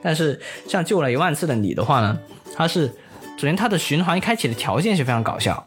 [0.02, 2.18] 但是像救了一万次的你的话呢，
[2.56, 2.86] 它是
[3.36, 5.64] 首先它的循环开启的条件是非常搞笑。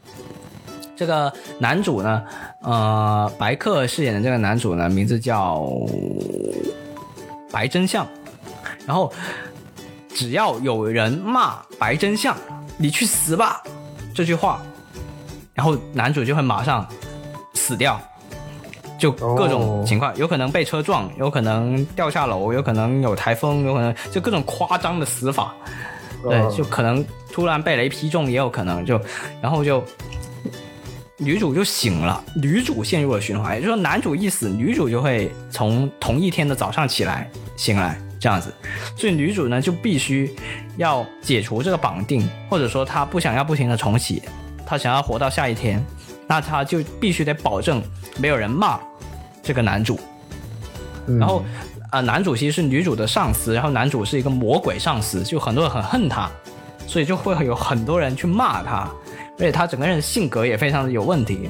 [0.97, 2.23] 这个男主呢，
[2.61, 5.63] 呃，白客饰演的这个男主呢，名字叫
[7.51, 8.07] 白真相。
[8.85, 9.11] 然后
[10.13, 12.35] 只要有人骂白真相，
[12.77, 13.61] 你去死吧
[14.13, 14.61] 这句话，
[15.53, 16.87] 然后男主就会马上
[17.53, 17.99] 死掉。
[18.97, 25.53] 就各种情况，有可能被车撞，有可能掉下楼，有可能有台风，有可能就各种夸张的死法。
[26.23, 28.99] 对，哦就可能突然被雷劈中，也有可能就，
[29.41, 29.83] 然后就
[31.17, 38.53] 女主就醒了，女主陷入了循环，也就是说男主一死，女主就会从同一天的早上起来醒来这样子，
[38.97, 40.33] 所以女主呢就必须
[40.77, 44.21] 要解除这个绑定，或者说她不想要不停的重启，
[44.65, 45.83] 她想要活到下一天，
[46.27, 47.83] 那她就必须得保证
[48.17, 48.79] 没有人骂
[49.43, 49.99] 这个男主，
[51.05, 51.43] 然后
[51.89, 56.29] 啊、呃男主其实是女主的上司，然后男主是一个魔鬼上司，就很多人很恨他，
[56.87, 58.89] 所以就会有很多人去骂他，
[59.37, 61.49] 而且他整个人性格也非常的有问题，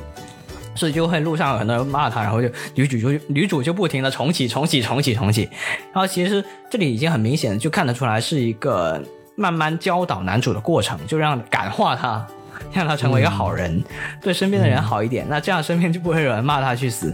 [0.76, 5.50] 所以就会路上有很多人骂他，然后就女主就女主就不停的重启重启重启重启，
[5.94, 9.02] 然后其实这里已经很明显就看得出来是一个
[9.36, 12.26] 慢慢教导男主的过程，就让感化他。
[12.72, 13.84] 让他成为一个好人，
[14.22, 17.14] 对身边的人好一点，那这样身边就不会有人骂他去死，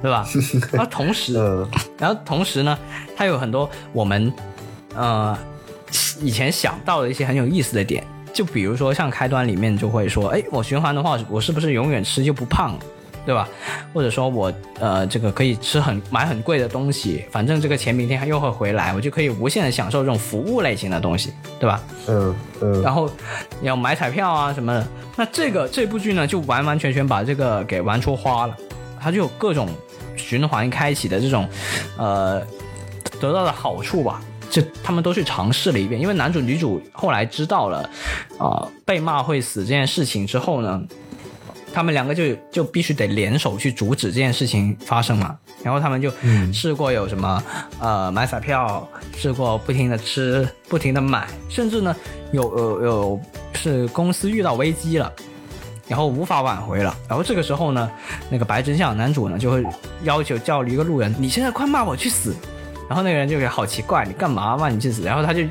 [0.00, 0.26] 对吧？
[0.70, 1.66] 然后同时，嗯
[1.98, 2.78] 然后同时呢，
[3.16, 4.32] 他有很多我们
[4.94, 5.36] 呃
[6.20, 12.78] 以前想到的一些很有意思的点，就比如说像开端里面就会说，哎，我循环的话，我是不是永远吃就不胖，
[13.24, 13.48] 对吧？
[13.94, 21.80] 或者说我呃这个可以吃很买很贵的东西，反正这个钱明天又会回来，我就可以无限的享受这种服务类型的东西，对吧？
[22.08, 23.08] 嗯嗯然后
[23.62, 24.86] 要买彩票啊什么的。
[25.16, 28.56] 那这个这部剧呢，就完完全全把这个给玩出花了，
[29.00, 29.68] 它就有各种
[30.16, 31.48] 循环开启的这种，
[31.96, 32.40] 呃，
[33.20, 34.20] 得到的好处吧。
[34.50, 37.88] 这他们都去尝试了一遍，因为男主女主后来知道了，
[38.38, 40.82] 啊、被骂会死这件事情之后呢，
[41.72, 45.36] 他们两个就就必须得联手去阻止这件事情发生嘛。
[45.62, 46.12] 然后他们就
[46.52, 47.42] 试过有什么、
[47.78, 51.94] 呃买彩票，试过不停的吃，不停的买，甚至呢
[52.32, 53.20] 有有有
[53.54, 55.12] 是公司遇到危机了。
[55.88, 57.90] 然后无法挽回了，然后这个时候呢，
[58.30, 59.62] 那个白真相男主呢就会
[60.04, 62.34] 要求叫了一个路人，你现在快骂我去死，
[62.88, 65.02] 然后那个人就觉得好奇怪，你干嘛骂你去死？
[65.02, 65.42] 然后他就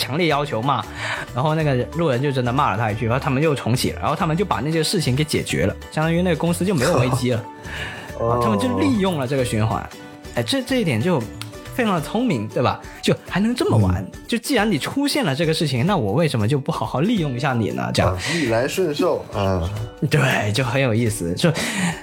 [0.00, 0.82] 强烈要求骂，
[1.34, 7.44] 然后那个路人就真的骂了他一句，然后他们又重启了，然后他们就把那些事情给解决了，相当于那个公司就没有危机了，
[8.18, 9.86] 啊，他们就利用了这个循环，
[10.34, 11.22] 哎，这这一点就
[11.74, 12.80] 非常的聪明，对吧？
[13.00, 17.90] 就还能这么玩，就既然你出现了这个事情，那我为什么就不好好利用一下你呢？
[17.94, 19.70] 这样啊，逆来顺受啊，
[20.10, 21.32] 对，就很有意思。
[21.34, 21.50] 就，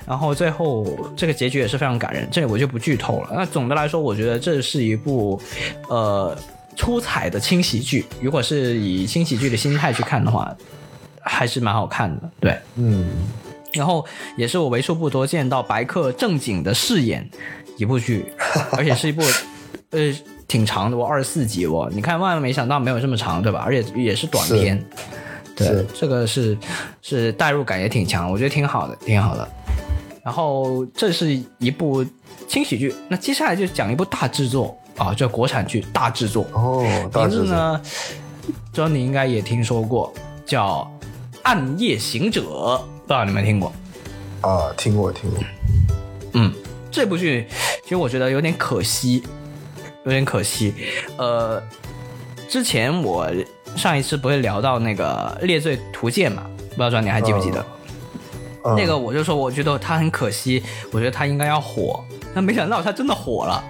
[0.08, 0.86] 然后最后
[1.16, 3.32] 这个结局也是非常感人，这里我就不剧透了。
[3.34, 5.40] 那总的来说，我觉得这是一部
[5.90, 6.36] 呃
[6.78, 8.06] 出彩的轻喜剧。
[8.22, 10.56] 如果是以轻喜剧的心态去看的话，
[11.22, 12.30] 还是蛮好看的。
[12.40, 13.06] 对，嗯
[13.74, 14.06] 然后
[14.38, 17.30] 也是我为数不多见到白客正经的饰演
[17.76, 18.32] 一部剧，
[18.72, 19.22] 而且是一部
[19.90, 20.16] 呃
[20.48, 21.90] 挺长的我，二十四集哦。
[21.92, 23.62] 你看，万万没想到没有这么长，对吧？
[23.66, 24.82] 而且也是短片。
[25.56, 26.58] 对，这个是
[27.02, 29.48] 是代入感也挺强，我觉得挺好的，挺好的。
[30.24, 32.06] 然后这是一部
[32.48, 37.82] 轻喜剧，那接下来就讲一部大制作啊，这国产剧大制作，哦，大名字呢，
[38.74, 40.12] 这你应该也听说过，
[40.46, 40.90] 叫
[41.44, 43.72] 《暗夜行者》，不知道你们听过？
[44.42, 45.44] 啊，听过听过，
[46.34, 46.52] 嗯，
[46.92, 47.48] 这部剧
[47.84, 49.24] 其实我觉得有点可惜，
[50.04, 50.74] 有点可惜。
[51.18, 51.62] 呃，
[52.50, 53.28] 之前我
[53.76, 57.60] 上一次不是聊到那个《猎罪图鉴》嘛，不知道庄你还记不记得？
[58.64, 62.04] 嗯那个我就说，我觉得他很可惜，我觉得他应该要火，
[62.36, 63.64] 但没想到他真的火了。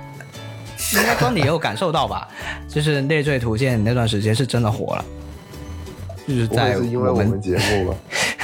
[0.93, 2.27] 应该庄你也有感受到吧？
[2.67, 5.05] 就是《猎罪图鉴》那段时间是真的火了，
[6.27, 7.95] 就是在是因为我们节目吧？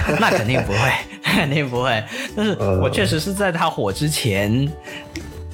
[0.20, 0.80] 那肯定不会，
[1.24, 2.04] 那 肯定不会。
[2.36, 4.70] 但是呃我确实是在他火之前，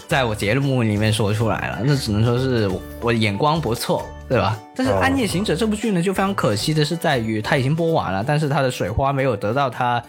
[0.07, 4.57] 在我节目里面说出来了，那只能说是我我眼光不错，对吧？
[4.75, 10.01] 但是《哦暗夜行者》这部剧呢，就非常可惜的是在于它已经播完了，但是它的水花没有得到它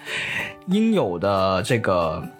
[0.69, 2.23] 应有的这个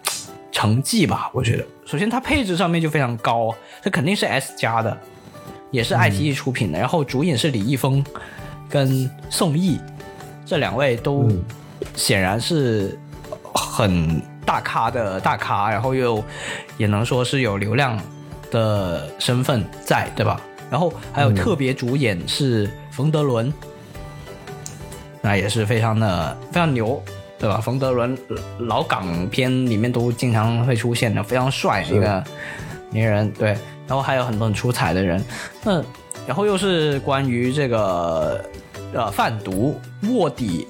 [0.51, 1.29] 成绩吧？
[1.33, 4.97] 我觉得，首先它配置上面就非常高，这肯定是 S 加的，
[5.71, 8.03] 也是爱奇艺出品的，然后主演是李易峰
[8.69, 9.79] 跟宋轶
[10.45, 11.43] 这两位都嗯
[11.95, 12.99] 显然是
[13.53, 16.23] 很大咖的大咖，然后又
[16.77, 17.99] 也能说是有流量
[18.51, 20.41] 的身份在，对吧？
[20.69, 23.51] 然后还有特别主演是冯德伦，
[25.21, 27.01] 那也是非常的非常牛，
[27.41, 27.59] 对吧？
[27.59, 28.15] 冯德伦
[28.59, 32.23] 老港片里面都经常会出现的，非常帅是一个
[32.91, 33.57] 名人，对。
[33.87, 35.21] 然后还有很多很出彩的人，
[35.63, 35.83] 那
[36.27, 38.45] 然后又是关于这个
[38.93, 39.75] 呃贩毒、
[40.09, 40.67] 卧底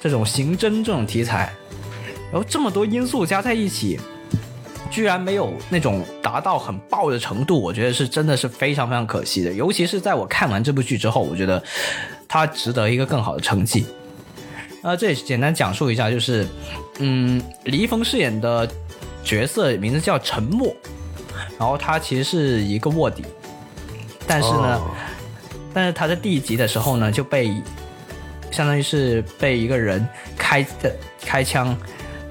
[0.00, 1.52] 这种刑侦这种题材，
[2.32, 4.00] 然后这么多因素加在一起，
[4.90, 9.52] 居然没有那种达到很爆的程度，我觉得是真的是非常非常可惜的。
[9.52, 11.62] 尤其是在我看完这部剧之后，我觉得
[12.26, 13.86] 它值得一个更好的成绩。
[14.88, 16.46] 那这里简单讲述一下，就是，
[17.00, 18.70] 嗯，李易峰饰演的
[19.24, 20.72] 角色名字叫沉默，
[21.58, 23.24] 然后他其实是一个卧底，
[24.28, 24.94] 但是呢，哦
[25.74, 27.52] 但是他在第一集的时候呢，就被
[28.52, 30.06] 相当于是被一个人
[30.38, 31.76] 开的开枪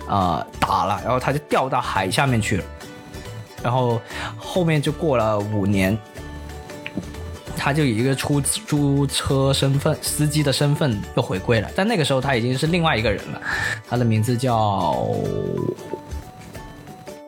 [0.08, 2.64] 呃打了，然后他就掉到海下面去了，
[3.62, 4.02] 然后
[4.38, 5.98] 后面就过了五年。
[7.66, 13.42] 他就以一个出租车身份、司机的身份又回归了，但那个时候他已经是另外一个人了，
[13.90, 15.04] 他的名字叫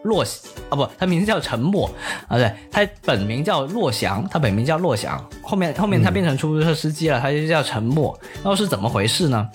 [0.03, 0.23] 洛
[0.69, 1.89] 啊不，他名字叫陈默
[2.27, 8.15] 啊，对他本名叫洛翔，他本名叫洛翔，后面后面他变成出租车司机了，他就叫陈默。
[8.35, 9.49] 然后是怎么回事呢？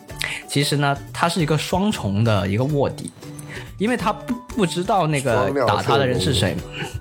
[0.49, 3.13] 其实呢，他是一个双重的一个卧底。
[3.83, 6.57] 因为他不不知道那个打他的人是谁，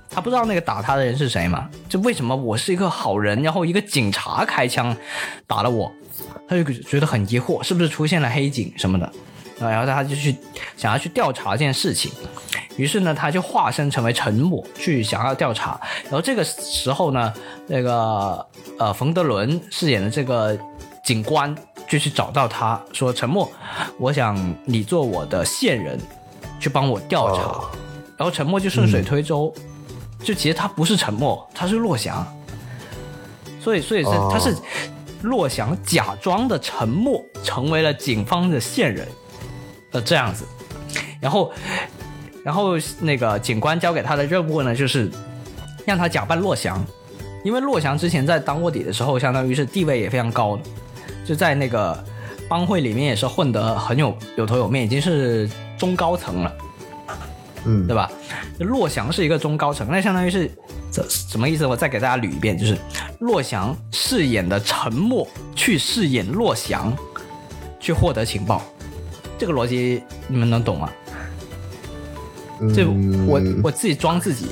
[0.10, 1.70] 他不知道那个打他的人是谁嘛？
[1.88, 4.98] 就为什么我是一个好人，然后一个警察开枪
[5.46, 5.92] 打了我，
[6.48, 9.06] 他就觉得很疑惑，是不是出现了黑警什么的？
[9.60, 10.36] 啊，然后他就去
[10.76, 12.12] 想要去调查这件事情，
[12.78, 15.80] 于是呢，他就化身成为沉默去想要调查。
[16.06, 17.32] 然后这个时候呢，
[17.68, 18.44] 那个
[18.80, 20.58] 呃冯德伦饰演的这个
[21.06, 21.56] 警官
[21.88, 23.48] 就去找到他说：“沉默，
[24.00, 26.00] 我想你做我的线人。”
[26.62, 27.78] 去帮我调查，
[28.16, 29.52] 然后沉默就顺水推舟，
[30.24, 32.26] 就其实他不是沉默，他是洛翔，
[33.60, 34.56] 所以所以是他是
[35.24, 39.08] 洛翔假装的沉默成为了警方的线人，
[39.92, 40.46] 呃这样子，
[41.20, 41.52] 然后
[42.46, 45.10] 然后那个警官交给他的任务呢，就是
[45.86, 46.84] 让他假扮洛翔，
[47.44, 50.64] 因为洛翔之前在当卧底的时候，相当于是地位也非常高的，
[51.26, 52.04] 就在那个
[52.52, 55.50] 帮会里面也是混得很有有头有面，已经是。
[55.78, 56.54] 中高层了，
[57.66, 58.08] 嗯，对吧？
[58.60, 60.48] 洛翔是一个中高层，那相当于是
[60.92, 61.66] 这什么意思？
[61.66, 62.78] 我再给大家捋一遍，就是
[63.18, 66.96] 洛翔饰演的沉默去饰演洛翔，
[67.80, 68.62] 去获得情报，
[69.40, 70.88] 这个逻辑你们能懂吗？
[72.76, 72.86] 这
[73.26, 74.50] 我我自己装自己，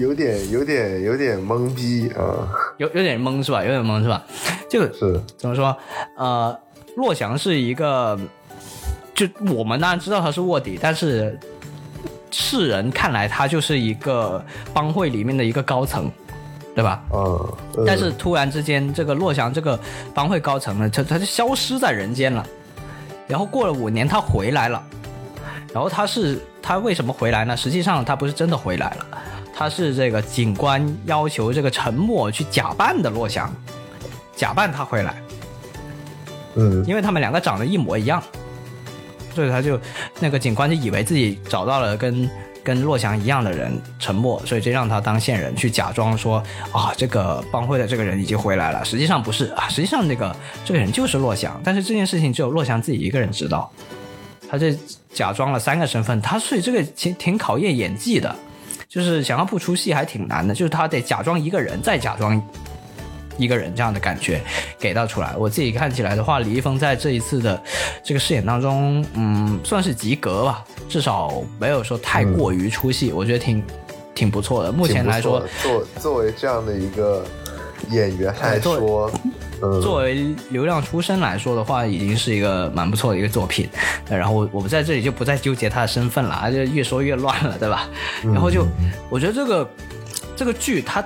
[0.00, 2.48] 有点有点有点懵逼啊，
[2.78, 3.62] 有有点懵是吧？
[3.62, 4.24] 有点懵是吧？
[4.68, 5.76] 就是怎么说？
[6.16, 6.58] 呃。
[6.96, 8.18] 洛翔是一个，
[9.14, 9.24] 就
[9.54, 11.38] 我们当然知道他是卧底，但是
[12.32, 14.44] 世人看来他就是一个
[14.74, 16.10] 帮会里面的一个高层，
[16.74, 17.00] 对吧？
[17.12, 17.84] 嗯。
[17.86, 19.78] 但是突然之间，这个洛翔这个
[20.12, 22.44] 帮会高层呢，他他就消失在人间了。
[23.28, 24.82] 然后过了五年，他回来了。
[25.72, 27.56] 然后他是他为什么回来呢？
[27.56, 29.06] 实际上他不是真的回来了，
[29.60, 33.54] 他是这个警官要求这个陈默去假扮的洛翔，
[34.34, 35.14] 假扮他回来。
[36.54, 38.22] 嗯，因为他们两个长得一模一样，
[39.34, 39.78] 所以他就
[40.18, 42.26] 那个警官就以为自己找到了跟
[42.64, 46.42] 跟洛翔一样的人陈默，所以就让他当线人去假装说
[46.72, 48.82] 啊，这个帮会的这个人已经回来了。
[48.82, 50.34] 实际上不是啊，实际上那个
[50.64, 53.70] 这个人就是洛翔，但是这件事情只有洛翔自己一个人知道。
[54.50, 54.74] 他这
[55.12, 58.34] 假装了三个身份，他所以这个挺挺考验演技的，
[58.90, 62.42] 就是想要不出戏还挺难的，就是他得假装一个人，再假装。
[63.38, 64.38] 一个人这样的感觉
[64.78, 67.58] 给到出来，我自己看起来的话，李易峰在这一次的
[68.02, 73.64] 这个饰演当中，嗯，算是及格吧，至少没有说太过于出戏，我觉得挺
[74.14, 74.70] 挺不错的。
[74.70, 77.24] 目前来说，作作为这样的一个
[77.88, 79.10] 演员来说，
[79.82, 83.68] 作为流量出身来说的话，已经是一个蛮不错的一个作品。
[84.08, 87.88] 然后我们在这里就不再纠结他的身份了，就越说越乱了，对吧？
[88.24, 88.66] 然后就
[89.08, 89.70] 我觉得这个
[90.36, 91.04] 这个剧它。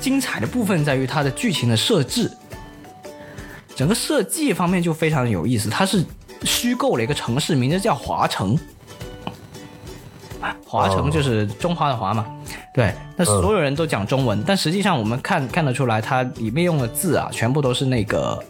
[0.00, 2.30] 精彩的部分在于它的剧情的设置，
[3.76, 5.68] 整个设计方面就非常有意思。
[5.68, 6.02] 它是
[6.42, 8.58] 虚构了一个城市，名字叫华城，
[10.66, 12.26] 华城就是中华的华嘛。
[12.72, 18.42] 对，那所有人都讲中文，但实际上我们看看得出来，它里面用的字啊，全部都是那个，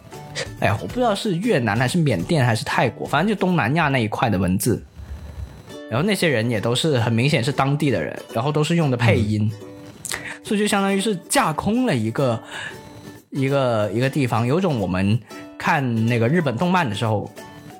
[0.59, 4.81] 哎呀，我不知道是越南还是缅甸还是泰国，反正就东南亚那一块的文字。
[5.89, 9.51] 然后那些人也都是很明显是当地的人，然后都是用的配音。
[10.43, 12.41] 所以就相当于是架空了一个
[13.29, 15.19] 一个一个地方，有种我们
[15.57, 17.29] 看那个日本动漫的时候，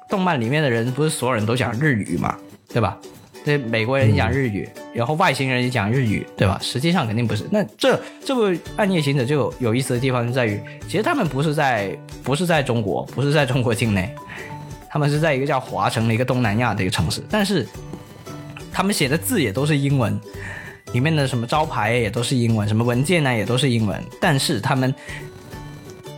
[0.09, 2.35] 动漫里面的人不是所有人都讲日语嘛，
[2.67, 2.97] 对吧？
[3.43, 6.59] 这美国人讲日语，然后外星人也讲日语，对吧？
[6.61, 7.45] 实际上肯定不是。
[7.51, 8.45] 那这这部
[8.77, 14.13] 《暗夜行者》就有有意思的地方就在于，其实他们不是在不是在中国，不是在中国境内，
[14.89, 17.67] 他们是在一个叫华城的一个东南亚的一个城市，但是
[18.71, 20.19] 他们写的字也都是英文。
[20.93, 24.93] 里面的什么招牌也都是英文，什么文件呢也都是英文，但是他们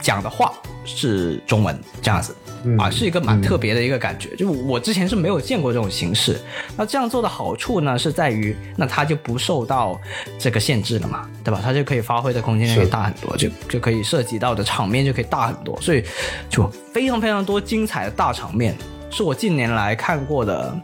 [0.02, 0.52] 讲的话
[0.84, 2.36] 是中文这样子
[2.78, 4.36] 啊，是一个蛮特别的一个感觉。
[4.36, 6.39] 就我之前是没有见过这种形式。
[6.78, 9.99] 那这样做的好处呢，是在于那它就不受到
[10.39, 11.59] 这个限制了嘛，对吧？
[11.64, 16.03] 它就可以发挥的空间就可以大很多，就就可以涉及到的场面就可以大很多，所以
[16.49, 18.76] 就非常非常多精彩的大场面，
[19.09, 20.76] 是我近年来看过的。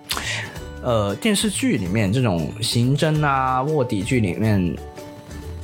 [0.81, 4.73] 呃，电视剧里面这种刑侦啊、卧底剧里面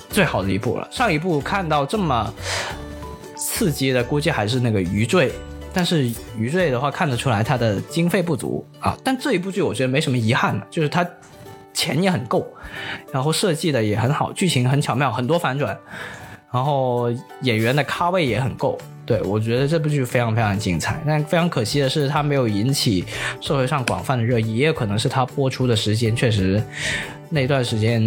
[0.09, 0.85] 最好的一部了。
[0.91, 2.33] 上一部看到这么
[3.37, 5.29] 刺激的，估计还是那个《余罪》
[5.75, 8.97] 但是余罪的话看得出来他的经费不足啊。
[9.03, 11.05] 但这一部剧我觉得没什么遗憾的，就是他
[11.73, 12.47] 钱也很够，
[13.11, 15.77] 然后设计的也很好，剧情很巧妙，很多反转，
[16.51, 17.11] 然后
[17.41, 18.77] 演员的咖位也很够。
[19.05, 23.05] 对我觉得这部剧非常非常精彩，但非常可惜的是，它没有引起
[23.39, 26.63] 社会上广泛的热议，也有可能是它播出的时间确实
[27.29, 28.01] 那段时间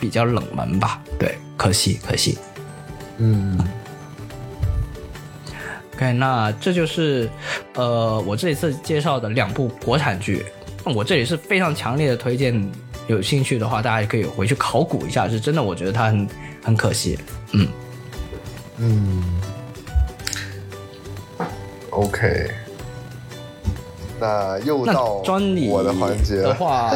[0.00, 1.02] 比较冷门吧。
[1.18, 2.38] 对，可惜可惜。
[3.18, 3.58] 嗯
[5.94, 7.28] OK，那这就是
[7.74, 10.44] 呃我这一次介绍的两部国产剧，
[10.84, 12.72] 我这里是非常强烈的推荐，
[13.06, 16.28] 有兴趣的话大家也可以回去考古一下，是真的，我觉得它很
[16.64, 17.16] 很可惜。
[17.52, 17.68] 嗯，
[18.78, 19.22] 嗯
[21.90, 22.50] ，OK，
[24.18, 25.22] 那又到
[25.70, 26.48] 我的环节了。
[26.48, 26.92] 的话，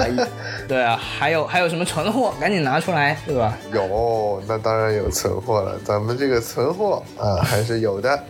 [0.66, 3.56] 对啊，还有还有什么存货，赶紧拿出来，对吧？
[3.72, 5.78] 有，那当然有存货了。
[5.84, 8.24] 咱们这个存货啊，还是有的。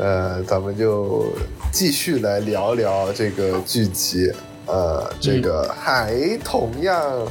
[0.00, 1.26] 呃，咱们就
[1.70, 4.32] 继续来聊聊这个剧集。
[4.66, 7.26] 呃，这个还同样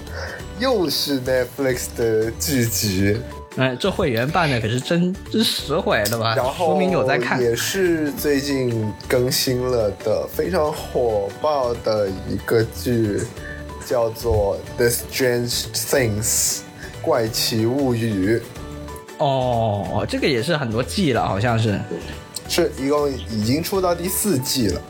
[0.60, 3.18] 又是 Netflix 的剧集，
[3.56, 6.36] 哎，这会员办的可是真真实惠，对吧？
[6.36, 7.42] 然后说明有在看。
[7.42, 13.22] 也是最近更新了的非常火爆的一个剧，
[13.86, 16.58] 叫做《The Strange Things》
[17.02, 18.42] 怪奇物语。
[19.18, 21.80] 哦，这个也是很多季了，好像是。
[22.50, 24.82] 是一共已经出到第四季了，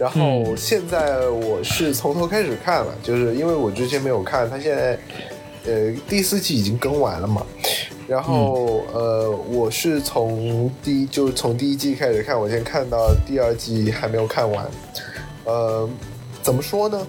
[0.00, 0.56] 然后嗯。
[0.56, 4.98] 现在我是从头开始看了，就是因为我之前没有看，它现在
[5.66, 7.44] 呃第四季已经更完了嘛，
[8.08, 14.66] 然后、呃我是从第一就是从第一季开始看，我先看到第二季还没有看完，
[15.44, 15.88] 呃
[16.42, 17.06] 怎么说呢？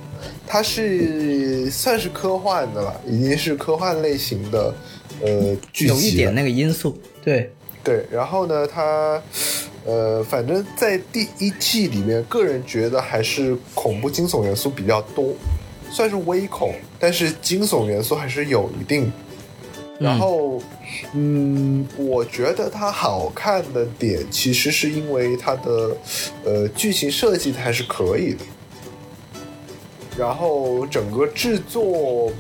[0.48, 4.74] 它是算是科幻的了，已经是科幻类型的
[5.22, 7.52] 呃剧有一点那个因素，对，
[7.84, 9.22] 对，然后呢，它，
[9.86, 15.34] 呃，反正在第一季里面，个人觉得还是恐怖惊悚元素比较多，
[15.92, 19.12] 算是微恐，但是惊悚元素还是有一定。
[19.98, 20.62] 然后，
[21.14, 25.96] 嗯，我觉得它好看的点，其实是因为它的，
[26.44, 28.40] 呃，剧情设计还是可以的。
[30.18, 32.32] 然后整个制作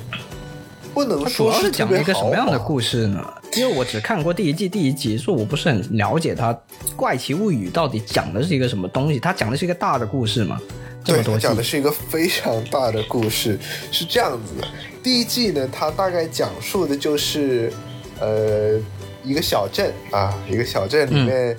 [0.93, 3.24] 不能说是讲一个什么样的故事呢？
[3.56, 6.53] 因为我只看过第一季第一集，所以我不是很了解它
[6.95, 9.20] 《怪奇物语》到底讲的是一个什么东西。
[9.20, 10.60] 它讲的是一个大的故事嘛？
[11.06, 13.58] 这对，讲的是一个非常大的故事，
[13.91, 14.68] 是这样子的。
[15.01, 17.72] 第一季呢，它大概讲述的就是，
[18.20, 18.78] 呃，
[19.24, 21.56] 一个小镇啊，一个小镇里面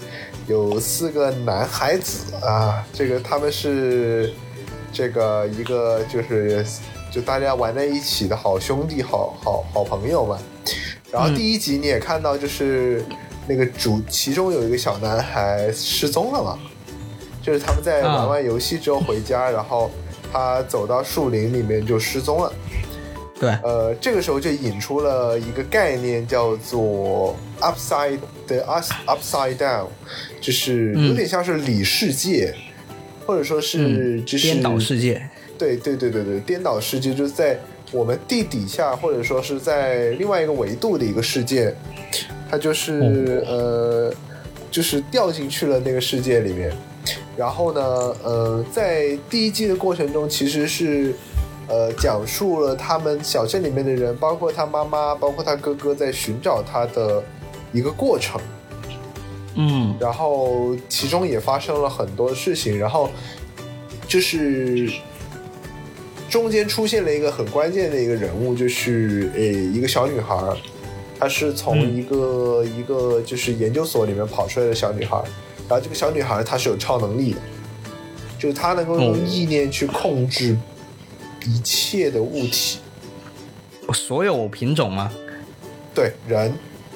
[0.48, 4.34] 有四个男孩子啊，这个他们是
[4.92, 6.66] 这个一个就是
[7.10, 10.38] 就大家玩在一起的好兄弟、好好好朋友嘛。
[11.16, 13.04] 然后第一集你也看到，就是
[13.48, 16.58] 那个主其中有一个小男孩失踪了嘛。
[17.42, 19.88] 就是他们在玩完游戏之后回家，然后
[20.32, 22.52] 他走到树林里面就失踪了。
[23.38, 29.86] 对，呃，这个时候就引出了一个概念，叫做 upside 的 us upside down，
[30.40, 32.52] 就是有点像是里世界，
[33.24, 35.30] 或者说是就是嗯颠倒世界。
[35.56, 37.60] 对对对对对，颠倒世界就是在
[37.92, 41.74] 我们地底下，或者说是在另外一个维度的一个世界，
[42.50, 44.12] 它就是、呃，
[44.70, 46.72] 就是掉进去了那个世界里面。
[47.36, 47.80] 然后呢，
[48.24, 51.14] 呃，在第一季的过程中，其实是
[51.68, 57.22] 呃讲述了他们小镇里面的人，包括他妈妈，包括他哥哥，在寻找他的
[57.72, 58.40] 一个过程。
[59.58, 63.08] 嗯然后其中也发生了很多事情，然后
[64.06, 64.90] 就是
[66.28, 70.56] 中间出现了一个很关键的一个人物，就是诶一个小女孩儿，
[71.18, 75.24] 她是从嗯一个、一个就是研究所里面跑出来的小女孩儿，
[75.68, 77.38] 然后这个小女孩她是有超能力的，
[78.38, 80.56] 就是她能够用哦意念去控制
[81.46, 82.80] 一切的物体，
[83.94, 85.10] 所有品种吗？
[85.94, 86.52] 对人，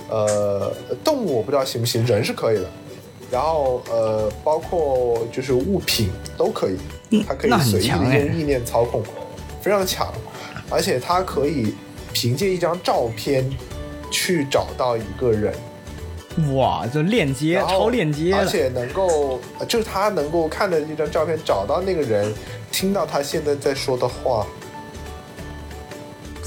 [0.09, 2.69] 呃，动物我不知道行不行，人是可以的。
[3.31, 6.77] 然后呃，包括就是物品都可以，
[7.27, 9.03] 它可以随意的用意念操控，
[9.61, 10.13] 非常强。
[10.71, 11.75] 而且它可以
[12.13, 13.45] 凭借一张照片
[14.11, 15.53] 去找到一个人，
[16.55, 22.33] 哇，这链接超链接，而且能够呃就是他能够看着这张照片找到那个人，
[22.71, 24.47] 听到他现在在说的话，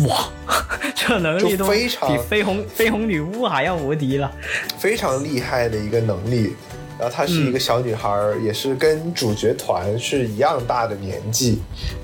[0.08, 0.30] 哇，
[0.96, 4.32] 这能力都非常比绯红绯红女巫还要无敌了。
[4.78, 6.56] 非常厉害的一个能力。
[7.04, 11.60] 然后她是一个小女孩儿，也是跟主角团是一样大的年纪，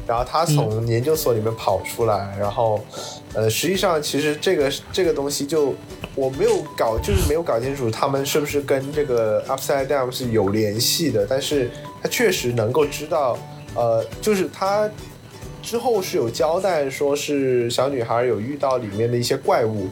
[0.06, 2.84] 然后她从研究所里面跑出来，然后，
[3.34, 5.74] 呃，实际上其实这个这个东西就
[6.16, 11.72] 我没有搞，就是没有搞清楚他们是不是跟这个 Upside Down 是有联系的，但是
[12.04, 13.40] 她确实能够知道，
[13.76, 14.90] 呃，就是她
[15.62, 19.88] 之后是有交代，说是小女孩有遇到里面的一些怪物。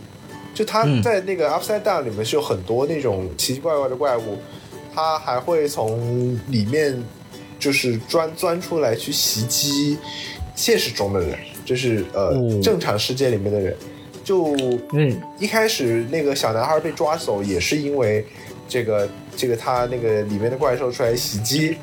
[0.54, 1.04] 就他嗯。
[1.04, 4.40] 在那个 Upside Down 里面是有很多那种奇奇怪怪的怪物，
[4.98, 7.00] 他还会从里面
[7.60, 9.96] 就是钻钻出来去袭击
[10.56, 12.60] 现实中的人，就是呃、哦。
[12.64, 13.78] 正常世界里面的人。
[14.24, 14.56] 就
[14.94, 15.22] 嗯。
[15.38, 18.26] 一开始那个小男孩被抓走，也是因为
[18.68, 21.78] 这个这个他那个里面的怪兽出来袭击，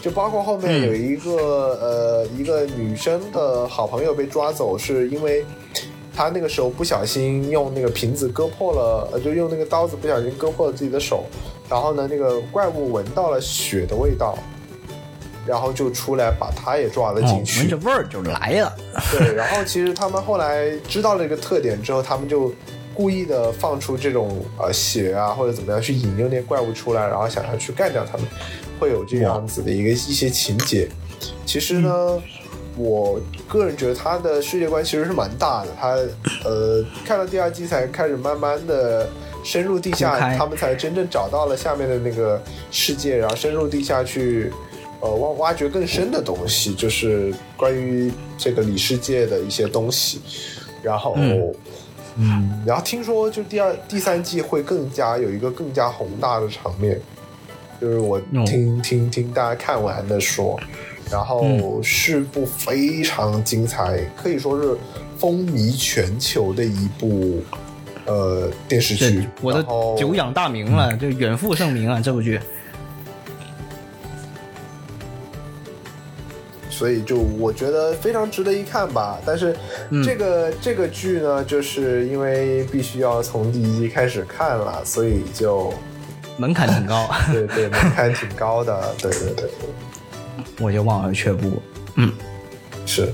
[0.00, 1.32] 就包括后面嗯有一个、
[1.80, 5.44] 呃一个女生的好朋友被抓走，是因为
[6.14, 11.24] 他那个时候不小心用那个瓶子割破了，呃，就用那个刀子不小心割破了自己的手，
[11.68, 14.38] 然后呢，那个怪物闻到了血的味道，
[15.46, 17.60] 然后就出来把他也抓了哦进，去。
[17.60, 18.76] 闻着味儿就来了。
[19.12, 22.52] 对，然后其实他们后来知道了这个特点之后，他们就
[22.94, 28.26] 故意的放出这种呃血啊或者怎么样去引诱那些怪物出来，然后想要去干掉他们，
[28.78, 30.88] 会有这样子的一个一些情节。
[31.46, 32.22] 其实呢，
[32.82, 35.88] 我个人觉得他的世界观其实是蛮大的，他
[36.44, 39.08] 呃看到第二季才开始慢慢的。
[39.42, 42.38] 深入地下，他们才真正找到了下面的那个
[42.70, 44.52] 世界，然后深入地下去，
[45.00, 50.20] 呃，挖挖掘更深的东西，就是关于这个里世界的一些东西。
[50.82, 51.54] 然后，嗯
[52.18, 57.00] 嗯然后听说就第二、第三季会更加有一个更加宏大的场面，
[57.80, 60.60] 就是我哦听、听听大家看完的说，
[61.10, 64.76] 然后嗯是部非常精彩，可以说是
[65.18, 67.42] 风靡全球的一部
[68.06, 69.28] 呃电视剧。
[69.42, 69.62] 我的
[69.98, 72.00] 久仰大名了，就远赴盛名啊！
[72.00, 72.40] 这部剧，
[76.70, 79.18] 所以就我觉得非常值得一看吧。
[79.26, 79.54] 但是
[79.90, 85.74] 嗯这个、这个剧呢，就是因为必须要从第一季开始看了，所以就
[86.38, 89.50] 门槛挺高， 对对门槛挺高的，对对对，
[90.58, 91.62] 我就望而却步。
[91.96, 92.12] 嗯，
[92.86, 93.12] 是。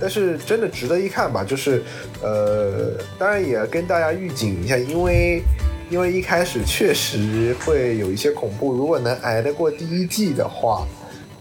[0.00, 1.82] 但是真的值得一看吧，就是
[2.22, 5.42] 呃，当然也跟大家预警一下，因为
[5.90, 10.86] 因为一开始确实会有一些恐怖，如果能挨得过第一季的话，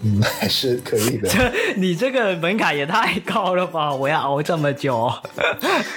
[0.01, 1.29] 嗯，还是可以的。
[1.77, 3.93] 你这个门槛也太高了吧！
[3.93, 5.07] 我要熬这么久。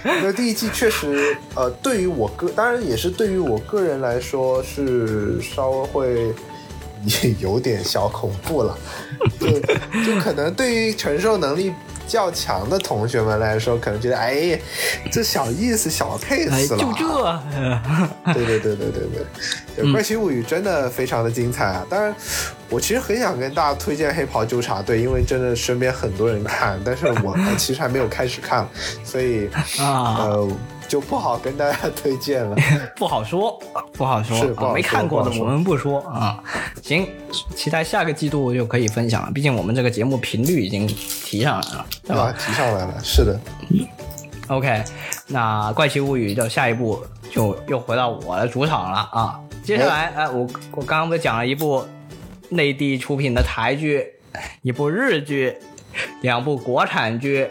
[0.05, 6.35] 因为第一季确实，呃，对于我个，当然也是对于我个人来说是稍微会
[7.05, 8.79] 也有点小恐怖了，
[9.41, 11.73] 就就可能对于承受能力
[12.07, 14.59] 较强的同学们来说，可能觉得哎，
[15.13, 19.03] 这小意思小哎，case 了，就这， 对对对对对
[19.77, 21.87] 对，《怪奇 物语》真的非常的精彩啊！
[21.89, 22.15] 当然，
[22.69, 28.67] 我其实很想跟大家推荐《黑袍纠察队》，因为真的身边很多人看，但是我我其实还没有开始看，
[29.05, 29.49] 所以
[29.79, 30.17] 啊。
[30.25, 30.49] 呃
[30.91, 32.57] 就不好跟大家推荐了。
[32.97, 33.57] 不好说，
[33.93, 36.43] 不好说，是不好说啊没看过的我们不说啊。
[36.83, 37.09] 行，
[37.55, 43.39] 期待下个季度就可以分享了，毕竟我们这个节目频率已经提上来了，对吧啊，提上来了，是的
[44.49, 44.83] ，？OK，
[45.29, 47.01] 那《怪奇物语》的下一步
[47.31, 49.41] 就又回到我的主场了啊。
[49.62, 50.41] 接下来，哎、我
[50.73, 51.87] 我刚刚不是讲了一部
[52.49, 54.05] 内地出品的台剧，
[54.62, 55.57] 一部日剧，
[56.23, 57.49] 两部国产剧，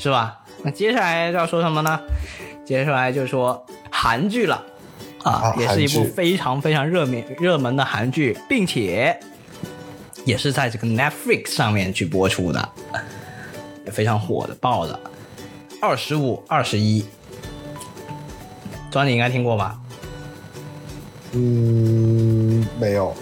[0.00, 0.40] 是吧？
[0.64, 2.00] 那接下来要说什么呢？
[2.64, 4.64] 接下来就说韩剧了
[5.22, 9.18] 啊啊，也是一部非常非常热门热门的韩剧，并且
[10.24, 12.68] 也是在这个 Netflix 上面去播出的，
[13.84, 14.98] 也非常火的爆的。
[15.80, 17.04] 二十五、二十一，
[18.90, 19.78] 庄你应该听过吧？
[21.32, 23.12] 嗯，没有，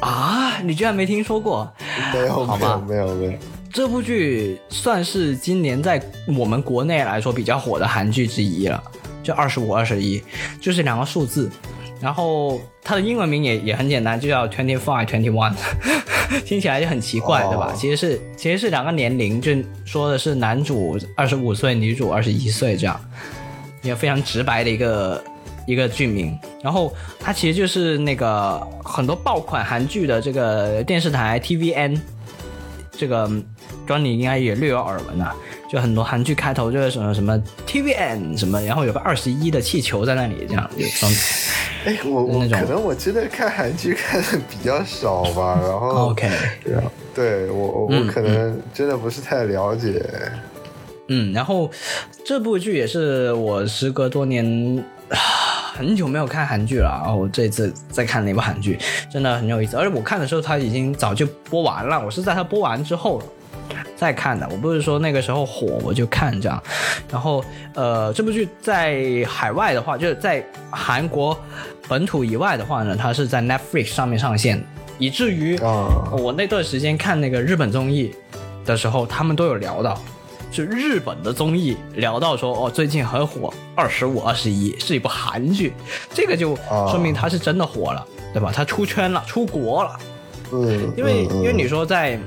[0.00, 1.72] 啊，你居然没听说过？
[2.12, 3.32] 没有，没有，没有，没有。
[3.76, 8.82] 这部剧算是今年在我们国内来说比较火的韩剧之一了，
[9.22, 10.18] 就二十五、二十一，
[10.58, 11.50] 就是两个数字。
[12.00, 15.52] 然后它的英文名也也很简单，就叫 twenty five twenty one，
[16.46, 17.74] 听起来就很奇怪，哦对吧？
[17.76, 19.52] 其实是其实是两个年龄，就
[19.84, 22.98] 说的是男主二十五岁，女主二十一岁这样，
[23.82, 25.22] 一个非常直白的一个
[25.66, 26.34] 一个剧名。
[26.62, 26.90] 然后
[27.20, 32.00] 它其实就是那个很多爆款韩剧的这个电视台 TVN
[32.96, 33.30] 这个
[33.86, 35.34] 庄你应该也略有耳闻啊，
[35.70, 41.12] 就很多韩剧开头就是什么什么 TVN 什么，然后有个二十一的气球在那里，这样就装
[41.84, 42.58] 哎，我我那种。
[42.60, 46.28] 可能我真的看韩剧看的比较少吧，然后 OK，
[46.64, 50.02] 然后对我我可能真的不是太了解。
[51.08, 51.70] 嗯，然后
[52.24, 55.16] 这部剧也是我时隔多年啊
[55.76, 58.78] 很久没有看韩剧了，然后我这次再看那部韩剧，
[59.10, 59.76] 真的很有意思。
[59.76, 63.22] 而且我看的时候，它已经早就播完了，我是在它播完之后
[63.94, 66.62] 再看的，我不是说那个时候火我就看这样。
[67.12, 67.44] 然后
[67.74, 71.38] 呃，这部剧在海外的话，就是在韩国
[71.86, 74.64] 本土以外的话呢，它是在 Netflix 上面上线，
[74.98, 75.58] 以至于
[76.10, 78.14] 我那段时间看那个日本综艺
[78.64, 80.00] 的时候，他们都有聊到。
[80.56, 85.74] 就日本的综艺聊到说哦，最近很火，《二十五二十一》是一部韩剧，
[86.14, 88.02] 这个就啊说明它是真的火了，
[88.32, 88.50] 对吧？
[88.54, 89.98] 它出圈了，出国了。
[90.52, 92.18] 嗯，因为、嗯因为你说在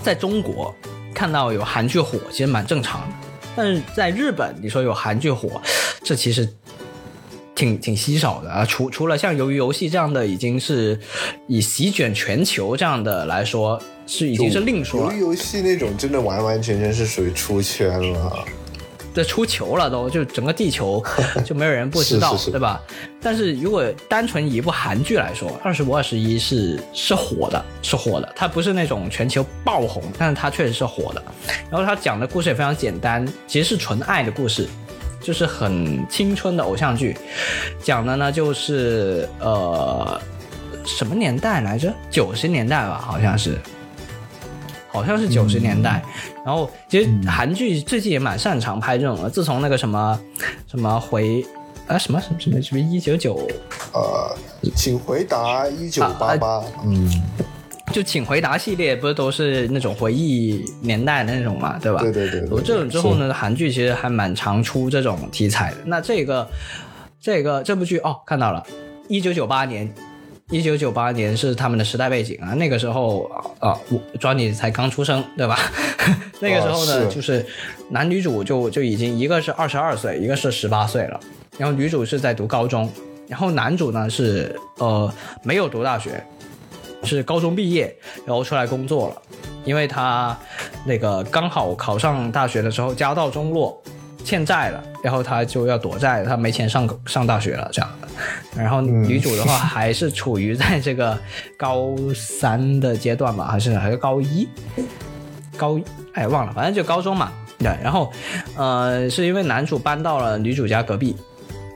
[0.00, 0.72] 在中国
[1.12, 3.16] 看到有韩剧火，其实蛮正常的，
[3.56, 5.60] 但是在日本你说有韩剧火，
[6.04, 6.48] 这其实
[7.60, 8.64] 挺挺稀少的啊。
[8.64, 10.98] 除除了像《鱿鱼游戏》这样的，已经是
[11.46, 15.20] 以席卷全球这样的来说，是已经是另说了鱿鱼。
[15.20, 18.44] 游戏那种真的完完全全是属于出圈了。
[19.12, 21.02] 对，出球了都，就整个地球
[21.44, 22.80] 就没有人不知道，是是是对吧？
[23.20, 28.32] 但是如果单纯以一部韩剧来说，《二十五二十一》是是火的，是火的。
[28.36, 31.20] 它不是那种全球爆红，但是它确实是火的。
[31.68, 34.68] 然后它讲的故事也非常简单，其实是纯爱的故事，
[35.20, 37.16] 就是很青春的偶像剧。
[37.82, 40.20] 讲的呢就是呃
[40.84, 41.92] 什么年代来着？
[42.10, 43.58] 九十年代吧，好像是。
[44.92, 46.02] 好像是九十年代，
[46.44, 49.30] 然后其实韩剧最近也蛮擅长拍这种的。
[49.30, 50.20] 自从那个什么
[50.66, 51.46] 什么回
[51.86, 53.48] 啊什么什么什么什么一九九，
[53.92, 54.36] 呃，
[54.74, 56.64] 请回答一九八啊八。
[56.84, 57.08] 嗯，
[57.92, 62.00] 就请回答系列不是都是那种回忆年代的那种嘛，对吧？
[62.00, 65.76] 对对对对有这种之后呢，韩剧其实还蛮常出这种题材的。
[65.84, 66.48] 那这个
[67.20, 68.64] 这个这部剧哦，看到了，
[69.08, 69.92] 一九九八年。
[70.52, 73.22] 一九九八年是他们的时代背景啊，那个时候
[73.60, 75.56] 啊，我 Johnny 才刚出生，对吧？
[76.42, 77.46] 那个时候呢，哦是就是
[77.90, 81.20] 男女主就就已经一个是二十二岁，一个是十八岁了，
[81.56, 82.90] 然后女主是在读高中，
[83.28, 85.08] 然后男主呢是呃
[85.44, 86.20] 没有读大学，
[87.02, 87.94] 是高中毕业，
[88.26, 89.22] 然后出来工作了，
[89.64, 90.36] 因为他
[90.84, 93.82] 那个刚好考上大学的时候家道中落，
[94.24, 97.90] 欠债了，然后他就要躲债，他没钱上上大学了这样。
[98.54, 101.18] 然后女主的话还是处于在这个
[101.56, 104.46] 高三的阶段吧，还是还是高一，
[105.56, 107.32] 高一哎忘了，反正就高中嘛。
[107.58, 108.10] 对，然后
[108.56, 111.16] 呃是因为男主搬到了女主家隔壁，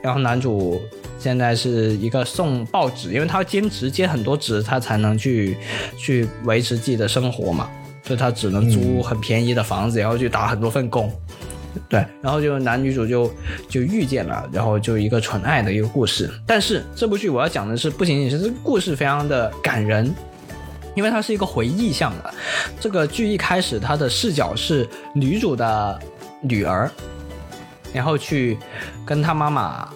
[0.03, 0.81] 然后男主
[1.25, 5.57] 现在是一个送报纸，因为他要兼职接很多职，他才能去
[5.97, 7.67] 去维持自己的生活嘛，
[8.03, 11.11] 所以他只能租很便宜的房子，然后去打很多份工。
[11.89, 13.33] 对，然后就男女主就
[13.67, 16.29] 就遇见了，然后就一个纯爱的一个故事。
[16.45, 20.13] 但是这部剧我要讲的是，不仅仅是这个故事非常的感人，
[20.95, 22.31] 因为它是一个回忆向的。
[22.79, 25.99] 这个剧一开始它的视角是女主的
[26.41, 26.87] 女儿，
[27.91, 28.59] 然后去
[29.03, 29.89] 跟她妈妈，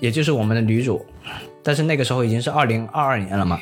[0.00, 1.04] 也就是我们的女主，
[1.62, 3.60] 但是那个时候已经是二零二二年了嘛，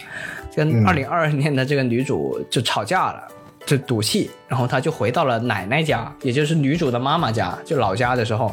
[0.56, 3.28] 跟二零二二年的这个女主就吵架了。
[3.66, 8.50] 就赌气，然后她就回到了奶奶家，也就是女主的妈妈家，就老家的时候，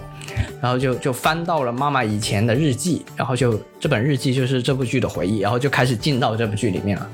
[0.61, 7.09] 然后就就翻到了妈妈以前的日记，然后就这本日记就是这部剧的回忆，然后就开始进到这部剧里面了，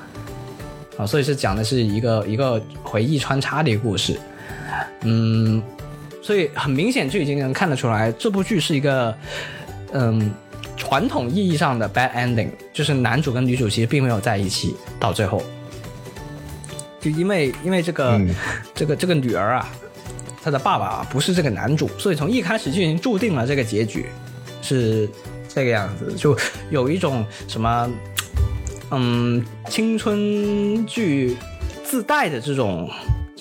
[0.97, 4.19] 啊，所以是讲的是一个一个回忆穿插的一个故事，
[5.03, 5.61] 嗯，
[6.23, 9.15] 所以很明显就已经能看得出来，这部剧是一个
[9.93, 10.33] 嗯
[10.81, 15.41] 传统意义上的 bad ending，就是男主跟女主其实并没有在一起到最后。
[16.99, 18.33] 就因为因为这个、嗯
[18.73, 19.69] 这个这个女儿啊，
[20.43, 24.07] 她的爸爸啊不是这个男主，所以从一开始就已经注定了这个结局
[24.63, 25.07] 是
[25.47, 26.35] 这个样子，就
[26.71, 27.87] 有一种什么
[28.89, 31.37] 嗯青春剧
[31.83, 32.89] 自带的这种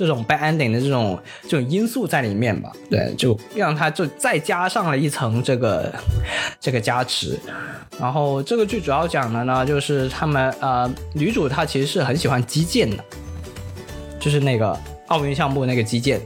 [0.01, 5.93] 这种 bad ending 的这种这种因素在里面吧，对，就让它就再加上了一层这个
[6.59, 7.39] 这个加持。
[8.01, 13.05] 然后这个剧主要讲的呢，就是他们呃女主她其实是很喜欢击剑的。
[14.19, 14.79] 就是那个
[15.09, 16.21] 奥运项目那个击剑，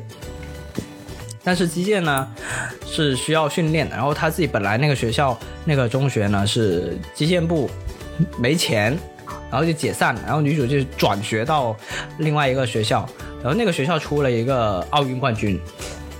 [1.44, 2.28] 但是击剑呢
[2.84, 3.94] 是需要训练的。
[3.94, 7.70] 然后他自己本来那个学校那个中学呢是击剑部
[8.36, 8.98] 没钱，
[9.48, 10.20] 然后就解散了。
[10.26, 11.76] 然后女主就转学到
[12.18, 13.08] 另外一个学校，
[13.44, 15.60] 然后那个学校出了一个奥运冠军，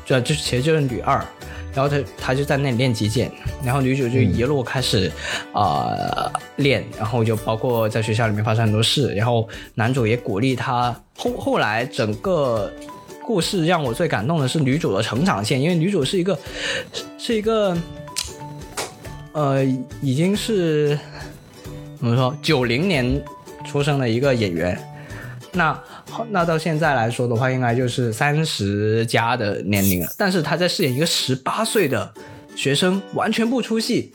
[0.05, 1.25] 这就其实就是女二。
[1.73, 3.33] 然后她她就在那里练击剑，
[3.65, 5.11] 然后女主就一路开始
[5.55, 10.95] 啊、呃练，然后就包括在学校里面发生很多事，然后男主也鼓励她。
[11.17, 12.71] 后后来整个
[13.25, 16.39] 故事让我最感动的是女主的成长线，因为女主是一个
[16.93, 17.75] 是是一个
[19.33, 19.65] 呃
[20.03, 20.97] 已经是
[21.99, 23.21] 怎么说九零年
[23.65, 24.79] 出生的一个演员，
[25.53, 25.77] 那
[26.31, 30.09] 那到现在来说的话，应该就是三十加的年龄了。
[30.19, 32.12] 但是她在饰演一个十八岁的
[32.55, 34.12] 学生，完全不出戏，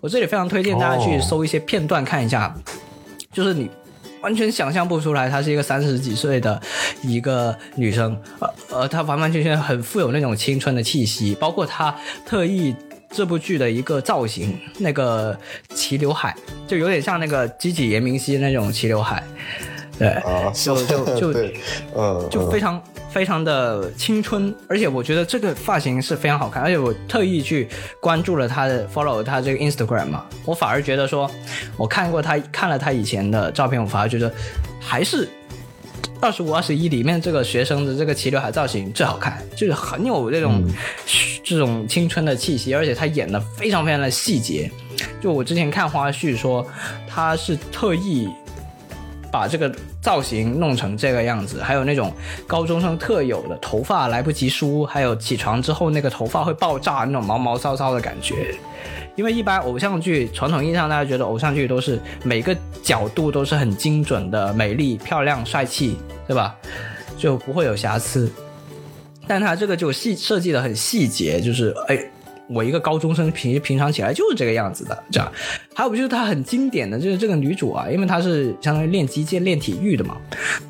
[0.00, 2.54] 我这里非常推荐大家去哦搜一些片段看一下，
[3.32, 3.68] 就是你
[4.22, 6.60] 完全想象不出来，她是一个三十几岁的
[7.02, 12.74] 一个女生，呃呃，她完完全全很富有那种青春的气息，包括她特意。
[13.14, 15.38] 这部剧的一个造型，那个
[15.74, 16.34] 齐刘海，
[16.66, 19.22] 就有点像那个吉吉严明熙那种齐刘海，
[20.02, 21.54] 对，啊， 就就就 对，
[21.94, 27.68] 嗯，嗯就非常非常的青春，而且我觉得这个发型是非常好看，而且我特意去
[28.00, 31.30] 关注了他的 follow 他这个 Instagram 嘛，我反而觉得说，
[31.76, 34.32] 我看过他看了他以前的照片，我反而觉得
[34.80, 35.28] 还是。
[36.20, 40.64] 二十五、二十一里面这个学生的这个齐刘海造型最好看，就是很有这种、
[41.42, 44.70] 这种青春的气息，而且他演的非常非常的细节。
[45.20, 46.64] 就我之前看花絮说，
[47.08, 48.28] 他是特意
[49.32, 52.12] 把这个造型弄成这个样子，还有那种
[52.46, 58.54] 高中生特有的头发来不及梳，还有起床之后那个头发会爆炸那种毛毛糙糙的感觉。
[59.16, 66.54] 因为一般偶像剧传统意义上，大家觉得偶像剧都是每个角度都是很精准的、美丽、漂亮、帅气，对吧？
[67.18, 68.30] 就不会有瑕疵。
[69.26, 71.98] 但他这个就细设计的很细节，就是哎，
[72.48, 75.32] 我一个高中生平平常起来就是这个样子的，这样。
[75.74, 80.16] 还有就是她很经典的，就是这个女主啊，因为她是相当于练击剑、练体育的嘛，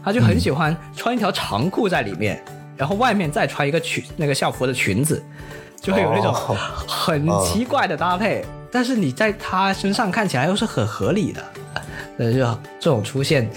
[0.05, 2.43] 她就很喜欢穿一条长裤在里面，
[2.77, 5.23] 然后外面再穿一个裙那个校服的裙子，
[5.81, 11.43] 就会有那种哦很奇怪的搭配，但是你在她身上看起来又是很合理的，
[12.19, 13.51] 呃，就这种出现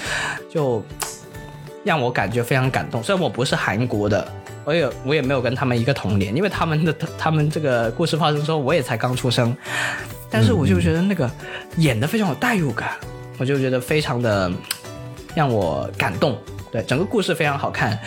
[0.50, 0.84] 就
[1.84, 3.04] 让我感觉非常感动。
[3.04, 4.28] 虽然我不是韩国的，
[4.66, 9.56] 我也我也没有跟他们一个童年，因为他们的他们这个故事发生之后，我也才刚出生，
[10.30, 11.30] 但是我就觉得那个
[11.78, 12.90] 演的非常有代入感，
[13.38, 14.52] 我就觉得非常的
[15.34, 16.38] 让我感动。
[16.72, 17.98] 对，整个故事非常好看，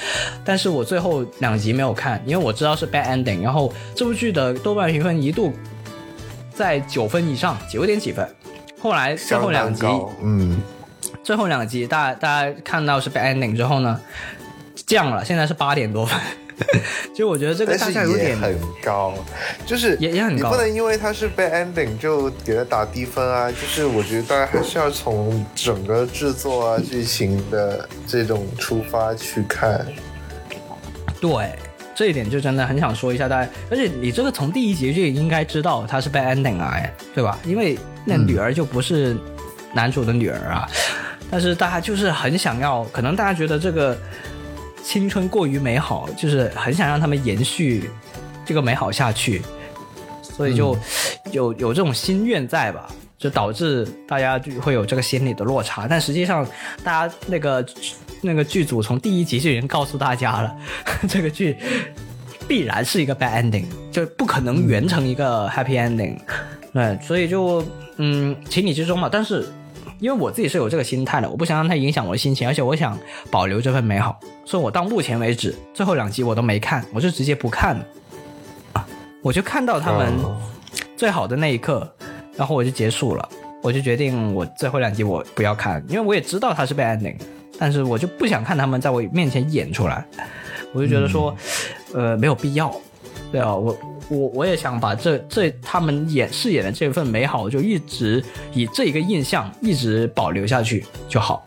[0.45, 3.41] 但是我最后两集没有看，因为我知道是 bad ending。
[3.43, 5.55] 然后这部剧的豆瓣评分一度
[6.53, 8.29] 在九分以上，九点几分。
[8.81, 9.87] 后来最后两集，
[10.23, 10.61] 嗯，
[11.23, 13.99] 最后两集大大家看到是 bad ending 之后呢，
[14.87, 16.19] 降了，现在是八点多分。
[17.15, 19.15] 就我觉得这个大但是家有点也很高，
[19.67, 23.51] 就是也也很高你不能因为它是 bad ending 就给它打低分啊。
[23.51, 29.87] 就是我觉得大家还是要从整个制作啊、剧情的这种出发去看。
[31.21, 31.53] 对，
[31.95, 37.39] 这一点就真的很想说一下大家，而且你这个从第一集就应该知道它是 bad ending 啊，哎对吧？
[37.45, 39.17] 因为那女儿就不是
[39.73, 40.69] 男主的女儿啊，
[41.31, 43.99] 但是大家就是很想要，可能大家觉得这个
[44.83, 47.91] 青春过于美好，就是很想让他们延续
[48.45, 49.43] 这个美好下去，
[50.23, 50.77] 所以就
[51.33, 52.89] 有有这种心愿在吧？
[53.19, 56.47] 就导致大家就会有这个心理的落差，但实际上，
[56.85, 57.67] 大家那个
[58.21, 60.57] 那个剧组从第一集就已经告诉大家了，
[61.09, 61.57] 这个剧
[62.47, 66.17] 必然是一个 bad ending，就不可能圆成一个 happy ending。
[66.73, 67.65] 对，所以就
[67.97, 69.09] 嗯，情理之中嘛。
[69.11, 69.49] 但是
[69.99, 72.99] 因为我自己是有这个心态的，我不想让它影响我的心情，而且我想
[73.31, 77.85] 保留这份美好，所以我到目前为止最后两集我都没看，我就直接不看了。
[78.75, 78.87] 啊
[79.21, 80.37] 我就看到他们哦
[80.97, 81.91] 最好的那一刻，
[82.37, 83.29] 然后我就结束了，
[83.63, 87.17] 我就决定我最后两集我不要看，因为我也知道它是 bad ending，
[87.59, 90.05] 但是我就不想看他们在我面前演出来，
[90.73, 91.35] 我就觉得说，
[91.93, 92.73] 呃，没有必要。
[93.33, 93.77] 对啊，我
[94.09, 101.45] 我我也想把这这他们演饰演的这份美好，就一直以这一个印象一直保留下去就好。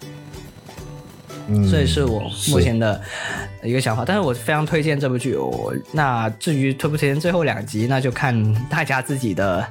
[1.48, 3.02] 嗯，这也是我目前的
[3.64, 4.06] 一个想法。
[4.06, 5.36] 但是我非常推荐这部剧。
[5.36, 9.68] 我那至于推不推荐最后两集，那就看大家自己的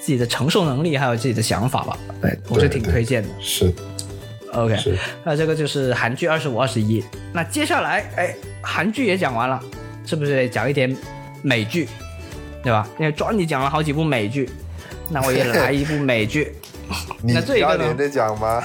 [0.00, 1.96] 自己的承受能力，还有自己的想法吧。
[2.20, 3.28] 对，我是挺推荐的。
[3.40, 3.72] 是
[4.52, 7.02] OK，是那这个就是韩剧二十五、二十一。
[7.32, 9.62] 那接下来，哎，韩剧也讲完了，
[10.04, 10.94] 是不是得讲一点
[11.42, 11.88] 美剧，
[12.62, 12.88] 对吧？
[12.98, 14.48] 因为庄你讲了好几部美剧，
[15.08, 16.54] 那我也来一部美剧。
[17.22, 18.62] 你那这一个呢要连着讲吗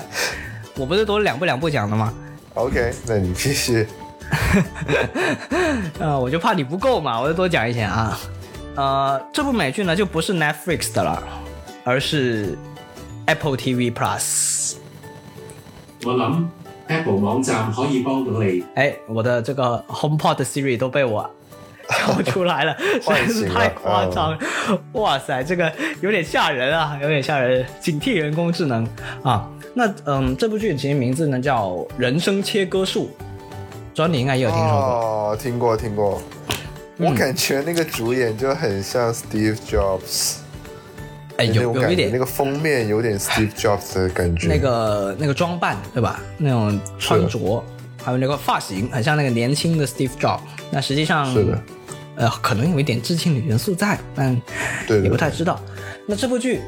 [0.76, 2.12] 我不是都两部两部讲的吗
[2.54, 3.86] ？？OK，那你继续。
[5.98, 8.18] 呃，我就怕你不够嘛，我就多讲一些啊。
[8.74, 11.22] 呃，这部美剧呢就不是 Netflix 的了，
[11.82, 12.58] 而是
[13.24, 14.74] Apple TV Plus。
[16.04, 16.44] 我谂
[16.88, 18.64] Apple 网站可以帮到你。
[18.74, 21.28] 哎，我的这个 HomePod Siri 都被我
[21.88, 24.38] 叫出来了， 实在是太夸张了！
[24.92, 28.86] 哇塞，这个有点吓人啊，有点吓人，警惕人工智能
[29.22, 29.48] 啊。
[29.74, 31.68] 那嗯，这部剧其实名字呢叫
[31.98, 33.10] 《人生切割术》，
[33.94, 34.78] 庄你应该也有听说过。
[34.78, 36.20] 哦，听过听过。
[36.20, 36.32] 嗯
[36.98, 40.36] 我感觉那个主演就很像 Steve Jobs，
[41.36, 44.48] 哎，有有一点那个封面有点 Steve Jobs 的感觉。
[44.48, 46.18] 那个那个装扮，对吧？
[46.38, 47.62] 那种穿着，
[48.02, 50.40] 还有那个发型，很像那个年轻的 Steve Jobs。
[50.70, 51.62] 那实际上，是的，
[52.16, 54.34] 呃，可能有一点致敬的元素在，但
[55.02, 55.60] 也不太知道。
[56.06, 56.60] 那这部剧，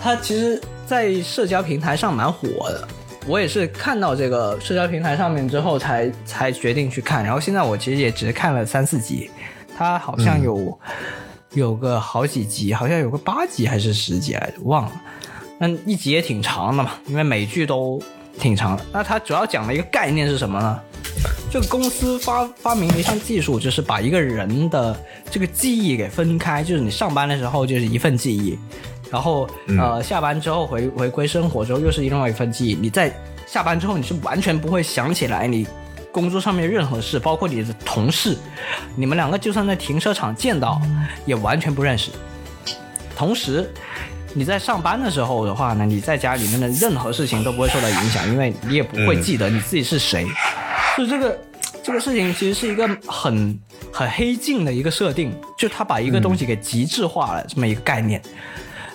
[0.00, 2.86] 它其实，在社交平台上蛮火的。
[3.26, 9.30] 我也是看到这个社交平台上面之后才才决定去看，然后现在我其实也只是看了三四集，
[9.76, 10.78] 它好像有、
[11.54, 14.92] 有个好几集，好像有个八集还是十集来着，忘了。
[15.58, 17.98] 那一集也挺长的嘛，因为每剧都
[18.38, 18.84] 挺长的。
[18.92, 20.80] 那它主要讲的一个概念是什么呢？
[21.50, 24.96] 这个公司发发明了一项技术，就是把一个人的
[25.30, 28.58] 这个记忆给分开，就是你上班的时候就是一份记忆，
[29.10, 29.48] 然后
[29.78, 32.74] 呃下班之后回回归生活之后又是另外一份记忆。
[32.74, 33.12] 你在
[33.46, 35.66] 下班之后你是完全不会想起来你
[36.10, 38.36] 工作上面任何事，包括你的同事，
[38.96, 40.80] 你们两个就算在停车场见到
[41.26, 42.10] 也完全不认识。
[43.16, 43.68] 同时，
[44.32, 50.26] 你在上班的时候的话呢，你在家里面的任何事情都不会受到影响，因为你也不会记得你自己是谁。
[50.96, 51.38] 就这个
[51.82, 53.58] 这个事情其实是一个很
[53.92, 58.22] 很黑镜的一个设定，就他把一个东西给极致化了这么一个概念。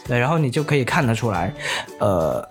[0.07, 1.53] 对，然后你就可以看得出来，
[1.99, 2.43] 呃，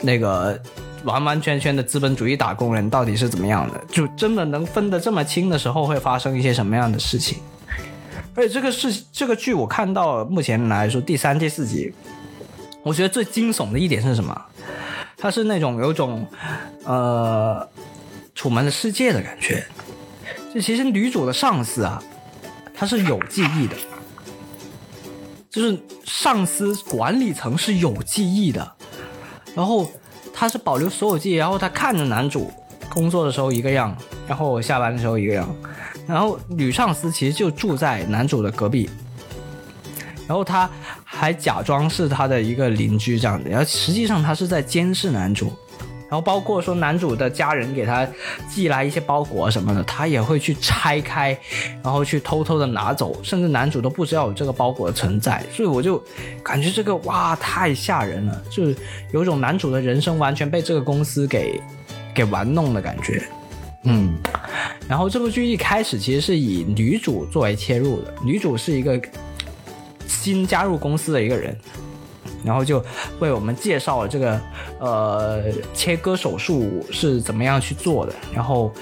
[0.00, 0.60] 那个
[1.04, 7.38] 完完全全的资本主义打工人到底是怎么样的，就真的能分得这么清的时候，会发生一些什么样的事情。
[8.34, 11.92] 而且这个事这个剧我看到目前来说第三、第四集，
[12.82, 14.38] 我觉得最惊悚的一点是什么？
[15.16, 16.26] 它是那种有种
[16.84, 17.66] 呃
[18.34, 19.64] 《楚门的世界》的感觉。
[20.54, 22.02] 就其实女主的上司啊，
[22.74, 23.76] 她是有记忆的，
[25.48, 28.72] 就是上司管理层是有记忆的，
[29.54, 29.90] 然后
[30.34, 32.52] 他是保留所有记忆，然后他看着男主
[32.90, 33.96] 工作的时候一个样，
[34.26, 35.48] 然后下班的时候一个样，
[36.06, 38.90] 然后女上司其实就住在男主的隔壁，
[40.26, 40.68] 然后他
[41.04, 45.50] 还假装是他的一个邻居这样子，然后实际上他是在监视男主。
[46.12, 48.06] 然后包括说男主的家人给他
[48.46, 51.34] 寄来一些包裹什么的，他也会去拆开，
[51.82, 55.42] 然后去偷偷的拿走，甚至男主都不知道有这个包裹的存在。
[55.50, 55.98] 所以我就
[56.42, 58.76] 感觉这个哇太吓人了，就是
[59.10, 61.58] 有种男主的人生完全被这个公司给
[62.14, 63.22] 给玩弄的感觉。
[63.84, 64.14] 嗯，
[64.86, 69.00] 然后这部剧一开始其实是以女主作为切入的，女主是一个
[70.06, 71.56] 新加入公司的一个人，
[72.44, 72.84] 然后就
[73.18, 74.40] 为我们介绍了这个
[74.78, 75.42] 呃
[75.74, 78.72] 切割手术是怎么样去做的，然后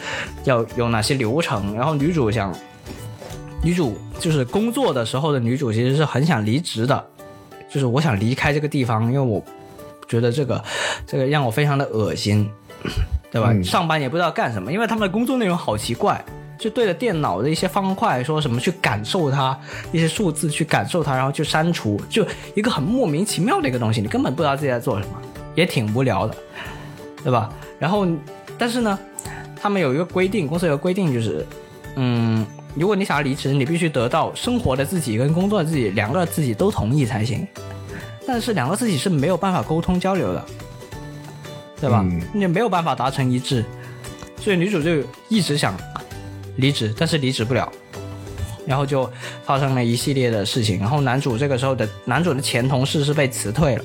[0.44, 2.54] 要有哪些流程，然后女主想，
[3.62, 7.06] 女主就是工作的时候的女主其实是很想离职的，
[7.68, 9.42] 就是我想离开这个地方，因为我
[10.08, 10.64] 觉得这个
[11.06, 12.50] 这个让我非常的恶心，
[13.30, 13.54] 对吧？
[13.62, 16.24] 上班也不知道干什么，因为他们的工作内容好奇怪。
[16.60, 19.58] 就对着电脑的一些方块说什么去感受它，
[19.90, 22.24] 一些数字去感受它，然后去删除，就
[22.54, 25.14] 一个很莫名其妙的一个东西，你根本不知道自己在做什么，
[25.54, 26.36] 也挺无聊的，
[27.24, 27.50] 对吧？
[27.78, 28.06] 然后，
[28.58, 28.98] 但是呢，
[29.56, 31.46] 他们有一个规定，公司有个规定就是，
[31.96, 37.48] 嗯，如果你想要离职，你必须得到生活的自己跟工作的自己两个自己都同意才行，
[38.26, 40.44] 但是两个自己是没有办法沟通交流的，
[41.80, 42.02] 对吧？
[42.04, 43.64] 嗯你没有办法达成一致，
[44.36, 45.74] 所以女主就一直想
[46.56, 47.70] 离职，但是离职不了，
[48.66, 49.10] 然后就
[49.44, 50.78] 发生了一系列的事情。
[50.80, 53.84] 然后男主这个时候的男主的前同事是被辞退了，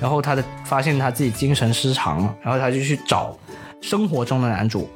[0.00, 3.36] 然后他的发现他自己精神失常了，然后他就去找
[3.80, 4.88] 生活中的男主，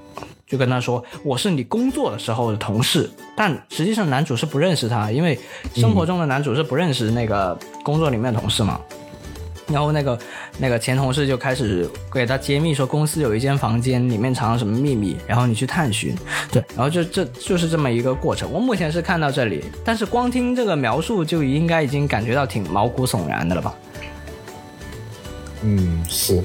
[0.47, 5.39] 就跟他说：“我是你工作的时候的同事。”但实际上男主是不认识他，因为
[5.75, 8.81] 生活中的男主是不认识那个工作里面的同事嘛。
[9.73, 10.19] 然后那个
[10.59, 16.15] 那个前同事就开始给他揭秘说公司有一间房间里面藏了什么秘密，然后你去探寻。
[16.53, 18.51] 对，然后就这就是这么一个过程。
[18.53, 23.75] 我目前是看到这里，但是光听这个描述就应该已经感觉到挺毛骨悚然的了吧？
[25.63, 26.43] 嗯，是，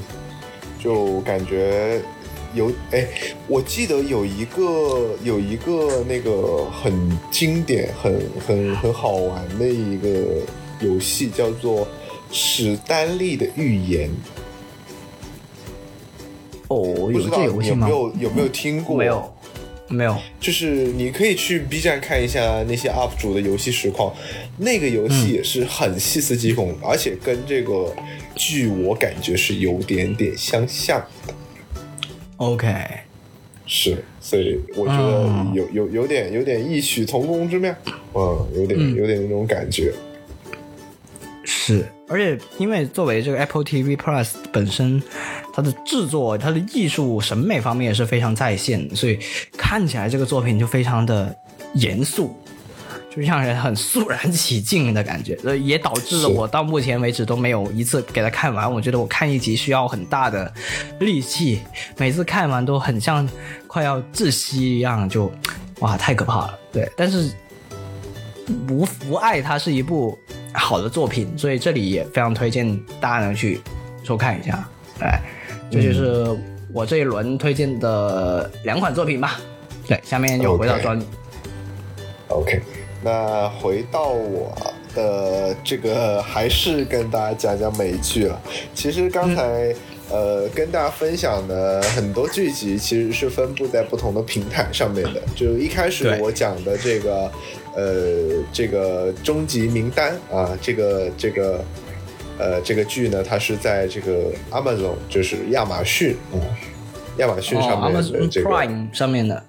[0.80, 2.00] 就感觉
[2.54, 3.08] 有哎，
[3.48, 10.08] 我记得有一个有一个那个很经典、很很很好玩的一个
[10.80, 11.82] 游戏，叫做
[12.32, 14.10] 《史丹利的预言》。
[16.68, 17.94] 哦，不知有这道有游戏吗没？
[17.94, 18.98] 有有没有听过？
[18.98, 19.34] 没有，
[19.88, 20.18] 没有。
[20.40, 24.14] 就是你可以去 B 站看一下那些 UP 主的游戏实况，
[24.58, 27.96] 那个游戏也是很细思极恐，而且跟这个
[28.36, 31.34] 剧我感觉是有点点相像的。
[32.36, 32.68] OK，
[33.66, 37.74] 是，所以我觉得嗯有有有点有点异曲同工之妙，
[38.14, 39.94] 嗯，有点有点那种感觉。
[41.44, 45.02] 是，而且因为作为这个 Apple TV Plus 本身，
[45.54, 49.20] 它的制作、它的艺术审美方面也是非常在线，所以
[49.58, 51.36] 看起来这个作品就非常的
[51.74, 52.34] 严肃，
[53.14, 58.72] 就让人很肃然起敬的感觉， 所以也导致了我到目前为止都没有一次给它看完。
[58.72, 60.52] 我觉得我看一集需要很大的
[61.00, 61.60] 力气，
[61.98, 63.28] 每次看完都很像
[63.68, 65.30] 快要窒息一样，就
[65.80, 66.60] 哇太可怕了。
[66.72, 67.30] 对，但是
[68.70, 70.18] 无无爱它是一部
[70.54, 73.62] 好的作品，所以这里也非常推荐大家能去
[74.04, 74.68] 收看一下。
[75.00, 75.22] 哎，
[75.70, 76.26] 这就是
[76.74, 79.40] 我这一轮推荐的两款作品吧。
[79.88, 81.02] 对，下面就回到 OK 专
[82.30, 82.62] OK，
[83.02, 84.56] 那回到我
[84.94, 88.42] 的这个，还是跟大家讲讲美剧了。
[88.74, 89.74] 其实刚才、
[90.10, 95.22] 呃跟大家分享的很多剧集，其实是分布在不同的平台上面的。
[95.36, 97.32] 就一开始我讲的这个
[97.76, 101.64] 呃这个终极名单啊，这个这个。
[102.40, 106.40] 呃，这个剧呢，它是在这个 Amazon，就是亚马逊，嗯，
[107.18, 109.44] 亚马逊上哦面的这个、Prime 上面的，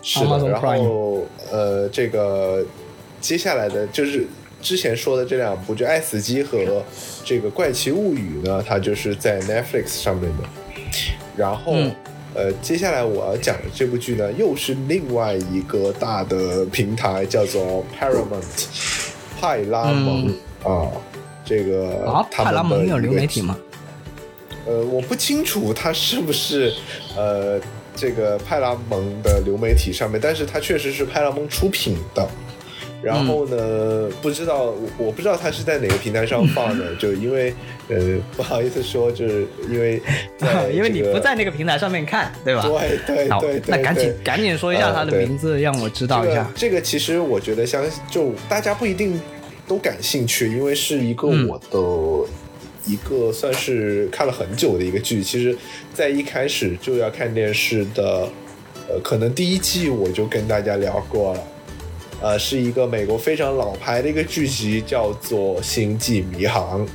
[0.00, 2.64] 是的，然后呃，这个
[3.20, 4.26] 接下来的就是
[4.64, 6.82] 之前说的这两部，就《爱死机》和
[7.22, 10.44] 这个《怪奇物语》呢，它就是在 Netflix 上面的。
[11.36, 11.94] 然后、嗯
[12.34, 18.64] 呃，接下来我要讲的这部剧呢，又是另外一个大的平台，叫做 Paramount
[19.38, 20.28] 派拉蒙、
[20.62, 20.88] 啊。
[21.44, 23.58] 这个啊，他派拉蒙有流媒体吗？
[24.66, 26.72] 呃，我不清楚它是不是
[27.14, 27.60] 呃
[27.94, 32.26] 这个派拉蒙的流媒体上面，但是它确实是派拉蒙出品的。
[33.04, 37.52] 然后呢，不知道我我不知道它是在哪个平台上放的， 就因为
[37.88, 37.96] 呃
[38.36, 40.00] 不好意思说，就是因为
[40.38, 42.62] 在 因为你这个不在那个平台上面看，对吧？
[42.62, 46.50] 对对对对，那赶紧赶紧说一下它的名字，让我知道一下。
[46.56, 49.20] 这个这个其实我觉得相就大家不一定
[49.68, 55.22] 都感兴趣，因为是一个嗯我的、一个算是看了很久的一个剧。
[55.22, 55.56] 其实，
[55.92, 58.28] 在一开始就要看电视的，
[58.88, 61.40] 呃，可能第一季我就跟大家聊过了。
[62.20, 66.86] 呃，是一个美国非常老牌的一个剧集，叫做《星际迷航》。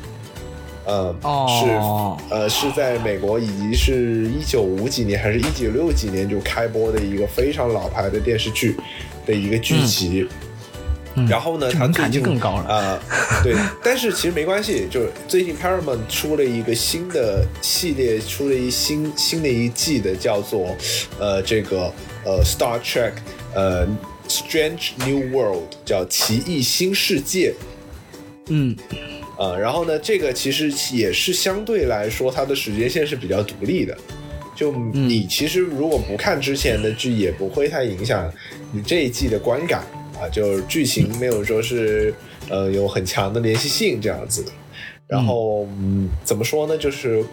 [0.86, 1.48] 呃，哦
[2.30, 8.76] 是呃是在美国以及是一九五几年还是一九六几年就开播的一个非常老牌的电视剧
[9.26, 10.28] 的一个剧集。
[11.16, 13.00] 嗯然后呢，它最近就更高了啊、
[13.44, 20.78] 对，但是其实没关系，就是最近 Paramount 出了一个新的系列，出了一新新的一季的，叫做
[21.20, 21.92] 呃这个
[22.24, 23.14] 呃 Star Trek
[23.54, 23.88] 呃
[24.28, 27.54] Strange New World，叫奇异新世界。
[28.48, 28.76] 嗯，
[29.38, 33.98] 呃，然后呢，这个其实也是相对来说，它的时间线是比较独立的。
[34.56, 38.30] 就你其实如果不看之前的剧，也不会太影响
[38.74, 39.86] 你这一季的观感
[40.20, 42.14] 啊，就是剧情没有说是
[42.50, 44.52] 呃有很强的联系性这样子的。
[45.08, 47.24] 然后嗯，怎么说呢，就是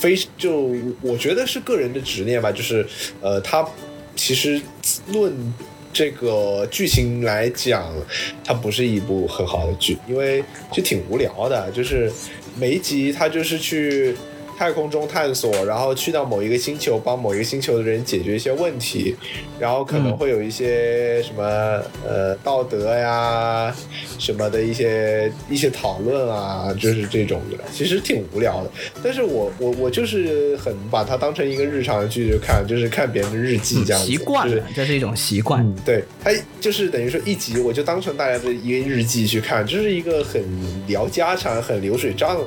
[0.00, 2.84] 非就我觉得是个人的执念吧，就是
[3.20, 3.64] 呃，它
[4.20, 4.60] 其实
[5.08, 5.32] 论
[5.94, 7.90] 这个剧情来讲，
[8.44, 12.12] 它不是一部很好的剧，因为就挺无聊的，就是
[12.58, 14.14] 每一集它就是去
[14.60, 19.16] 太空中探索，然后去到某一个星球，帮某一个星球的人解决一些问题，
[19.58, 21.42] 然后可能会有一些什么、
[22.06, 23.74] 呃道德呀
[24.18, 28.70] 什么的一些一些讨论啊，就是这种的，其实挺无聊的。
[29.02, 35.64] 但是我我我就是很把它当成一个日常的剧就看，就是看别人的日记这样子，习惯就是了，这是一种习惯。
[35.64, 36.30] 嗯，对，它
[36.60, 40.44] 就是等于说一集我就当成大家的一个日记去看，就是一个很
[40.86, 42.38] 聊家常、很流水账、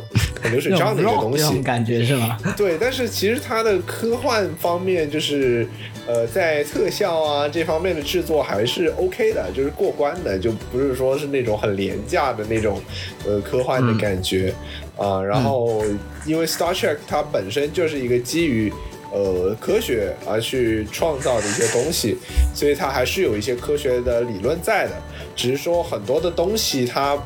[0.44, 1.60] 很流水账的一个东西。
[1.64, 2.38] 感觉是吗？
[2.58, 5.68] 对，但是其实它的科幻方面，就是
[6.08, 12.82] 呃，在特效啊这方面的制作还是 OK 的，就是过关的，就不是说是那种很廉价的那种
[13.26, 14.54] 呃科幻的感觉
[14.96, 15.84] 啊、然后，
[16.24, 18.72] 因为 Star Trek 它本身就是一个基于
[19.12, 22.18] 呃科学而去创造的一些东西，
[22.54, 24.92] 所以它还是有一些科学的理论在的，
[25.36, 27.18] 只是说很多的东西它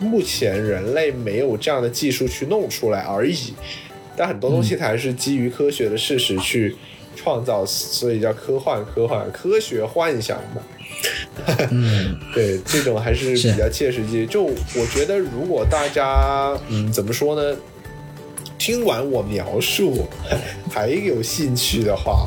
[0.00, 3.54] 目前人类没有这样的技术去弄出来而已。
[4.16, 6.76] 但很多东西它还是基于科学的事实去
[7.16, 10.62] 创造，所以叫科幻、科幻、科学幻想嘛。
[11.70, 14.24] 嗯， 对，这种还是比较切实际。
[14.26, 17.56] 就我觉得，如果大家嗯怎么说呢，
[18.58, 20.06] 听完我描述
[20.70, 22.26] 还有兴趣的话，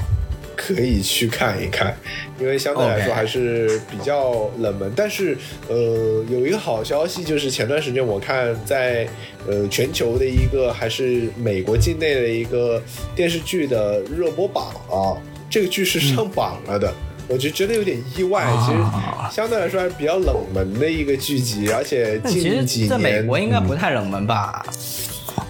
[0.57, 1.95] 可以去看一看，
[2.39, 4.91] 因为相对来说还是比较冷门。
[4.95, 5.37] 但是
[5.69, 9.07] 呃，有一个好消息就是前段时间我看在
[9.47, 12.81] 呃全球的一个还是美国境内的一个
[13.15, 15.15] 电视剧的热播榜啊，
[15.49, 16.91] 这个剧是上榜了的。
[17.29, 24.65] 我就觉得有点意外，其啊实相对来说还是比较冷门的一个剧集，而且但其近几年实在美国应该不嗯太冷门吧？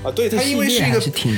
[0.04, 1.32] 啊，对它因为是一个是挺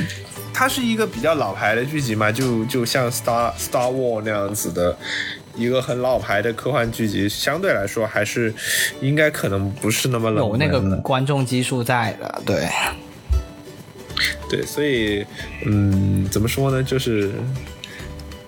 [0.59, 4.93] 它是一个比较老牌的剧集嘛，就就像 Star Star War 那样子的
[5.55, 8.53] 一个很老牌的科幻剧集，相对来说还是
[8.99, 12.65] 应该可能不是那么冷有那个观众基数在的，对。
[12.65, 12.97] 嗯，
[14.49, 15.25] 对，所以
[15.65, 17.31] 嗯，怎么说呢，就是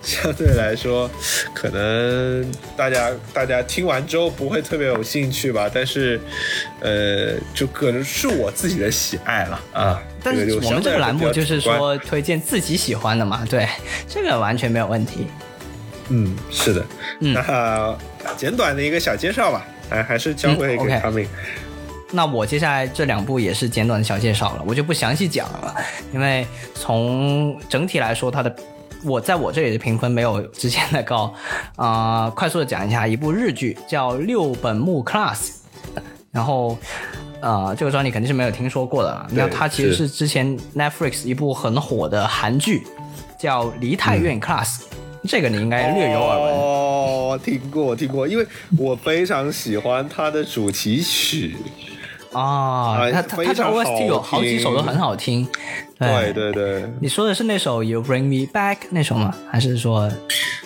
[0.04, 1.10] 相对来说，
[1.54, 6.20] 可能大家大家听完之后不会特别有兴趣吧，但是，
[6.80, 10.02] 呃，就可能是我自己的喜爱了啊。
[10.24, 13.68] 但是我们这个栏目就是说推荐自己喜欢的嘛，对，
[14.08, 15.28] 这个完全没有问题。
[16.10, 16.86] 嗯，是的，
[17.20, 17.98] 嗯那
[18.36, 21.26] 简短的一个小介绍吧，哎，还是交回给他们。
[22.12, 25.76] 那我接下来这两部也是简短的小介绍了，我就不详细讲了，
[26.12, 26.46] 因为
[26.76, 28.54] 从整体来说，它的
[29.04, 31.34] 我在我这里的评分没有之前的高。
[31.76, 35.38] 啊、 快速的讲一下，一部日剧叫《六本木 Class》，
[36.32, 36.78] 然后。
[37.44, 39.28] 呃，这个专你肯定是没有听说过的了。
[39.32, 42.84] 那它其实是是之前 Netflix 一部很火的韩剧，
[43.40, 44.68] 叫《梨泰院 Class》，
[45.28, 46.54] 这个你应该略有耳闻。
[46.54, 48.46] 哦，听过听过，因为
[48.78, 51.58] 我非常喜欢它的主题曲。
[52.34, 55.48] 啊，哎它它它的 OST 有好好几首都很好听。
[56.00, 59.34] 对对对，你说的是那首《You Bring Me Back》那首吗？
[59.50, 60.10] 还是说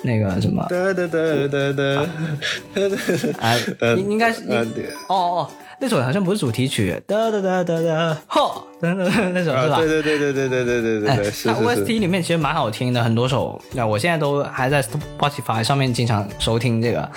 [0.02, 0.66] 那个什么？
[0.70, 4.62] 哒哒哒哒哒哒啊，呃应应该是呃
[5.10, 9.78] 哦哦，那首好像不是主题曲，哒哒哒哒哒，吼，等等那首是啊，吧？
[9.78, 12.00] 对对对对对对对对对哎对，是它是 OST。
[12.00, 13.62] 里面其实蛮好听的，很多首。
[13.74, 17.10] 那我现在都还在 Spotify 上面经常收听这个，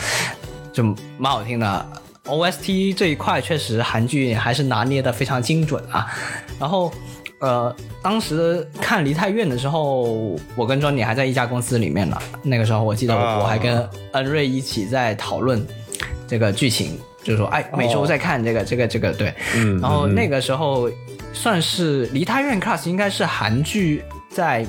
[0.73, 0.83] 就
[1.19, 1.87] 蛮好听的。
[2.29, 6.07] OST 这一块确实韩剧还是拿捏的非常精准啊。
[6.61, 6.93] 然后，
[7.39, 12.17] 呃，当时看《梨泰院》的时候，我跟庄姐还在一家公司里面呢。
[12.43, 15.65] 那个时候我记得啊我还跟恩瑞一起在讨论
[16.27, 19.33] 这个剧情，就是说，哎，每周在看这个、这个、这个，对。
[19.57, 20.91] 嗯然后那个时候
[21.33, 24.67] 算是《梨泰院 Class》应该是韩剧在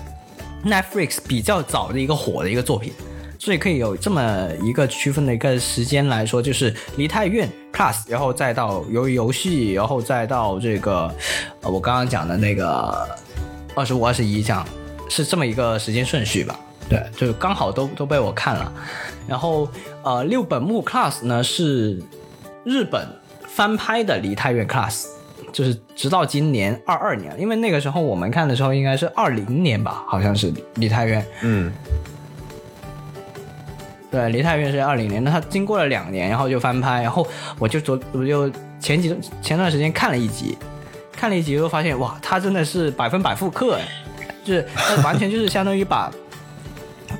[0.63, 2.93] Netflix 比较早的一个火的一个作品，
[3.39, 11.09] 所以可以有这么一个区分的一个时间来说，就是《梨泰院 Class》，然后再到鱿鱼游戏，然后再到这个
[11.61, 13.07] 呃我刚刚讲的那个
[13.73, 14.67] 二十五、二十一这样，
[15.07, 16.59] 是这么一个时间顺序吧？
[16.89, 18.73] 对，就是刚好都都被我看了。
[19.25, 19.69] 然后
[20.03, 21.97] 呃，六本木 Class 呢是
[22.65, 23.07] 日本
[23.47, 25.03] 翻拍的《梨泰院 Class》，
[25.53, 31.25] 就是直到今年二二年，因为那个时候我们看的时候应该是二零年吧，好像是梨泰院。
[31.43, 31.71] 嗯
[34.11, 37.27] 对，梨泰院是二零年，那它经过了两年，然后就翻拍，然后
[37.59, 38.49] 我就昨我就
[38.79, 40.57] 前几前段时间看了一集，
[41.11, 43.79] 看了一集之后发现哇，它真的是百分百复刻，
[44.43, 46.11] 就是它完全就是相当于把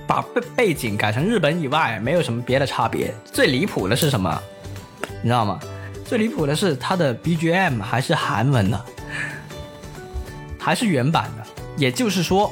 [0.08, 3.14] 把背背景改成日本以外，没有什么别的差别。
[3.32, 4.42] 最离谱的是什么？
[5.22, 5.60] 你知道吗？
[6.06, 8.86] 最离谱的是它的 BGM 还是韩文的，
[10.58, 11.46] 还是原版的，
[11.78, 12.52] 也就是说，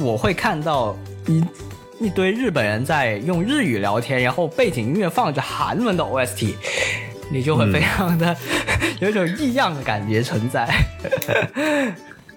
[0.00, 0.96] 我会看到
[1.26, 1.44] 一
[1.98, 6.54] 一堆日本人在用日语聊天，然后背景音乐放着韩文的 OST，
[7.30, 8.36] 你就会非常的、
[9.00, 10.64] 有一种异样的感觉存在。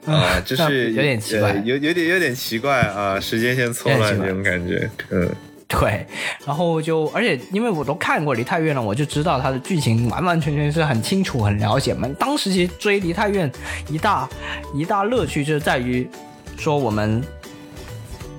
[0.05, 5.29] 啊，就是有点奇怪呃有有点有点奇怪啊，时间线错乱这种感觉，嗯
[5.67, 6.05] 对，
[6.47, 12.09] 然后就而且因为我都看过《梨泰院》了，我就知道它的剧情完完全全是很清楚、很了解嘛。
[12.17, 13.51] 当时其实追《梨泰院》
[13.93, 14.27] 一大
[14.73, 16.09] 一大乐趣就是在于
[16.57, 17.21] 说我们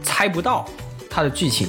[0.02, 0.66] 猜不到
[1.10, 1.68] 它的剧情，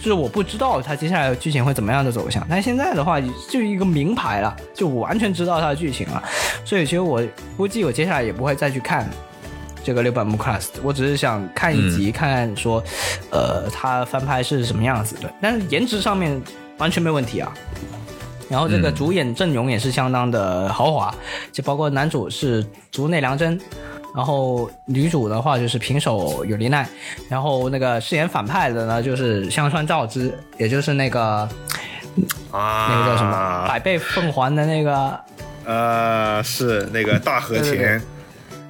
[0.00, 2.44] 就是我不知道它接下来的剧情会怎么样的走向。
[2.48, 3.20] 但现在的话，
[3.50, 6.22] 就一个名牌了，就我完全知道它的剧情了，
[6.64, 7.22] 所以其实我
[7.56, 9.08] 估计我接下来也不会再去看
[9.84, 12.82] 这个六本木 class，我只是想看一集，看看说，
[13.30, 16.40] 呃，它翻拍是什么样子的，但是颜值上面
[16.78, 17.52] 完全没问题啊。
[18.48, 21.12] 然后这个主演阵容也是相当的豪华，
[21.50, 23.60] 就包括男主是竹内良真，
[24.16, 26.88] 然后女主的话就是平手有梨奈，
[27.28, 31.46] 然后那个饰演反派的呢就是香川照之，也就是那个
[32.50, 33.66] 啊，那个叫什么？
[33.68, 35.20] 百倍凤凰的那个
[35.66, 38.00] 呃，是那个大和田，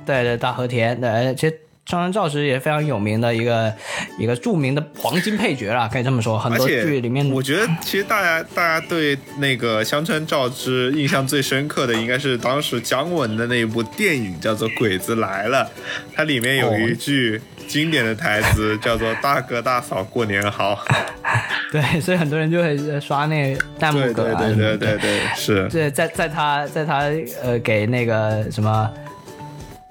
[0.05, 1.57] 对对，大和田，对，其实
[1.87, 3.73] 香川照之也非常有名的一个
[4.19, 15.65] 一个著名的黄金配角啦，可以这么说，很多剧里面我觉得其实大家大家对那个香川照之印象最深刻的，应该是当时姜文的那一部电影叫做《鬼子来了》，
[16.13, 20.85] 它里面有一句经典的台词叫做“大哥大嫂过年好
[21.71, 23.57] 对，所以很多人就会刷那”。
[23.79, 25.69] 弹幕对梗啊，对对对对对，是。
[25.69, 27.03] 对，在在他在他
[27.43, 28.91] 呃给那个什么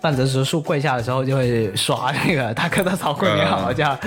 [0.01, 3.97] 半泽直树跪下的时候，就会刷那个大哥大嫂过年好这样。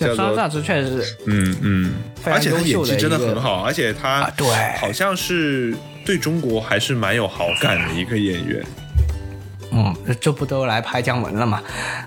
[0.00, 4.46] 就叫做双照之确实是嗯嗯，而且演技真的很好，而且他啊对
[4.78, 5.74] 好像是
[6.04, 8.64] 对中国还是蛮有好感的一个演员。
[9.76, 11.60] 嗯，这不都来拍姜文了嘛，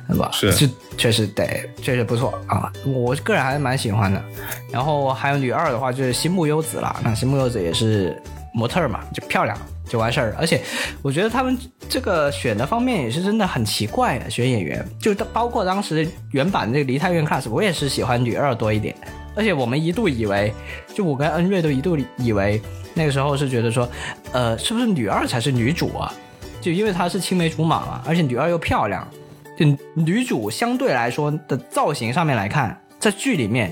[0.07, 0.29] 对吧？
[0.31, 1.45] 是这确实得，
[1.81, 4.23] 确实不错啊，我个人还是蛮喜欢的。
[4.71, 8.17] 然后还有女二的话就是新木优子啦，那新木优子也是
[8.53, 10.35] 模特嘛，就漂亮，就完事儿。
[10.37, 10.61] 而且
[11.01, 11.57] 我觉得他们
[11.87, 18.95] 这个选的方面也是真的很奇怪的，选演员，就包括当时原版这个《梨泰院 Class》，我也是喜欢女二多一点。
[19.35, 20.51] 而且我们一度以为，
[20.95, 22.59] 就我跟恩瑞都一度以为，
[22.95, 23.87] 那个时候是觉得说，
[24.31, 26.11] 呃，是不是女二才是女主啊？
[26.59, 29.07] 就因为她是青梅竹马嘛，而且女二又漂亮，
[29.55, 33.71] 就女主相对来说的造型上面来看，在剧里面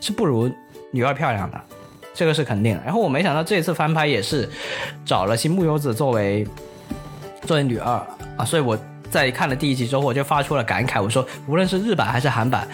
[0.00, 0.50] 是不如
[0.90, 1.60] 女二漂亮的，
[2.14, 2.82] 这个是肯定的。
[2.84, 4.48] 然后我没想到这次翻拍也是
[5.04, 6.46] 找了新木优子作为
[7.42, 7.92] 作为女二
[8.36, 8.78] 啊，所以我
[9.10, 12.66] 在看了第一集之后，我就发出了感慨，我说无论是日版还是韩版，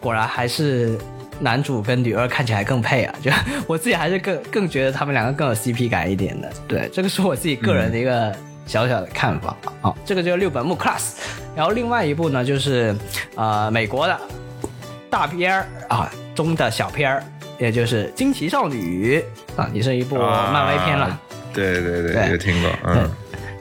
[0.00, 0.98] 果然还是
[1.40, 3.14] 男主跟女二看起来更配啊！
[3.22, 3.30] 就
[3.68, 6.50] 我自己还是更更觉得他们两个更有 CP 感一点的。
[6.66, 8.34] 对，这个是我自己个人的一个
[8.66, 9.94] 小小的看法啊。
[10.04, 11.14] 这个就是六本木 Class，
[11.54, 12.96] 然后另外一部呢就是
[13.36, 14.18] 呃美国的
[15.08, 17.22] 大片儿啊中的小片儿，
[17.58, 19.22] 也就是《惊奇少女》
[19.60, 21.06] 啊，也是一部漫威片了。
[21.06, 21.20] 啊
[21.54, 23.10] 对对对，对有听过，嗯，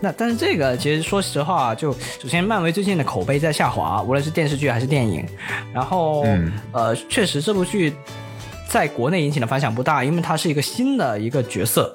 [0.02, 1.92] 那但是这个其实说实话，就
[2.22, 5.26] 首先漫威最近的口碑在下滑，无论是电视剧还是电影。
[5.74, 7.94] 然后、嗯呃，确实这部剧
[8.68, 11.92] 在国内引起的反响不大，因为它是一个新的一个角色，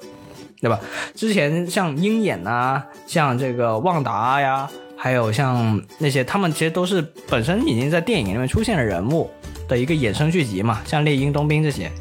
[0.59, 0.77] 对吧？
[1.15, 4.67] 之前像鹰眼啊，像这个旺达呀，
[4.97, 9.29] 还有像那些，他们其实都是本身已经在电影里面出现的人物
[9.73, 11.91] 的一个衍生剧集嘛，像猎鹰、冬兵这些。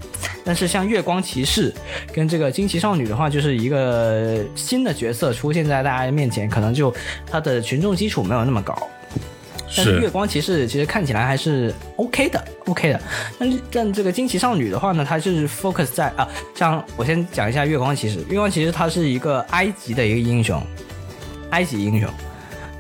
[0.44, 1.72] 但是像月光骑士
[2.12, 6.94] 跟这个惊奇少女的话，就是一个新的角色出现在大家面前，可能就
[7.26, 8.76] 它的群众基础没有那么高。
[9.74, 13.00] 但是月光骑士其实看起来还是 OK 的，OK 的。
[13.38, 18.18] 但但这个惊奇少女的话呢，它就是 focus 在啊，像我先讲一下月光骑士。
[18.28, 20.62] 月光骑士它是一个埃及的一个英雄，
[21.50, 22.06] 埃及英雄。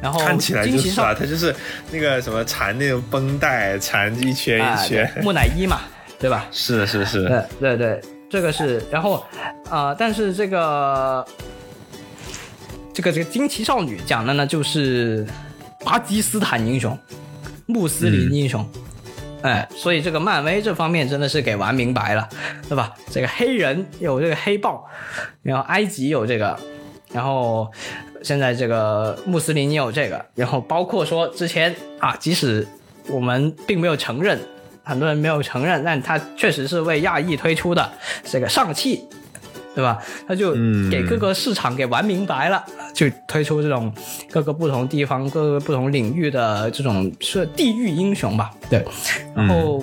[0.02, 1.54] 然后看起来就是啊，他就是
[1.92, 5.82] 那个什么缠那种绷带，缠一圈啊一圈，对木乃伊嘛，
[6.18, 6.44] 对吧？
[6.50, 7.28] 是是是，
[7.60, 9.24] 对对对，这个是，然后
[9.70, 11.24] 啊、呃但是这个
[12.92, 15.24] 这个这个惊奇少女讲的呢，就是
[15.84, 16.98] 巴基斯坦英雄，
[17.66, 18.68] 穆斯林英雄。
[19.42, 22.28] 哎，所以这个漫威这方面真的是给玩明白了，
[22.68, 22.92] 对吧？
[23.10, 24.84] 这个黑人有这个黑豹，
[25.42, 26.56] 然后埃及有这个，
[27.12, 27.68] 然后
[28.22, 32.66] 现在这个穆斯林也有这个，然后包括说之前啊，即使
[33.08, 34.38] 我们并没有承认，
[34.82, 37.90] 很多人没有承认，但他确实是为亚裔推出的
[38.24, 39.04] 这个上汽，
[39.74, 39.98] 对吧？
[40.26, 43.92] 他就嗯给各个市场给玩明白了，就推出这种
[44.30, 48.84] 各个不同地方、各个不同领域的这种是地域英雄吧，对，
[49.34, 49.82] 然后。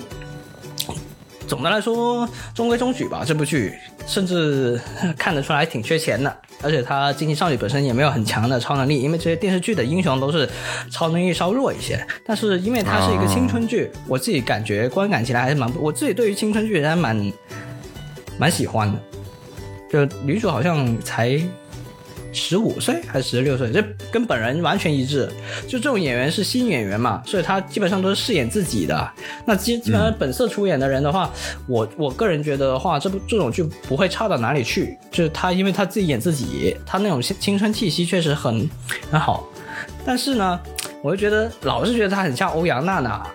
[1.50, 3.24] 总的来说，中规中矩吧。
[3.26, 3.74] 这部剧
[4.06, 4.80] 甚至
[5.18, 6.32] 看得出来挺缺钱的，
[6.62, 10.48] 而且它惊奇少女本身也没有很强的超能力，因为这些电视剧的英雄都是
[10.92, 12.06] 超能力稍弱一些。
[12.24, 17.32] 但是因为它是一个青春剧，我自己感觉观感起来还是蛮，我自己对于青春剧还蛮
[18.38, 18.98] 蛮喜欢的。
[19.90, 21.36] 就女主好像才
[22.32, 25.28] 十五岁还是十六岁，这跟本人完全一致。
[25.66, 29.10] 就这种演员是新演员嘛，所以他基本上都是饰演自己的。
[29.44, 31.30] 那基基本上本色出演的人的话，
[31.66, 34.96] 我我个人觉得的话，这部这种剧不会差到哪里去。
[35.10, 38.68] 就是他因为他自己演自己，他那种青青春气息确实很
[39.10, 39.48] 很好。
[40.04, 40.60] 但是呢，
[41.02, 43.26] 我就觉得老是觉得他很像欧阳娜娜，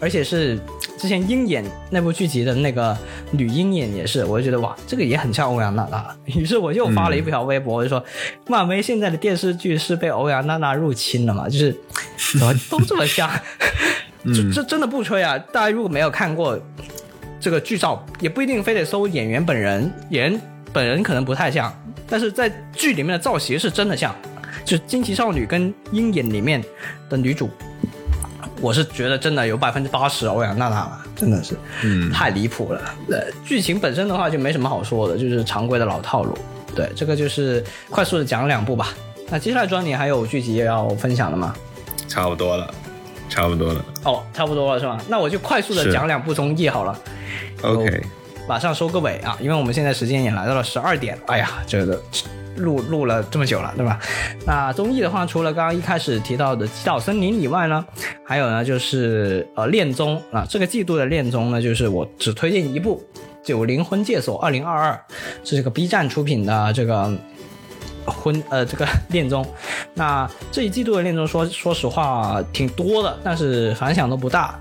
[0.00, 0.58] 而且是
[1.04, 2.96] 之前鹰眼那部剧集的那个
[3.30, 6.16] 女鹰眼也是，我就觉得哇，这个也很像欧阳娜娜。
[6.24, 8.02] 于是我又发了一条微博，我就说，
[8.46, 11.46] 漫威现在的电视剧是被欧阳娜娜入侵了嘛？
[11.46, 11.76] 就是
[12.38, 13.30] 怎么都这么像，
[14.34, 15.36] 这这真的不吹啊！
[15.52, 16.58] 大家如果没有看过
[17.38, 20.40] 这个剧照，也不一定非得搜演员本人，演员
[20.72, 21.70] 本人可能不太像，
[22.08, 24.16] 但是在剧里面的造型是真的像，
[24.64, 26.64] 就是惊奇少女跟鹰眼里面
[27.10, 27.50] 的女主。
[28.60, 32.80] 我是觉得真的有百分之八十欧阳娜娜了，真的是，嗯太离谱了。
[33.10, 36.36] 呃，剧情本身的话就没什么好说的，就是常规的老套路。
[36.74, 38.88] 对，这个就是快速的讲两部吧。
[39.28, 41.54] 那接下来庄你还有剧集要分享的吗？
[42.08, 42.72] 差不多了，
[43.28, 45.00] 差不多了哦，差不多了是吧？
[45.08, 46.98] 那我就快速的讲两部综艺好了。
[47.62, 48.02] ，OK，
[48.48, 52.00] 马上收个尾啊，因为我们现在时间也来到了十二点，哎呀，这个
[52.56, 53.98] 录录了这么久了，对吧？
[54.46, 57.84] 那综艺的话，除了刚刚一开始提到的《极岛森林》以外呢，
[58.24, 63.02] 还有呢就是呃恋综啊，这个季度的恋综呢，就是我只推荐一部
[63.46, 64.92] 《九灵婚介所二零二二》，
[65.48, 67.12] 是这个 B 站出品的这个。
[68.06, 69.42] 婚呃，这个恋综，
[69.94, 74.60] 那这一季度的恋综说说实话挺多的，但是反响都不大，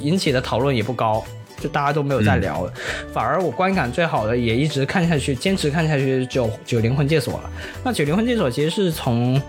[0.00, 1.22] 引起的讨论也不高，
[1.62, 2.72] 就大家都没有再聊了。
[3.12, 7.50] 反而我观感最好的，也一直看下去，坚持看下去的只有《九灵魂戒所》了。
[7.84, 9.40] 那《九灵魂戒所》其实是从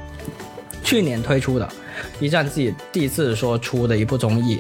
[0.84, 1.68] 去年推出的
[2.20, 4.60] ，，B 站自己第一次说出的一部综艺，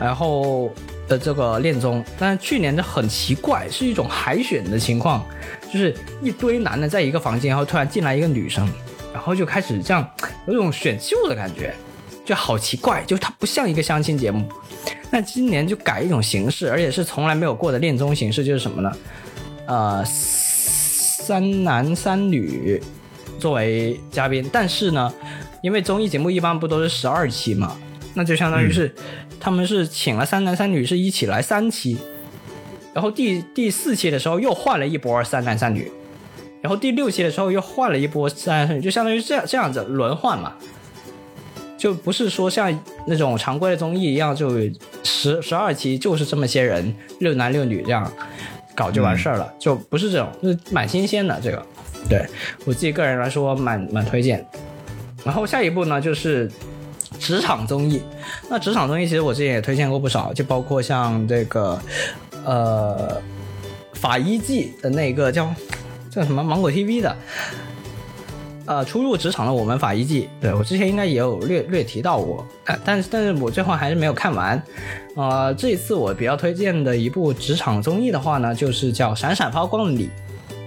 [0.00, 0.72] 然后
[1.06, 5.24] 的这个恋综，但是去年的很奇怪，是一种海选的情况，
[5.72, 8.68] 就是一堆男的在一个房间，然后突然进来一个女生，
[9.12, 10.08] 然后就开始这样
[10.46, 11.74] 有种选秀的感觉，
[12.24, 14.48] 就好奇怪，就它不像一个相亲节目。
[15.10, 18.92] 那今年就改一种形式，而且是从来没有过的恋综形式，就是什么呢？
[19.66, 22.80] 呃，三男三女
[23.38, 25.12] 作为嘉宾，但是呢，
[25.62, 27.76] 因为综艺节目一般不都是十二期嘛，
[28.14, 28.94] 那就相当于是、
[29.40, 31.96] 他们是请了三男三女是一起来三期，
[32.92, 35.90] 然后第第四期的时候又换了一波三男三女，
[36.60, 40.54] 然后第六期的时候又换了一波三男三女，就相当于这样这样子轮换嘛。
[41.78, 42.76] 就不是说像
[43.06, 44.50] 那种常规的综艺一样，就
[45.04, 48.12] 十十二期就是这么些人，六男六女这样
[48.74, 51.64] 搞就完事儿了，就不是这种，就是蛮新鲜的这个。
[52.08, 52.26] 对
[52.64, 54.44] 我自己个人来说，蛮蛮推荐。
[55.24, 56.50] 然后下一步呢，就是
[57.18, 58.02] 职场综艺。
[58.48, 61.78] 那职场综艺其实我之前也推荐过不少，就包括像这个
[62.44, 63.20] 呃
[63.94, 65.54] 法医季的那个叫
[66.10, 67.16] 叫什么芒果 TV 的。
[68.68, 72.46] 呃，初入职场的我们法医季，对我之前应该也有略略提到过，
[72.84, 74.62] 但但是我最后还是没有看完。
[75.16, 80.04] 呃，这一次我比较推荐的一部职场综艺的话呢，就是叫《闪闪发光的你》。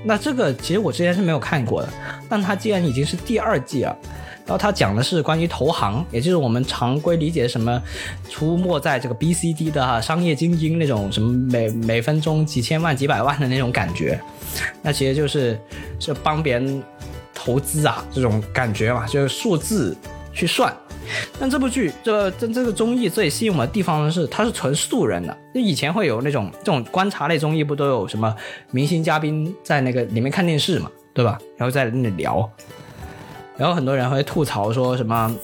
[0.04, 1.90] 那这个其实我之前是没有看过的，
[2.28, 3.96] 但它既然已经是第二季了，
[4.48, 7.80] 然后它讲的是关于投行，也就是我们常规理解什么
[8.32, 14.20] 出没在这个 B、C、D 的、啊、商业精英那种什么每每分钟几千万、几百万的那种感觉。
[14.82, 15.56] 那其实就是
[16.00, 16.84] 是帮别人
[17.44, 19.98] 投资啊这种感觉嘛，就是数字
[20.32, 20.72] 去算。
[21.40, 25.36] 但这部剧，这这这个综艺最吸引我的地方是，它是纯素人的。
[25.54, 28.34] 就以前会有那种这种观察类综艺，不都有什么
[28.70, 31.40] 明星嘉宾在那个里面看电视嘛，对吧？
[31.58, 32.48] 然后在那里聊，
[33.58, 35.36] 然后很多人会吐槽说什么，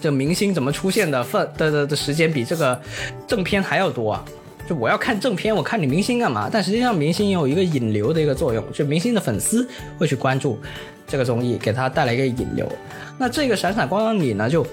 [0.00, 2.80] 这明星怎么出现的份的的的时间比这个
[3.26, 4.24] 正片还要多啊？
[4.68, 6.48] 就我要看正片，我看你明星干嘛？
[6.50, 9.68] 但实际上，明星也有一个引流的一个作用，就明星的粉丝
[9.98, 10.58] 会去关注
[11.10, 12.70] 这个综艺，给他带来一个引流。
[13.18, 14.64] 那这个闪闪光亮里呢，就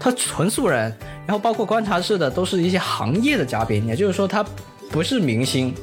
[0.00, 0.92] 他纯素人，
[1.26, 4.44] 然后包括观察室的都是一些行业的嘉宾，也就是说他
[4.90, 5.74] 不是明星，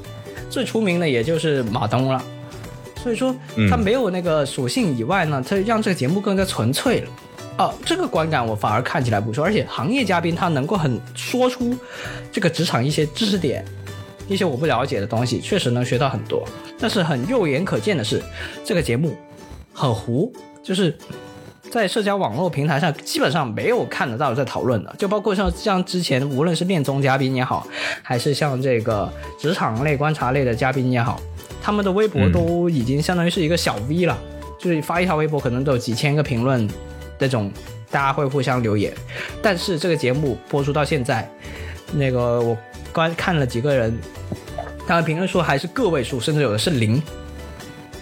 [0.49, 2.21] 最出名的也就是马东了。
[3.01, 3.35] 所以说
[3.69, 7.09] 他没有那个属性以外呢，他让这个节目更加纯粹了。
[7.57, 11.75] 哦，这个观感我反而看起来不错，而且行业嘉宾他能够很说出
[12.31, 13.63] 这个职场一些知识点，
[14.27, 16.47] 一些我不了解的东西，确实能学到很多。
[16.79, 18.21] 但是很肉眼可见的是，
[18.63, 19.15] 这个节目
[19.73, 20.31] 很糊，
[20.63, 20.95] 就是
[21.69, 27.65] 在社交网络平台上基本上没有看得到在讨论的，就包括像像之前无论是恋综嘉宾也好，
[28.03, 31.21] 还是像这个职场类、观察类的嘉宾也好，
[31.61, 34.17] 他们的微博都已经相当于是一个小 V 了，
[34.59, 36.69] 就是发一条微博可能都有几千个评论，
[37.17, 37.49] 那种
[37.89, 38.93] 大家会互相留言。
[39.41, 41.29] 但是这个节目播出到现在，
[41.93, 42.57] 那个我
[42.91, 43.97] 观看了几个人，
[44.85, 47.01] 他的评论数还是个位数，甚至有的是零。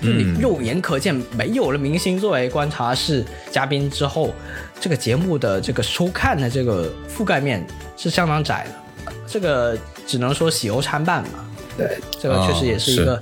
[0.02, 4.34] 就你肉眼可见，没有了明星作为观察室嘉宾之后，
[4.80, 7.66] 这个节目的这个收看的这个覆盖面
[7.98, 9.12] 是相当窄的。
[9.28, 9.78] 这个
[10.08, 11.46] 只能说喜忧参半吧。
[11.78, 13.22] 对，这个确实也是一个、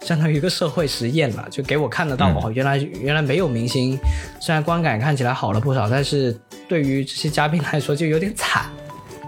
[0.00, 3.98] 相当于一个社会实验了，就给我看得到、哦，原来原来没有明星，
[4.40, 6.38] 虽然观感看起来好了不少，但是
[6.68, 8.66] 对于这些嘉宾来说就有点惨。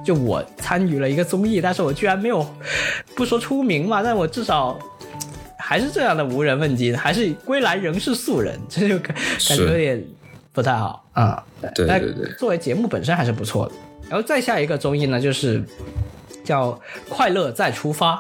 [0.05, 2.47] 就我参与了一个综艺，但是我居然没有
[3.15, 4.79] 不说出名嘛，但我至少
[5.69, 10.03] 还是这样的无人问津，还是归来仍是素人，这就感感觉有点
[10.51, 11.45] 不太好啊。
[11.61, 13.73] 但对对对作为节目本身还是不错的。
[14.09, 15.63] 然后再下一个综艺呢，就是
[16.43, 16.73] 叫
[17.07, 18.15] 《快乐再出发》。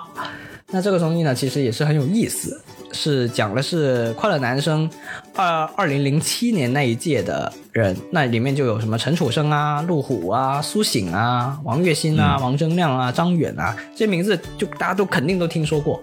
[0.70, 2.60] 那这个综艺呢，其实也是很有意思，
[2.92, 4.86] 是讲的是快乐男生
[5.34, 15.98] 二二零零七年那一届的人，那里面就有什么陈楚生啊、陆虎啊、苏醒啊、王栎鑫啊、王铮亮啊、张远啊，这些名字就大家都肯定都听说过，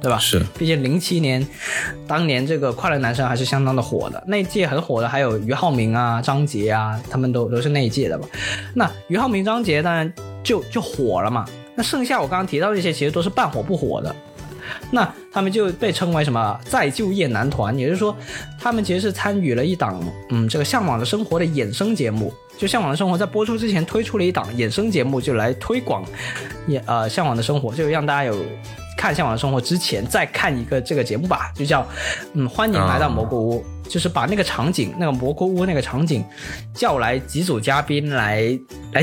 [0.00, 0.18] 对吧？
[0.18, 1.46] 是毕竟零七年，
[2.06, 8.26] 当年这个快乐男生还是相当的火的，那一届很火的还有俞灏明啊、张杰啊，他们都都是那一届的吧。
[8.74, 10.10] 那俞灏明、张杰当然
[10.42, 11.44] 就就火了嘛。
[11.74, 14.14] 那剩下我刚刚提到这些，其实都是半火不火的。
[14.92, 18.16] 那他们就被称为什么再就业男团，也就是说，
[18.58, 20.00] 他们其实是参与了一档
[20.30, 22.32] 嗯这个《向往的生活》的衍生节目。
[22.56, 26.04] 就《向往的生活》在播出之前推出了一档衍生节目，就来推广
[26.66, 28.36] 也呃《向往的生活》，就让大家有
[29.00, 31.86] 看《向往的生活》之前再看一个这个节目吧，就叫
[32.34, 36.22] 嗯欢迎来到蘑菇屋，就是把那个场景那个蘑菇屋那个场景
[36.74, 38.58] 叫来几组嘉宾来
[38.92, 39.02] 来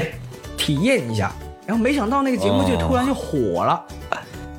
[0.55, 1.33] 体验一下。
[1.65, 3.83] 然后没想到那个节目就突然就火了，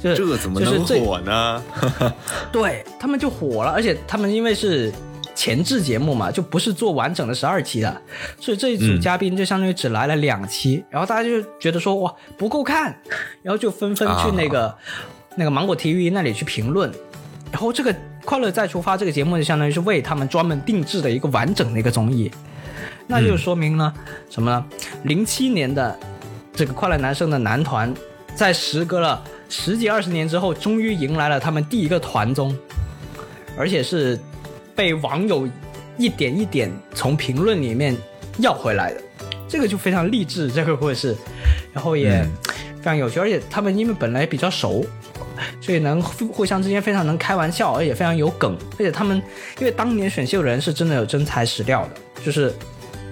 [0.02, 1.62] 就是这怎么能火呢？
[2.51, 4.93] 对他们就火了，而且他们因为是
[5.36, 8.02] 前置节目嘛，就不是做完整的十二期的，
[8.40, 13.01] 所以这一组嗯嘉宾就相当于只来了两期，然后大家就觉得说哇不够看，
[13.43, 14.77] 然后就纷纷去那个、
[15.39, 16.93] 那个芒果 TV 那里去评论，
[17.52, 17.94] 然后这个
[18.24, 22.28] 《快乐再出发》这个节目就相当于是为他们专门定制的一个完整的一个综艺，
[23.06, 23.94] 那就说明呢、
[24.28, 24.66] 什么呢？
[25.05, 25.97] 零七年的
[26.52, 27.94] 这个快乐男生的男团，
[28.35, 32.52] 在时隔了十几二十年之后，终于迎来了他们第一个团综，
[33.56, 34.19] 而且是
[34.74, 35.48] 被网友
[35.97, 37.97] 一点一点从评论里面
[38.39, 39.01] 要回来的，
[39.47, 41.16] 这个就非常励志，这个故事，
[41.73, 42.28] 然后也
[42.78, 44.85] 非常有趣，而且他们因为本来比较熟。
[45.60, 49.23] 所以能互互相之间非常能开玩笑，而且非常有梗，而且他们
[49.59, 52.52] 因为当年选秀人是真的有真材实料的，就是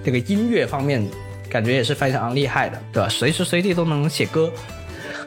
[0.03, 1.05] 这个音乐方面
[1.49, 3.09] 感觉也是非常厉害的，对吧？
[3.09, 4.51] 随时随地都能写歌，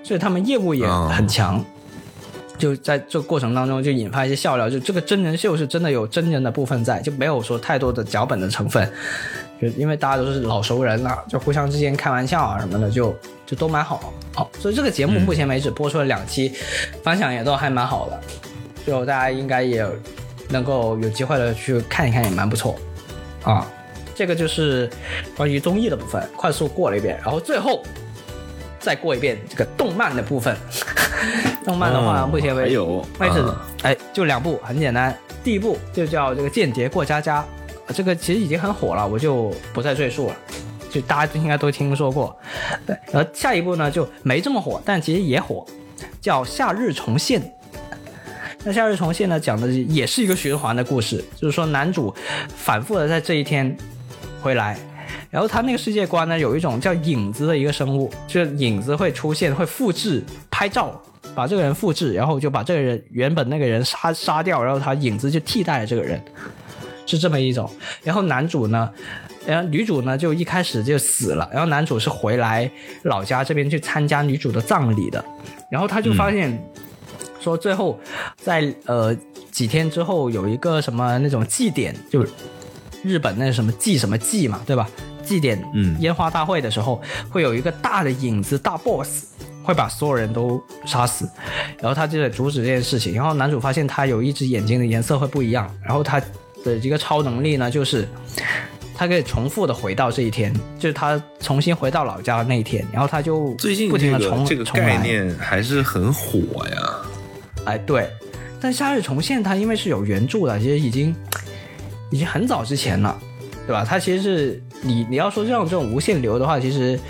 [0.02, 1.64] 所以他们业务也很强。
[2.58, 4.68] 就在这个过程当中，就引发一些笑料。
[4.68, 8.86] 就这个真人秀是真的有真人的部分在，就没有说太多的脚本的成分。
[9.58, 13.16] 就因为大家都是老熟人了、就互相之间开玩笑啊什么的，就
[13.50, 14.12] 就都蛮好。
[14.32, 16.52] 好、所以这个节目目前为止播出了两期，
[17.02, 18.20] 反响也都还蛮好的，
[18.86, 19.84] 就大家应该也
[20.48, 22.76] 能够有机会的去看一看，也蛮不错
[23.42, 23.66] 啊。
[24.14, 24.88] 这个就是
[25.36, 27.82] 关于综艺的部分，快速过了一遍，然后最后
[28.78, 30.56] 再过一遍这个动漫的部分。
[31.64, 35.14] 动漫的话，哦目前为止还有为止啊，哎，就两部，很简单。
[35.42, 37.40] 第一部就叫这个《间谍过家家》，
[37.86, 40.36] 呃这个其实已经很火了，我就不再赘述了，
[40.90, 42.36] 就大家应该都听说过。
[42.84, 45.64] 对，然后下一部呢就没这么火，但其实也火，
[46.20, 47.40] 叫《夏日重现》。
[48.62, 52.14] 那《夏日重现》呢，讲的也是一个循环的故事，就是说男主
[52.54, 53.74] 反复的在这一天
[54.42, 54.78] 回来，
[55.30, 61.00] 然后他那个世界观呢，有一种叫影子的一个生物，就是影子会出现，会复制拍照，
[61.34, 66.22] 把这个人复制，然后就把这个人原本那个人杀杀掉，然后他影子就替代了这个人，
[67.10, 67.68] 是这么一种。
[68.04, 68.90] 然后男主呢，
[69.46, 72.70] 然后女主呢就一开始就死了，然后男主是回来
[73.02, 75.24] 老家这边去参加女主的葬礼的，
[75.70, 76.62] 然后他就发现。
[77.42, 77.98] 说最后
[78.36, 79.16] 在呃
[79.50, 82.22] 几天之后有一个什么那种祭典，就
[83.02, 84.86] 日本那什么祭什么祭嘛，对吧？
[85.24, 87.00] 祭典嗯烟花大会的时候，
[87.30, 89.24] 会有一个大的影子大 boss
[89.62, 91.26] 会把所有人都杀死，
[91.80, 93.14] 然后他就在阻止这件事情。
[93.14, 96.20] 然后男主发现他有一只眼睛的颜色会不一样，然后他
[96.64, 98.06] 的一个超能力呢就是。
[98.92, 106.96] 他可以重复的回到这一天，就是他重新回到老家的那一天，然后他就最近不停的重个这个概念还是很火呀。
[107.64, 108.10] 哎，对，
[108.60, 111.16] 但《夏日重现》它因为是有原著的，其实已经
[112.10, 113.18] 已经很早之前了，
[113.66, 113.86] 对吧？
[113.88, 117.00] 它其实是你你要说这种这种无限流的话，其实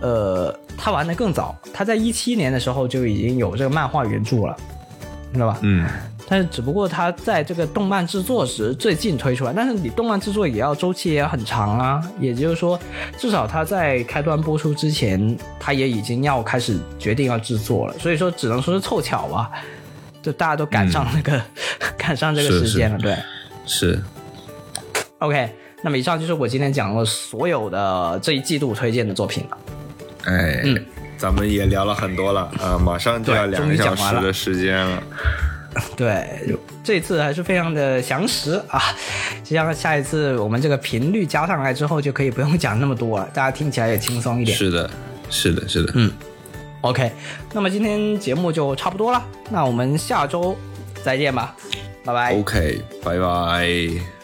[0.00, 4.56] 呃，它玩的更早，它在一七年的时候就已经有这个漫画原著了，
[5.34, 5.58] 知道吧？
[5.62, 5.88] 嗯，
[6.32, 12.80] 但是只不过它在这个动漫制作时最近推出来，但是你动漫制作也要周期也很长啊，也就是说，
[13.18, 19.50] 至少它在开端播出之前，它也已经要开始决定要制作了，所以说只能说是凑巧吧，
[20.22, 21.38] 就大家都赶上那个、
[21.98, 23.14] 赶上这个时间了，对。
[23.66, 24.02] 是
[25.18, 25.50] OK，
[25.82, 29.58] 那么以上就是我今天讲的所有的这一季度推荐的作品了。
[30.24, 30.82] 哎，嗯
[31.18, 35.02] 咱们也聊了很多了啊，马上就要对两个小终于讲完了时的时间了。
[35.96, 38.80] 对，这次还是非常的详实啊，
[39.42, 44.56] 就像下一次我们这个频率加上来之后，就可以不用讲那么多了，大家听起来也轻松一点。
[44.56, 44.90] 是的，
[45.30, 45.92] 是的，是的。
[45.96, 46.12] 嗯
[46.82, 47.12] OK，
[47.52, 50.56] 那么今天节目就差不多了，那我们下周
[51.04, 51.54] 再见吧，
[52.04, 52.34] 拜拜。
[52.34, 54.21] OK，拜拜。